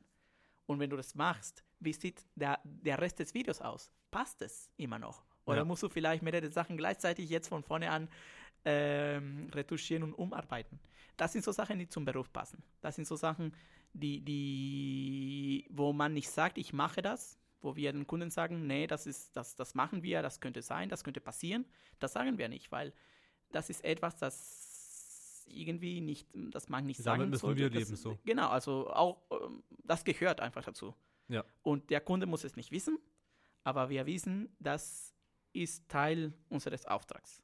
Und 0.67 0.79
wenn 0.79 0.89
du 0.89 0.97
das 0.97 1.15
machst, 1.15 1.63
wie 1.79 1.93
sieht 1.93 2.25
der, 2.35 2.59
der 2.63 2.99
Rest 3.01 3.19
des 3.19 3.33
Videos 3.33 3.59
aus? 3.61 3.91
Passt 4.11 4.41
es 4.41 4.69
immer 4.77 4.99
noch? 4.99 5.23
Oder 5.45 5.59
Ja. 5.59 5.65
musst 5.65 5.81
du 5.81 5.89
vielleicht 5.89 6.21
mehrere 6.21 6.51
Sachen 6.51 6.77
gleichzeitig 6.77 7.27
jetzt 7.29 7.47
von 7.47 7.63
vorne 7.63 7.89
an 7.89 8.07
ähm, 8.65 9.49
retuschieren 9.53 10.03
und 10.03 10.13
umarbeiten? 10.13 10.79
Das 11.17 11.33
sind 11.33 11.43
so 11.43 11.51
Sachen, 11.51 11.79
die 11.79 11.89
zum 11.89 12.05
Beruf 12.05 12.31
passen. 12.31 12.61
Das 12.81 12.95
sind 12.95 13.07
so 13.07 13.15
Sachen, 13.15 13.53
die, 13.93 14.21
die, 14.21 15.65
wo 15.71 15.91
man 15.91 16.13
nicht 16.13 16.29
sagt, 16.29 16.59
ich 16.59 16.71
mache 16.73 17.01
das, 17.01 17.38
wo 17.61 17.75
wir 17.75 17.91
den 17.91 18.07
Kunden 18.07 18.29
sagen, 18.31 18.67
nee, 18.67 18.87
das 18.87 19.05
ist, 19.07 19.35
das, 19.35 19.55
das 19.55 19.75
machen 19.75 20.01
wir, 20.03 20.21
das 20.21 20.39
könnte 20.39 20.61
sein, 20.61 20.89
das 20.89 21.03
könnte 21.03 21.19
passieren. 21.21 21.65
Das 21.99 22.13
sagen 22.13 22.37
wir 22.37 22.47
nicht, 22.49 22.71
weil 22.71 22.93
das 23.51 23.69
ist 23.69 23.83
etwas, 23.83 24.17
das 24.17 25.45
irgendwie 25.51 25.99
nicht, 26.01 26.27
das 26.33 26.69
man 26.69 26.85
nicht 26.85 26.99
Damit 26.99 27.05
sagen 27.19 27.29
müssen 27.29 27.41
sollte. 27.41 27.61
wir 27.61 27.69
das, 27.69 27.89
leben, 27.89 27.95
so. 27.95 28.17
Genau, 28.23 28.49
also 28.49 28.89
auch, 28.91 29.21
ähm, 29.31 29.63
das 29.83 30.03
gehört 30.03 30.39
einfach 30.41 30.63
dazu. 30.63 30.93
Ja. 31.27 31.43
Und 31.63 31.89
der 31.89 32.01
Kunde 32.01 32.25
muss 32.27 32.43
es 32.43 32.55
nicht 32.55 32.71
wissen, 32.71 32.97
aber 33.63 33.89
wir 33.89 34.05
wissen, 34.05 34.55
das 34.59 35.13
ist 35.53 35.89
Teil 35.89 36.33
unseres 36.49 36.85
Auftrags. 36.85 37.41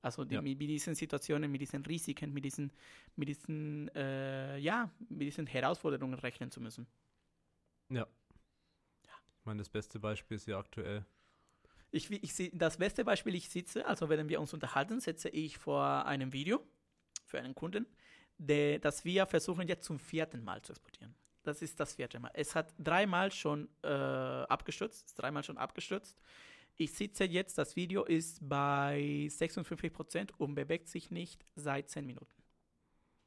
Also 0.00 0.24
die, 0.24 0.34
Ja. 0.34 0.42
mit, 0.42 0.58
mit 0.58 0.68
diesen 0.68 0.94
Situationen, 0.94 1.50
mit 1.50 1.60
diesen 1.60 1.84
Risiken, 1.84 2.32
mit 2.32 2.44
diesen, 2.44 2.72
mit 3.16 3.28
diesen, 3.28 3.88
äh, 3.94 4.58
ja, 4.58 4.90
mit 5.08 5.22
diesen 5.22 5.46
Herausforderungen 5.46 6.14
rechnen 6.18 6.50
zu 6.50 6.60
müssen. 6.60 6.86
Ja. 7.90 8.06
Ich 9.44 9.46
meine, 9.46 9.58
das 9.58 9.68
beste 9.68 9.98
Beispiel 9.98 10.38
ist 10.38 10.46
ja 10.46 10.58
aktuell. 10.58 11.04
Ich, 11.90 12.10
ich, 12.10 12.50
das 12.54 12.78
beste 12.78 13.04
Beispiel, 13.04 13.34
ich 13.34 13.50
sitze, 13.50 13.84
also 13.84 14.08
wenn 14.08 14.26
wir 14.30 14.40
uns 14.40 14.54
unterhalten, 14.54 15.00
sitze 15.00 15.28
ich 15.28 15.58
vor 15.58 16.06
einem 16.06 16.32
Video 16.32 16.66
für 17.26 17.40
einen 17.40 17.54
Kunden, 17.54 17.84
der, 18.38 18.78
das 18.78 19.04
wir 19.04 19.26
versuchen 19.26 19.68
jetzt 19.68 19.84
zum 19.84 19.98
vierten 19.98 20.42
Mal 20.42 20.62
zu 20.62 20.72
exportieren. 20.72 21.14
Das 21.42 21.60
ist 21.60 21.78
das 21.78 21.96
vierte 21.96 22.18
Mal. 22.20 22.30
Es 22.32 22.54
hat 22.54 22.72
dreimal 22.78 23.30
schon 23.30 23.68
äh, 23.82 23.88
abgestürzt, 23.88 25.12
dreimal 25.18 25.44
schon 25.44 25.58
abgestürzt. 25.58 26.16
Ich 26.76 26.94
sitze 26.94 27.24
jetzt, 27.24 27.58
das 27.58 27.76
Video 27.76 28.04
ist 28.04 28.38
bei 28.48 29.28
56% 29.28 30.30
und 30.38 30.54
bewegt 30.54 30.88
sich 30.88 31.10
nicht 31.10 31.44
seit 31.54 31.90
10 31.90 32.06
Minuten. 32.06 32.42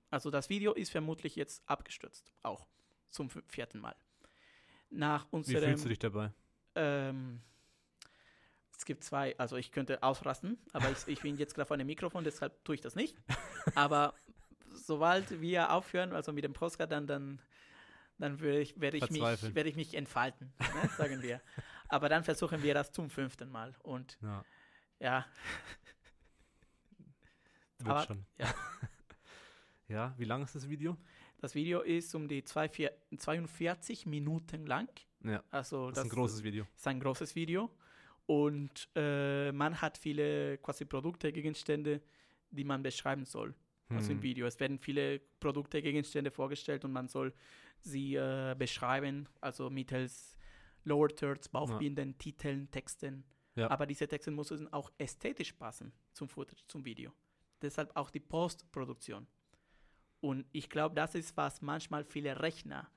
Also 0.10 0.32
das 0.32 0.50
Video 0.50 0.74
ist 0.74 0.90
vermutlich 0.90 1.36
jetzt 1.36 1.62
abgestürzt, 1.70 2.34
auch 2.42 2.66
zum 3.12 3.30
vierten 3.30 3.80
Mal. 3.80 3.96
Nach 4.90 5.26
Wie 5.32 5.36
unserem 5.36 5.64
fühlst 5.70 5.86
du 5.86 5.90
dich 5.90 6.00
dabei? 6.00 6.32
ähm, 6.76 7.42
es 8.78 8.86
gibt 8.86 9.04
zwei, 9.04 9.38
also 9.40 9.58
ich 9.58 9.72
könnte 9.72 10.02
ausrasten, 10.04 10.58
aber 10.72 10.90
ich, 10.92 11.08
ich 11.08 11.22
bin 11.22 11.36
jetzt 11.38 11.56
gerade 11.56 11.66
vor 11.68 11.74
einem 11.76 11.88
Mikrofon, 11.88 12.24
deshalb 12.24 12.64
tue 12.64 12.76
ich 12.76 12.82
das 12.82 12.96
nicht. 12.96 13.18
Aber 13.76 14.14
sobald 14.70 15.42
wir 15.42 15.72
aufhören, 15.72 16.14
also 16.14 16.32
mit 16.32 16.44
dem 16.44 16.54
Postcard, 16.54 16.92
dann, 16.92 17.08
dann, 17.08 17.42
dann 18.20 18.40
werde 18.40 18.60
ich, 18.62 18.80
werde 18.80 18.98
ich, 18.98 19.10
mich, 19.10 19.22
werde 19.56 19.70
ich 19.70 19.76
mich 19.76 19.94
entfalten, 19.96 20.54
ne, 20.60 20.90
sagen 20.98 21.22
wir. 21.24 21.42
Aber 21.90 22.08
dann 22.08 22.24
versuchen 22.24 22.62
wir 22.64 22.74
das 22.76 22.92
zum 22.92 23.10
fünften 23.10 23.50
Mal. 23.50 23.74
Und 23.82 24.18
Ja, 24.22 24.46
ja, 25.00 25.26
wird 27.80 27.90
Aber- 27.90 28.04
schon. 28.06 28.26
ja. 28.38 28.54
Ja, 29.90 30.14
wie 30.18 30.26
lang 30.26 30.44
ist 30.44 30.54
das 30.54 30.68
Video? 30.70 30.98
Das 31.40 31.56
Video 31.56 31.82
ist 31.82 32.14
um 32.16 32.28
die 32.28 32.44
zwei, 32.44 32.68
vier, 32.70 32.92
42 33.16 34.06
Minuten 34.06 34.66
lang. 34.66 34.90
Ja, 35.24 35.44
Also 35.52 35.90
das 35.90 36.00
ist 36.00 36.04
ein 36.06 36.10
großes 36.10 36.44
Video. 36.44 36.66
ist 36.76 36.88
ein 36.88 37.00
großes 37.00 37.36
Video 37.36 37.70
und 38.26 38.90
äh, 38.96 39.52
man 39.52 39.80
hat 39.82 39.98
viele 39.98 40.58
quasi 40.60 40.86
Produkte, 40.86 41.32
Gegenstände, 41.32 42.02
die 42.52 42.64
man 42.64 42.82
beschreiben 42.84 43.26
soll. 43.26 43.54
Also 43.90 44.12
im 44.12 44.18
Hm. 44.18 44.24
Video. 44.24 44.46
Es 44.48 44.60
werden 44.60 44.80
viele 44.80 45.20
Produkte, 45.40 45.82
Gegenstände 45.82 46.30
vorgestellt 46.30 46.84
und 46.84 46.92
man 46.92 47.08
soll 47.08 47.34
sie 47.80 48.16
äh, 48.16 48.54
beschreiben, 48.58 49.30
also 49.40 49.70
mittels 49.70 50.36
Lower 50.84 51.08
Thirds, 51.08 51.48
Bauchbinden, 51.50 52.18
Titeln, 52.18 52.70
Texten. 52.70 53.24
Ja. 53.56 53.70
Aber 53.72 53.86
diese 53.86 54.06
Texte 54.08 54.30
müssen 54.32 54.72
auch 54.74 54.92
ästhetisch 54.98 55.54
passen 55.54 55.94
zum 56.14 56.28
Footage, 56.28 56.64
zum 56.68 56.84
Video. 56.84 57.12
Deshalb 57.62 57.96
auch 57.96 58.10
die 58.10 58.20
Postproduktion. 58.20 59.26
Und 60.20 60.46
ich 60.52 60.70
glaube, 60.70 60.96
das 60.96 61.16
ist, 61.16 61.36
was 61.38 61.62
manchmal 61.62 62.04
viele 62.04 62.40
Rechner 62.40 62.90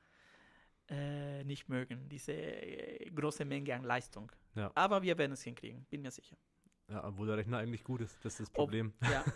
äh, 0.89 1.45
nicht 1.45 1.69
mögen, 1.69 2.09
diese 2.09 2.33
äh, 2.33 3.11
große 3.11 3.45
Menge 3.45 3.75
an 3.75 3.85
Leistung. 3.85 4.33
Ja. 4.55 4.71
Aber 4.75 5.03
wir 5.03 5.17
werden 5.19 5.33
es 5.33 5.43
hinkriegen, 5.43 5.85
bin 5.91 6.03
mir 6.03 6.11
sicher. 6.11 6.37
Ja, 6.89 7.05
obwohl 7.07 7.29
der 7.29 7.37
Rechner 7.37 7.59
eigentlich 7.59 7.85
gut 7.85 8.01
ist, 8.01 8.17
das 8.25 8.35
ist 8.35 8.41
das 8.41 8.49
Ob- 8.49 8.55
Problem. 8.55 8.93
Ja, 9.03 9.25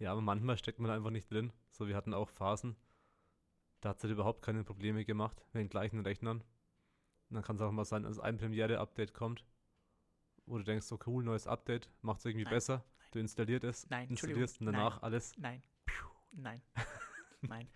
Ja, 0.00 0.12
aber 0.12 0.22
manchmal 0.22 0.56
steckt 0.56 0.78
man 0.78 0.90
einfach 0.90 1.10
nicht 1.10 1.30
drin. 1.30 1.52
So, 1.70 1.86
wir 1.86 1.94
hatten 1.94 2.14
auch 2.14 2.30
Phasen, 2.30 2.74
da 3.82 3.90
hat 3.90 3.98
es 3.98 4.02
halt 4.04 4.12
überhaupt 4.12 4.42
keine 4.42 4.64
Probleme 4.64 5.04
gemacht 5.04 5.44
mit 5.52 5.60
den 5.60 5.68
gleichen 5.68 6.00
Rechnern. 6.00 6.38
Und 7.28 7.34
dann 7.34 7.42
kann 7.44 7.56
es 7.56 7.62
auch 7.62 7.70
mal 7.70 7.84
sein, 7.84 8.02
dass 8.04 8.18
ein 8.18 8.38
Premiere-Update 8.38 9.12
kommt, 9.12 9.44
wo 10.46 10.56
du 10.56 10.64
denkst, 10.64 10.86
so 10.86 10.98
cool, 11.06 11.22
neues 11.22 11.46
Update, 11.46 11.90
macht 12.00 12.20
es 12.20 12.24
irgendwie 12.24 12.44
Nein, 12.44 12.54
besser. 12.54 12.84
Du 13.12 13.18
installierst 13.18 13.64
es, 13.64 13.90
Nein, 13.90 14.08
installierst 14.08 14.60
und 14.60 14.66
danach 14.66 15.02
alles. 15.02 15.36
nein, 15.36 15.62
nein, 16.32 16.62
nein. 17.42 17.68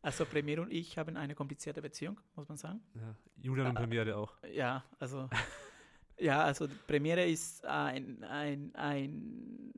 Also 0.00 0.24
Premiere 0.26 0.62
und 0.62 0.72
ich 0.72 0.98
haben 0.98 1.16
eine 1.16 1.34
komplizierte 1.34 1.80
Beziehung, 1.80 2.18
muss 2.34 2.48
man 2.48 2.58
sagen. 2.58 2.80
Ja, 2.94 3.14
Julian 3.40 3.68
und 3.68 3.76
Ah. 3.76 3.80
Premiere 3.80 4.16
auch. 4.16 4.34
Ja, 4.52 4.84
also 4.98 5.28
ja, 6.18 6.42
also 6.42 6.66
Premiere 6.86 7.24
ist 7.24 7.64
ein, 7.64 8.22
ein, 8.24 8.74
ein 8.74 9.72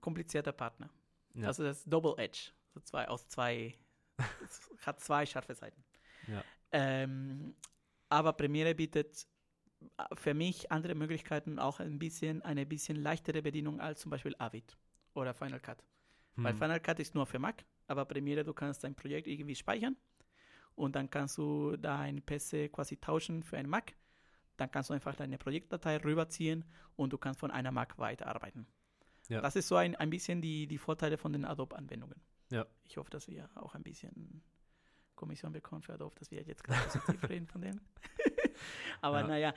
komplizierter 0.00 0.52
Partner. 0.52 0.90
Ja. 1.34 1.46
Also 1.46 1.62
das 1.64 1.78
ist 1.78 1.92
Double 1.92 2.14
Edge, 2.18 2.50
so 2.74 2.80
zwei, 2.80 3.08
aus 3.08 3.26
zwei, 3.28 3.74
hat 4.82 5.00
zwei 5.00 5.24
scharfe 5.24 5.54
Seiten. 5.54 5.82
Ja. 6.26 6.44
Ähm, 6.72 7.54
aber 8.10 8.32
Premiere 8.34 8.74
bietet 8.74 9.26
für 10.12 10.34
mich 10.34 10.70
andere 10.70 10.94
Möglichkeiten, 10.94 11.58
auch 11.58 11.80
ein 11.80 11.98
bisschen 11.98 12.42
eine 12.42 12.66
bisschen 12.66 12.96
leichtere 12.96 13.40
Bedienung 13.40 13.80
als 13.80 14.00
zum 14.00 14.10
Beispiel 14.10 14.34
Avid 14.38 14.76
oder 15.14 15.32
Final 15.32 15.58
Cut. 15.60 15.82
Weil 16.36 16.52
Hm. 16.52 16.58
Final 16.58 16.80
Cut 16.80 17.00
ist 17.00 17.14
nur 17.14 17.24
für 17.26 17.38
Mac, 17.38 17.64
aber 17.90 18.04
Premiere, 18.04 18.44
du 18.44 18.54
kannst 18.54 18.84
dein 18.84 18.94
Projekt 18.94 19.26
irgendwie 19.26 19.54
speichern 19.56 19.96
und 20.76 20.94
dann 20.96 21.10
kannst 21.10 21.36
du 21.38 21.76
dein 21.76 22.24
PC 22.24 22.72
quasi 22.72 22.96
tauschen 22.96 23.42
für 23.42 23.58
ein 23.58 23.68
Mac. 23.68 23.94
Dann 24.56 24.70
kannst 24.70 24.90
du 24.90 24.94
einfach 24.94 25.14
deine 25.14 25.38
Projektdatei 25.38 25.96
rüberziehen 25.98 26.64
und 26.96 27.12
du 27.12 27.18
kannst 27.18 27.40
von 27.40 27.50
einer 27.50 27.72
Mac 27.72 27.98
weiterarbeiten. 27.98 28.66
Ja. 29.28 29.40
Das 29.40 29.56
ist 29.56 29.68
so 29.68 29.76
ein, 29.76 29.96
ein 29.96 30.10
bisschen 30.10 30.40
die, 30.42 30.66
die 30.66 30.78
Vorteile 30.78 31.16
von 31.18 31.32
den 31.32 31.44
Adobe-Anwendungen. 31.44 32.20
Ja. 32.50 32.66
Ich 32.84 32.96
hoffe, 32.96 33.10
dass 33.10 33.28
wir 33.28 33.48
auch 33.54 33.74
ein 33.74 33.82
bisschen 33.82 34.42
Kommission 35.14 35.52
bekommen 35.52 35.82
für 35.82 35.94
Adobe, 35.94 36.14
dass 36.18 36.30
wir 36.30 36.42
jetzt 36.42 36.64
gerade 36.64 36.80
positiv 36.88 37.28
reden 37.28 37.46
von 37.46 37.60
denen. 37.60 37.80
aber 39.00 39.20
Ja. 39.20 39.26
naja, 39.26 39.54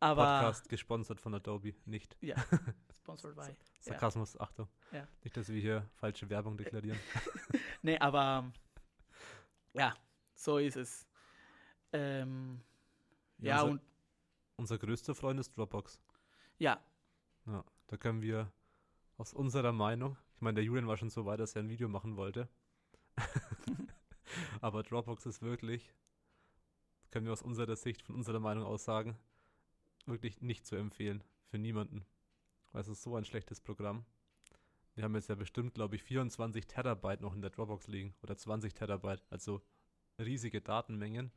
aber 0.00 0.24
Podcast 0.40 0.68
gesponsert 0.68 1.20
von 1.20 1.34
Adobe, 1.34 1.74
nicht. 1.86 2.16
ja, 2.20 2.36
sponsored 3.04 3.36
by. 3.36 3.42
Ja. 3.42 3.54
Sarkasmus, 3.80 4.40
Achtung. 4.40 4.68
Ja. 4.90 5.06
Nicht, 5.22 5.36
dass 5.36 5.48
wir 5.48 5.60
hier 5.60 5.88
falsche 5.96 6.28
Werbung 6.28 6.56
deklarieren. 6.56 6.98
Nee, 7.82 7.98
aber 7.98 8.50
ja, 9.74 9.94
so 10.34 10.56
ist 10.56 10.76
es. 10.76 11.06
Ähm, 11.92 12.62
ja, 13.36 13.60
unser, 13.60 13.72
und 13.72 13.82
unser 14.56 14.78
größter 14.78 15.14
Freund 15.14 15.38
ist 15.38 15.54
Dropbox. 15.54 16.00
ja, 16.56 16.80
Ja, 17.44 17.62
da 17.88 17.96
können 17.98 18.22
wir 18.22 18.50
aus 19.18 19.34
unserer 19.34 19.72
Meinung, 19.72 20.16
ich 20.34 20.40
meine, 20.40 20.54
der 20.54 20.64
Julian 20.64 20.86
war 20.86 20.96
schon 20.96 21.10
so 21.10 21.26
weit, 21.26 21.40
dass 21.40 21.54
er 21.56 21.62
ein 21.62 21.68
Video 21.68 21.90
machen 21.90 22.16
wollte. 22.16 22.48
Aber 24.62 24.82
Dropbox 24.82 25.26
ist 25.26 25.42
wirklich, 25.42 25.92
können 27.10 27.26
wir 27.26 27.34
aus 27.34 27.42
unserer 27.42 27.76
Sicht, 27.76 28.00
von 28.00 28.14
unserer 28.14 28.40
Meinung 28.40 28.64
aus 28.64 28.84
sagen, 28.84 29.18
wirklich 30.06 30.40
nicht 30.40 30.64
zu 30.64 30.76
empfehlen. 30.76 31.22
Für 31.50 31.58
niemanden. 31.58 32.06
Weil 32.74 32.80
es 32.80 32.88
ist 32.88 33.04
so 33.04 33.14
ein 33.14 33.24
schlechtes 33.24 33.60
Programm. 33.60 34.04
Wir 34.96 35.04
haben 35.04 35.14
jetzt 35.14 35.28
ja 35.28 35.36
bestimmt, 35.36 35.74
glaube 35.74 35.94
ich, 35.94 36.02
24 36.02 36.66
Terabyte 36.66 37.20
noch 37.20 37.32
in 37.32 37.40
der 37.40 37.50
Dropbox 37.50 37.86
liegen. 37.86 38.16
Oder 38.20 38.36
20 38.36 38.74
Terabyte. 38.74 39.22
Also 39.30 39.62
riesige 40.18 40.60
Datenmengen. 40.60 41.30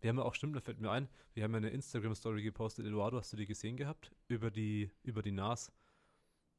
Wir 0.00 0.08
haben 0.08 0.16
ja 0.16 0.24
auch, 0.24 0.34
stimmt, 0.34 0.56
da 0.56 0.60
fällt 0.60 0.80
mir 0.80 0.90
ein, 0.90 1.10
wir 1.34 1.44
haben 1.44 1.52
ja 1.52 1.58
eine 1.58 1.68
Instagram-Story 1.68 2.42
gepostet. 2.42 2.86
Eduardo, 2.86 3.18
hast 3.18 3.34
du 3.34 3.36
die 3.36 3.44
gesehen 3.44 3.76
gehabt? 3.76 4.14
Über 4.28 4.50
die, 4.50 4.90
über 5.02 5.20
die 5.20 5.32
NAS. 5.32 5.70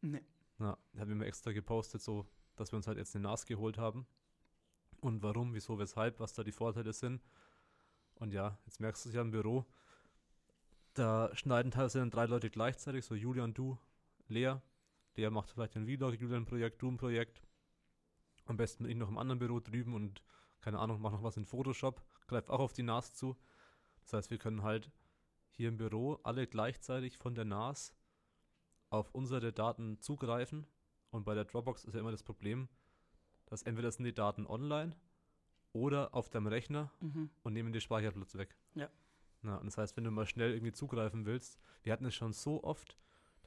nee. 0.02 0.22
Na, 0.60 0.78
da 0.93 1.02
haben 1.02 1.10
wir 1.10 1.16
mal 1.16 1.26
extra 1.26 1.52
gepostet, 1.52 2.02
so, 2.02 2.28
dass 2.56 2.72
wir 2.72 2.78
uns 2.78 2.86
halt 2.86 3.00
jetzt 3.00 3.16
eine 3.16 3.24
NAS 3.24 3.48
geholt 3.48 3.80
haben. 3.80 4.06
Und 5.02 5.24
warum, 5.24 5.56
wieso, 5.56 5.80
weshalb, 5.80 6.20
was 6.20 6.34
da 6.34 6.43
die 6.43 6.52
Vorteile 6.52 6.93
sind. 6.93 7.24
Und 8.16 8.32
ja, 8.32 8.60
jetzt 8.66 8.80
merkst 8.80 9.06
du 9.06 9.10
es 9.10 9.16
ja 9.16 9.22
im 9.22 9.32
Büro. 9.32 9.66
Da 10.93 11.36
schneiden 11.36 11.72
teilweise 11.72 12.00
dann 12.00 12.12
drei 12.12 12.26
Leute 12.26 12.52
gleichzeitig, 12.52 13.06
so 13.06 13.16
Julian, 13.16 13.54
du, 13.56 13.78
Lea. 14.30 14.55
Lea 15.15 15.30
macht 15.30 15.49
vielleicht 15.51 15.75
ein 15.75 15.86
Vlog, 15.86 16.19
Julian 16.19 16.43
ein 16.43 16.45
Projekt, 16.45 16.82
du 16.82 16.89
ein 16.89 16.97
Projekt. 16.97 17.41
Am 18.45 18.57
besten 18.57 18.84
bin 18.84 18.91
ich 18.91 18.97
noch 18.97 19.09
im 19.09 19.17
anderen 19.17 19.39
Büro 19.39 19.59
drüben 19.59 19.93
und 19.93 20.23
keine 20.61 20.80
Ahnung, 20.80 21.01
mach 21.01 21.11
noch 21.11 21.23
was 21.23 21.38
in 21.38 21.45
Photoshop, 21.45 22.03
greif 22.28 22.49
auch 22.49 22.59
auf 22.59 22.73
die 22.73 22.84
NAS 22.84 23.13
zu. 23.13 23.38
Das 24.01 24.13
heißt, 24.13 24.32
wir 24.32 24.38
können 24.38 24.63
halt 24.63 24.91
hier 25.51 25.69
im 25.69 25.78
Büro 25.78 26.19
alle 26.23 26.47
gleichzeitig 26.47 27.17
von 27.17 27.36
der 27.36 27.45
NAS 27.45 27.93
auf 28.89 29.13
unsere 29.13 29.51
Daten 29.51 29.99
zugreifen. 29.99 30.65
Und 31.09 31.25
bei 31.25 31.36
der 31.36 31.45
Dropbox 31.45 31.84
ist 31.86 31.93
ja 31.93 31.99
immer 31.99 32.11
das 32.11 32.23
Problem, 32.23 32.69
dass 33.45 33.63
entweder 33.63 33.91
sind 33.91 34.05
die 34.05 34.13
Daten 34.13 34.45
online 34.45 34.95
oder 35.73 36.13
auf 36.13 36.30
deinem 36.30 36.47
Rechner 36.47 36.91
Mhm. 37.01 37.30
und 37.43 37.53
nehmen 37.53 37.71
den 37.71 37.82
Speicherplatz 37.82 38.36
weg. 38.36 38.55
Ja. 38.75 38.89
Na, 39.41 39.57
und 39.57 39.65
das 39.67 39.78
heißt, 39.78 39.95
wenn 39.97 40.03
du 40.03 40.11
mal 40.11 40.25
schnell 40.25 40.53
irgendwie 40.53 40.73
zugreifen 40.73 41.25
willst, 41.25 41.59
wir 41.84 41.93
hatten 41.93 42.05
es 42.05 42.15
schon 42.15 42.34
so 42.34 42.63
oft, 42.63 42.97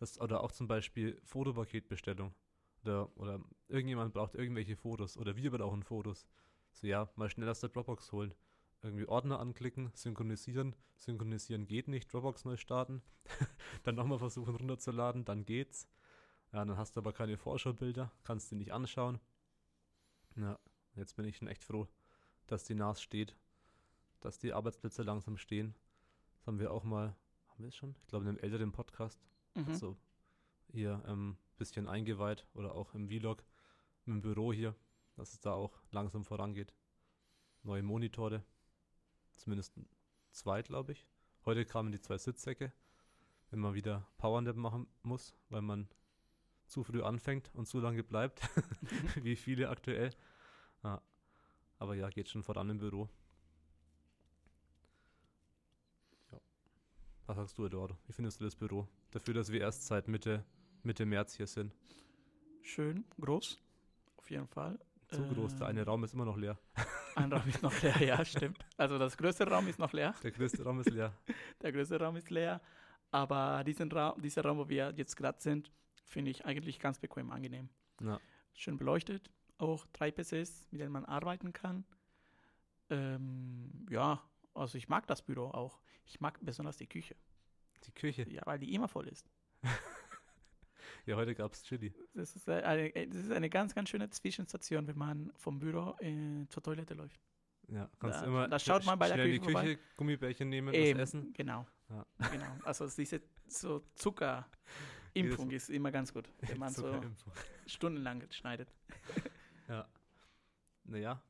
dass, 0.00 0.18
oder 0.20 0.42
auch 0.42 0.50
zum 0.50 0.66
Beispiel 0.66 1.20
Fotopaketbestellung. 1.24 2.34
Oder, 2.82 3.16
oder 3.18 3.40
irgendjemand 3.68 4.14
braucht 4.14 4.34
irgendwelche 4.34 4.74
Fotos 4.74 5.16
oder 5.18 5.36
wir 5.36 5.50
brauchen 5.50 5.82
Fotos. 5.82 6.26
So 6.72 6.86
ja, 6.86 7.10
mal 7.16 7.28
schnell 7.28 7.48
aus 7.48 7.60
der 7.60 7.68
Dropbox 7.68 8.10
holen. 8.10 8.34
Irgendwie 8.82 9.06
Ordner 9.06 9.38
anklicken, 9.38 9.90
synchronisieren. 9.94 10.74
Synchronisieren 10.96 11.66
geht 11.66 11.88
nicht, 11.88 12.10
Dropbox 12.10 12.46
neu 12.46 12.56
starten. 12.56 13.02
dann 13.82 13.94
nochmal 13.94 14.18
versuchen 14.18 14.56
runterzuladen, 14.56 15.26
dann 15.26 15.44
geht's. 15.44 15.86
Ja, 16.52 16.64
dann 16.64 16.78
hast 16.78 16.96
du 16.96 17.00
aber 17.00 17.12
keine 17.12 17.36
Vorschaubilder, 17.36 18.10
kannst 18.24 18.50
die 18.50 18.56
nicht 18.56 18.72
anschauen. 18.72 19.20
Ja, 20.36 20.58
jetzt 20.94 21.14
bin 21.14 21.26
ich 21.26 21.36
schon 21.36 21.48
echt 21.48 21.62
froh, 21.62 21.86
dass 22.46 22.64
die 22.64 22.74
NAS 22.74 23.02
steht, 23.02 23.36
dass 24.20 24.38
die 24.38 24.54
Arbeitsplätze 24.54 25.02
langsam 25.02 25.36
stehen. 25.36 25.74
Das 26.32 26.46
haben 26.46 26.58
wir 26.58 26.72
auch 26.72 26.84
mal, 26.84 27.14
haben 27.48 27.62
wir 27.62 27.68
es 27.68 27.76
schon? 27.76 27.94
Ich 28.00 28.08
glaube, 28.08 28.24
in 28.24 28.30
einem 28.30 28.38
älteren 28.38 28.72
Podcast, 28.72 29.20
Mhm. 29.54 29.74
so 29.74 29.96
hier 30.72 31.02
ein 31.04 31.12
ähm, 31.12 31.36
bisschen 31.56 31.88
eingeweiht 31.88 32.46
oder 32.54 32.74
auch 32.74 32.94
im 32.94 33.08
Vlog, 33.08 33.44
im 34.06 34.20
Büro 34.20 34.52
hier, 34.52 34.74
dass 35.16 35.32
es 35.32 35.40
da 35.40 35.52
auch 35.52 35.80
langsam 35.90 36.24
vorangeht. 36.24 36.72
Neue 37.62 37.82
Monitore, 37.82 38.42
zumindest 39.32 39.74
zwei, 40.30 40.62
glaube 40.62 40.92
ich. 40.92 41.06
Heute 41.44 41.64
kamen 41.64 41.92
die 41.92 42.00
zwei 42.00 42.18
Sitzsäcke, 42.18 42.72
wenn 43.50 43.60
man 43.60 43.74
wieder 43.74 44.06
Powernap 44.18 44.56
machen 44.56 44.86
muss, 45.02 45.34
weil 45.48 45.62
man 45.62 45.88
zu 46.66 46.84
früh 46.84 47.02
anfängt 47.02 47.50
und 47.54 47.66
zu 47.66 47.80
lange 47.80 48.02
bleibt, 48.02 48.40
wie 49.22 49.36
viele 49.36 49.68
aktuell. 49.68 50.14
Ja. 50.82 51.02
Aber 51.78 51.94
ja, 51.94 52.08
geht 52.10 52.28
schon 52.28 52.42
voran 52.42 52.70
im 52.70 52.78
Büro. 52.78 53.08
Was 57.30 57.36
sagst 57.36 57.58
du, 57.58 57.66
Eduardo? 57.66 57.96
Wie 58.08 58.12
findest 58.12 58.40
du 58.40 58.44
das 58.44 58.56
Büro? 58.56 58.88
Dafür, 59.12 59.34
dass 59.34 59.52
wir 59.52 59.60
erst 59.60 59.86
seit 59.86 60.08
Mitte, 60.08 60.44
Mitte 60.82 61.06
März 61.06 61.36
hier 61.36 61.46
sind. 61.46 61.72
Schön, 62.60 63.04
groß, 63.20 63.62
auf 64.16 64.28
jeden 64.32 64.48
Fall. 64.48 64.80
Zu 65.06 65.22
groß, 65.28 65.54
der 65.54 65.68
eine 65.68 65.82
Ähm, 65.82 65.86
Raum 65.86 66.02
ist 66.02 66.12
immer 66.12 66.24
noch 66.24 66.36
leer. 66.36 66.58
Ein 67.14 67.32
Raum 67.32 67.48
ist 67.48 67.62
noch 67.62 67.82
leer, 67.82 68.02
ja, 68.02 68.24
stimmt. 68.24 68.58
Also 68.76 68.98
das 68.98 69.16
größte 69.16 69.46
Raum 69.46 69.68
ist 69.68 69.78
noch 69.78 69.92
leer. 69.92 70.12
Der 70.24 70.32
größte 70.32 70.64
Raum 70.64 70.80
ist 70.80 70.90
leer. 70.90 71.16
Der 71.62 71.70
größte 71.70 72.00
Raum 72.00 72.16
ist 72.16 72.30
leer. 72.30 72.60
Aber 73.12 73.62
diesen 73.62 73.92
Raum, 73.92 74.20
dieser 74.20 74.42
Raum, 74.42 74.58
wo 74.58 74.68
wir 74.68 74.92
jetzt 74.96 75.16
gerade 75.16 75.40
sind, 75.40 75.70
finde 76.06 76.32
ich 76.32 76.44
eigentlich 76.46 76.80
ganz 76.80 76.98
bequem, 76.98 77.30
angenehm. 77.30 77.68
Ja. 78.02 78.18
Schön 78.54 78.76
beleuchtet. 78.76 79.30
Auch 79.56 79.86
drei 79.92 80.10
PCs, 80.10 80.66
mit 80.72 80.80
denen 80.80 80.90
man 80.90 81.04
arbeiten 81.04 81.52
kann. 81.52 81.84
Ähm, 82.88 83.86
ja, 83.88 84.20
also 84.54 84.78
ich 84.78 84.88
mag 84.88 85.06
das 85.06 85.22
Büro 85.22 85.48
auch. 85.48 85.80
Ich 86.04 86.20
mag 86.20 86.38
besonders 86.42 86.76
die 86.76 86.86
Küche. 86.86 87.16
Die 87.84 87.92
Küche. 87.92 88.28
Ja, 88.28 88.42
weil 88.44 88.58
die 88.58 88.74
immer 88.74 88.88
voll 88.88 89.08
ist. 89.08 89.28
Ja, 91.06 91.16
heute 91.16 91.34
gab 91.34 91.52
es 91.52 91.62
Chili. 91.62 91.94
Das 92.14 92.36
ist, 92.36 92.46
äh, 92.48 92.62
eine, 92.62 92.94
äh, 92.94 93.06
das 93.06 93.24
ist 93.24 93.32
eine 93.32 93.48
ganz, 93.48 93.74
ganz 93.74 93.88
schöne 93.88 94.10
Zwischenstation, 94.10 94.86
wenn 94.86 94.98
man 94.98 95.32
vom 95.36 95.58
Büro 95.58 95.96
äh, 96.00 96.46
zur 96.48 96.62
Toilette 96.62 96.94
läuft. 96.94 97.20
Ja, 97.68 97.88
kannst 97.98 98.20
Da- 98.20 98.26
immer 98.26 98.48
da 98.48 98.58
schaut 98.58 98.84
man 98.84 98.98
bei 98.98 99.08
der 99.08 99.24
in 99.24 99.32
die 99.32 99.38
Küche 99.38 99.50
vorbei. 99.52 99.74
Küche, 99.74 99.80
Gummibärchen 99.96 100.48
nehmen, 100.48 100.74
Eben, 100.74 100.98
was 100.98 101.08
essen. 101.08 101.32
Genau. 101.32 101.66
Ja. 101.88 102.06
genau. 102.30 102.58
Also 102.64 102.88
diese 102.88 103.22
so 103.46 103.80
Zuckerimpfung 103.94 104.44
ist 105.50 105.70
immer 105.70 105.90
ganz 105.90 106.12
gut, 106.12 106.28
wenn 106.40 106.58
man 106.58 106.72
so 106.72 107.00
stundenlang 107.66 108.22
schneidet. 108.30 108.72
Ja. 109.68 109.88
Naja. 110.84 111.22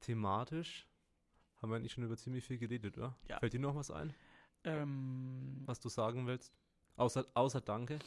Thematisch 0.00 0.86
haben 1.62 1.70
wir 1.70 1.76
eigentlich 1.76 1.92
schon 1.92 2.04
über 2.04 2.16
ziemlich 2.16 2.44
viel 2.44 2.58
geredet, 2.58 2.98
oder? 2.98 3.16
Ja. 3.28 3.38
Fällt 3.38 3.52
dir 3.52 3.60
noch 3.60 3.74
was 3.74 3.90
ein, 3.90 4.12
Ähm, 4.64 5.62
was 5.66 5.80
du 5.80 5.88
sagen 5.88 6.26
willst? 6.26 6.52
Außer, 6.96 7.26
außer 7.34 7.60
Danke. 7.60 7.98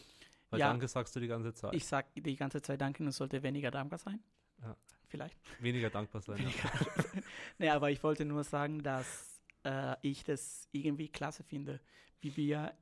Weil 0.49 0.59
Ja. 0.59 0.69
Danke 0.69 0.87
sagst 0.87 1.15
du 1.15 1.19
die 1.19 1.27
ganze 1.27 1.53
Zeit. 1.53 1.73
ich 1.73 1.85
sage 1.85 2.07
die 2.21 2.35
ganze 2.35 2.61
Zeit 2.61 2.79
Danke, 2.81 3.03
es 3.05 3.17
sollte 3.17 3.41
weniger 3.43 3.71
dankbar 3.71 3.99
sein. 3.99 4.19
Ja. 4.61 4.75
Vielleicht. 5.07 5.37
Weniger 5.61 5.89
dankbar 5.89 6.21
sein. 6.21 6.37
Ja. 6.37 6.43
Weniger 6.45 7.01
sein. 7.03 7.23
nee, 7.57 7.69
aber 7.69 7.91
ich 7.91 8.03
wollte 8.03 8.25
nur 8.25 8.43
sagen, 8.43 8.81
dass 8.83 9.41
äh, 9.63 9.95
ich 10.01 10.23
das 10.23 10.67
irgendwie 10.71 11.09
klasse 11.09 11.43
finde, 11.43 11.79
wie 12.21 12.35
wir 12.37 12.73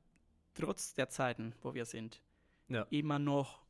trotz 0.54 0.94
der 0.94 1.08
Zeiten, 1.08 1.54
wo 1.62 1.74
wir 1.74 1.84
sind, 1.84 2.20
Ja. 2.68 2.86
immer 2.90 3.18
noch 3.18 3.62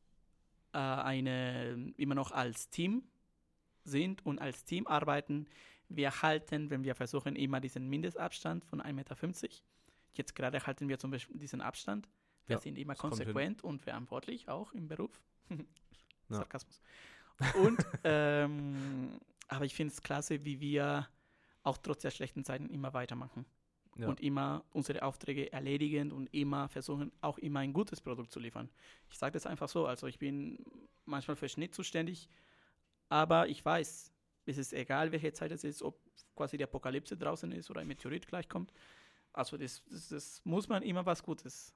äh, 0.73 0.77
eine, 0.77 1.93
immer 1.97 2.15
noch 2.15 2.31
als 2.31 2.69
Team 2.69 3.03
sind 3.83 4.25
und 4.25 4.39
als 4.39 4.65
Team 4.65 4.87
arbeiten. 4.87 5.47
Wir 5.89 6.21
halten, 6.21 6.69
wenn 6.69 6.83
wir 6.83 6.95
versuchen, 6.95 7.35
immer 7.35 7.59
diesen 7.59 7.87
Mindestabstand 7.89 8.65
von 8.65 8.81
1,50 8.81 8.93
Meter. 8.93 9.15
Jetzt 10.13 10.35
gerade 10.35 10.65
halten 10.65 10.87
wir 10.89 10.97
zum 10.97 11.11
Beispiel 11.11 11.37
diesen 11.37 11.61
Abstand. 11.61 12.07
Wir 12.47 12.55
Ja, 12.55 12.61
sind 12.61 12.77
immer 12.77 12.95
konsequent 12.95 13.63
und 13.63 13.81
verantwortlich, 13.81 14.47
auch 14.49 14.73
im 14.73 14.87
Beruf. 14.87 15.21
Ja. 16.27 16.37
Sarkasmus. 16.37 16.81
Und 17.53 17.85
ähm, 18.03 19.19
aber 19.47 19.65
ich 19.65 19.75
finde 19.75 19.93
es 19.93 20.01
klasse, 20.01 20.43
wie 20.43 20.59
wir 20.59 21.07
auch 21.61 21.77
trotz 21.77 22.01
der 22.01 22.09
schlechten 22.09 22.43
Zeiten 22.43 22.67
immer 22.69 22.93
weitermachen. 22.93 23.45
Ja. 23.97 24.07
Und 24.07 24.19
immer 24.21 24.65
unsere 24.71 25.03
Aufträge 25.03 25.53
erledigen 25.53 26.11
und 26.11 26.33
immer 26.33 26.67
versuchen, 26.67 27.11
auch 27.21 27.37
immer 27.37 27.59
ein 27.59 27.73
gutes 27.73 28.01
Produkt 28.01 28.31
zu 28.31 28.39
liefern. 28.39 28.69
Ich 29.09 29.17
sage 29.17 29.33
das 29.33 29.45
einfach 29.45 29.69
so. 29.69 29.85
Also 29.85 30.07
ich 30.07 30.19
bin 30.19 30.65
manchmal 31.05 31.37
für 31.37 31.47
Schnitt 31.47 31.73
zuständig, 31.73 32.27
aber 33.07 33.47
ich 33.47 33.63
weiß, 33.63 34.11
es 34.45 34.57
ist 34.57 34.73
egal, 34.73 35.11
welche 35.11 35.33
Zeit 35.33 35.51
es 35.51 35.63
ist, 35.63 35.81
ob 35.81 35.99
quasi 36.35 36.57
die 36.57 36.63
Apokalypse 36.63 37.17
draußen 37.17 37.51
ist 37.51 37.69
oder 37.69 37.81
ein 37.81 37.87
Meteorit 37.87 38.27
gleich 38.27 38.47
kommt. 38.47 38.71
Also 39.33 39.57
das, 39.57 39.83
das, 39.89 40.09
das 40.09 40.41
muss 40.45 40.67
man 40.69 40.83
immer 40.83 41.05
was 41.05 41.23
Gutes 41.23 41.73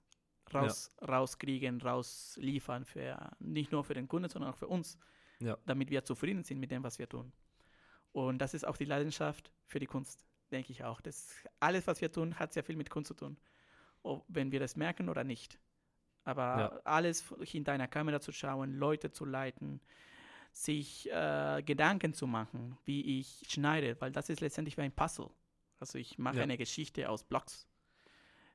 raus, 0.53 0.91
rauskriegen, 1.01 1.81
rausliefern, 1.81 2.85
für, 2.85 3.31
nicht 3.39 3.71
nur 3.71 3.83
für 3.83 3.93
den 3.93 4.07
Kunden, 4.07 4.29
sondern 4.29 4.51
auch 4.51 4.57
für 4.57 4.67
uns, 4.67 4.97
Ja. 5.39 5.57
damit 5.65 5.89
wir 5.89 6.03
zufrieden 6.03 6.43
sind 6.43 6.59
mit 6.59 6.71
dem, 6.71 6.83
was 6.83 6.99
wir 6.99 7.07
tun. 7.07 7.31
Und 8.11 8.39
das 8.39 8.53
ist 8.53 8.65
auch 8.65 8.77
die 8.77 8.85
Leidenschaft 8.85 9.51
für 9.67 9.79
die 9.79 9.85
Kunst, 9.85 10.25
denke 10.51 10.71
ich 10.71 10.83
auch. 10.83 11.01
Das, 11.01 11.35
alles, 11.59 11.85
was 11.87 12.01
wir 12.01 12.11
tun, 12.11 12.37
hat 12.39 12.53
sehr 12.53 12.63
viel 12.63 12.75
mit 12.75 12.89
Kunst 12.89 13.09
zu 13.09 13.13
tun, 13.13 13.37
ob, 14.03 14.25
wenn 14.27 14.51
wir 14.51 14.59
das 14.59 14.75
merken 14.75 15.09
oder 15.09 15.23
nicht. 15.23 15.59
Aber 16.23 16.43
Ja. 16.59 16.67
alles 16.83 17.23
hinter 17.43 17.71
einer 17.73 17.87
Kamera 17.87 18.19
zu 18.19 18.31
schauen, 18.31 18.73
Leute 18.73 19.11
zu 19.11 19.25
leiten, 19.25 19.79
sich 20.51 21.09
äh, 21.11 21.61
Gedanken 21.65 22.13
zu 22.13 22.27
machen, 22.27 22.77
wie 22.85 23.19
ich 23.19 23.43
schneide, 23.47 23.99
weil 24.01 24.11
das 24.11 24.29
ist 24.29 24.41
letztendlich 24.41 24.77
wie 24.77 24.81
ein 24.81 24.91
Puzzle. 24.91 25.29
Also 25.79 25.97
ich 25.97 26.17
mache 26.17 26.37
Ja. 26.37 26.43
eine 26.43 26.57
Geschichte 26.57 27.09
aus 27.09 27.23
Blocks. 27.23 27.67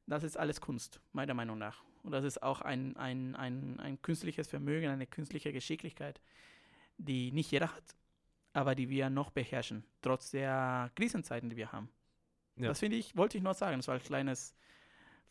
Das 0.07 0.23
ist 0.23 0.37
alles 0.37 0.61
Kunst, 0.61 1.01
meiner 1.13 1.33
Meinung 1.35 1.57
nach. 1.59 1.83
Und 2.03 2.13
das 2.13 2.25
ist 2.25 2.43
auch 2.43 2.61
ein, 2.61 2.97
ein, 2.99 3.35
ein, 3.37 3.81
ein 3.81 4.03
künstliches 4.03 4.49
Vermögen, 4.49 4.89
eine 4.91 5.07
künstliche 5.07 5.53
Geschicklichkeit, 5.53 6.21
die 6.99 7.33
nicht 7.33 7.51
jeder 7.51 7.75
hat, 7.75 7.97
aber 8.53 8.75
die 8.75 8.91
wir 8.91 9.09
noch 9.09 9.31
beherrschen, 9.31 9.85
trotz 10.03 10.31
der 10.31 10.91
Krisenzeiten, 10.97 11.49
die 11.49 11.57
wir 11.57 11.73
haben. 11.73 11.89
Ja. 12.57 12.69
Das 12.69 12.81
finde 12.81 12.97
ich, 12.99 13.17
wollte 13.17 13.39
ich 13.39 13.43
nur 13.43 13.55
sagen. 13.55 13.79
Das 13.79 13.89
war 13.89 13.95
ein 13.95 14.03
kleines 14.03 14.55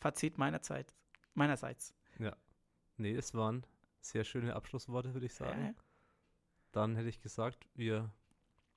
Fazit 0.00 0.36
meiner 0.36 0.60
Zeit, 0.62 0.92
meinerseits. 1.34 1.94
Nee, 2.96 3.14
es 3.14 3.34
waren 3.34 3.64
sehr 4.00 4.24
schöne 4.24 4.54
Abschlussworte, 4.54 5.14
würde 5.14 5.26
ich 5.26 5.34
sagen. 5.34 5.74
Dann 6.74 6.96
hätte 6.96 7.08
ich 7.08 7.20
gesagt, 7.20 7.68
wir 7.74 8.10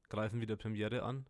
greifen 0.10 0.39
wieder 0.39 0.56
Premiere 0.56 1.02
an, 1.02 1.26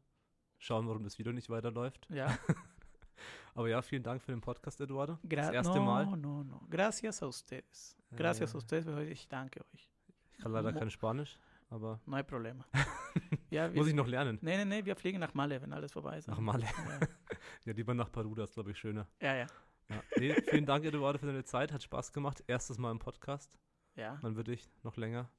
schauen, 0.58 0.86
warum 0.88 1.04
das 1.04 1.18
Video 1.18 1.32
nicht 1.32 1.50
weiterläuft. 1.50 2.08
Ja. 2.10 2.38
Aber 3.56 3.70
ja, 3.70 3.82
vielen 3.82 4.04
Dank 4.04 4.22
für 4.22 4.32
den 4.32 4.42
Podcast, 4.42 4.80
Eduardo. 4.82 5.18
Gra 5.24 5.44
das 5.44 5.52
erste 5.52 5.78
no, 5.78 5.86
Mal. 5.86 6.06
No, 6.18 6.44
no. 6.44 6.62
Gracias 6.70 7.24
a 7.24 7.28
ustedes. 7.28 7.96
Gracias 8.16 8.52
Ja. 8.52 8.56
a 8.56 8.58
ustedes. 8.58 9.10
Ich 9.10 9.28
danke 9.30 9.62
euch. 9.74 9.90
Ich 10.32 10.38
kann 10.40 10.52
leider 10.52 10.74
Mo- 10.74 10.80
kein 10.80 10.92
Spanisch, 10.92 11.40
aber 11.70 12.02
No 12.06 12.18
hay 12.18 12.24
problema. 12.24 12.66
ja, 13.50 13.70
muss 13.70 13.88
ich 13.88 13.96
noch 13.96 14.06
lernen. 14.08 14.38
Nee, 14.42 14.58
nee, 14.58 14.66
nee, 14.66 14.86
wir 14.86 14.96
fliegen 14.98 15.20
nach 15.20 15.34
Malle, 15.34 15.62
wenn 15.62 15.72
alles 15.74 15.94
vorbei 15.94 16.18
ist. 16.18 16.28
Nach 16.28 16.40
Malle. 16.40 16.66
Ja, 16.66 17.00
Ja, 17.66 17.74
lieber 17.74 17.94
nach 17.94 18.12
Peru, 18.12 18.36
das 18.36 18.50
ist, 18.50 18.54
glaube 18.56 18.72
ich, 18.72 18.78
schöner. 18.78 19.08
ja. 19.22 19.36
ja. 19.36 19.48
Ja. 19.90 20.04
Nee, 20.18 20.34
vielen 20.50 20.66
Dank, 20.66 20.84
Eduardo, 20.84 21.18
für 21.18 21.28
deine 21.28 21.46
Zeit. 21.46 21.72
Hat 21.72 21.82
Spaß 21.82 22.12
gemacht. 22.12 22.44
Erstes 22.48 22.78
Mal 22.78 22.92
im 22.92 23.00
Podcast. 23.00 23.58
Ja, 23.96 24.20
Man 24.22 24.36
wird 24.36 24.48
dich 24.50 24.70
noch 24.84 24.98
länger, 24.98 25.32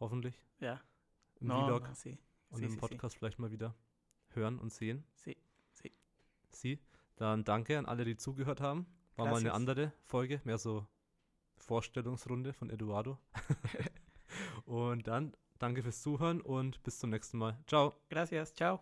hoffentlich, 0.00 0.40
ja. 0.60 0.80
im 1.40 1.48
No, 1.48 1.66
Vlog 1.66 1.82
ma, 1.82 1.94
sí. 1.94 2.18
und 2.50 2.58
sí, 2.58 2.64
im 2.64 2.70
sí. 2.72 2.76
Podcast 2.78 3.16
vielleicht 3.16 3.38
mal 3.38 3.50
wieder 3.50 3.74
hören 4.30 4.58
und 4.58 4.72
sehen. 4.72 5.04
Sí, 5.14 5.36
sí. 5.72 5.92
Sie. 6.50 6.78
Dann 7.16 7.44
danke 7.44 7.78
an 7.78 7.86
alle, 7.86 8.04
die 8.04 8.16
zugehört 8.16 8.60
haben. 8.60 8.86
War 9.16 9.26
mal 9.26 9.36
eine 9.36 9.48
Gracias. 9.48 9.54
andere 9.54 9.92
Folge, 10.04 10.40
mehr 10.44 10.58
so 10.58 10.86
Vorstellungsrunde 11.56 12.52
von 12.52 12.70
Eduardo. 12.70 13.18
und 14.64 15.06
dann 15.08 15.34
danke 15.58 15.82
fürs 15.82 16.02
Zuhören 16.02 16.40
und 16.40 16.82
bis 16.84 16.98
zum 16.98 17.10
nächsten 17.10 17.38
Mal. 17.38 17.58
Ciao. 17.66 17.94
Gracias, 18.08 18.54
chao. 18.54 18.80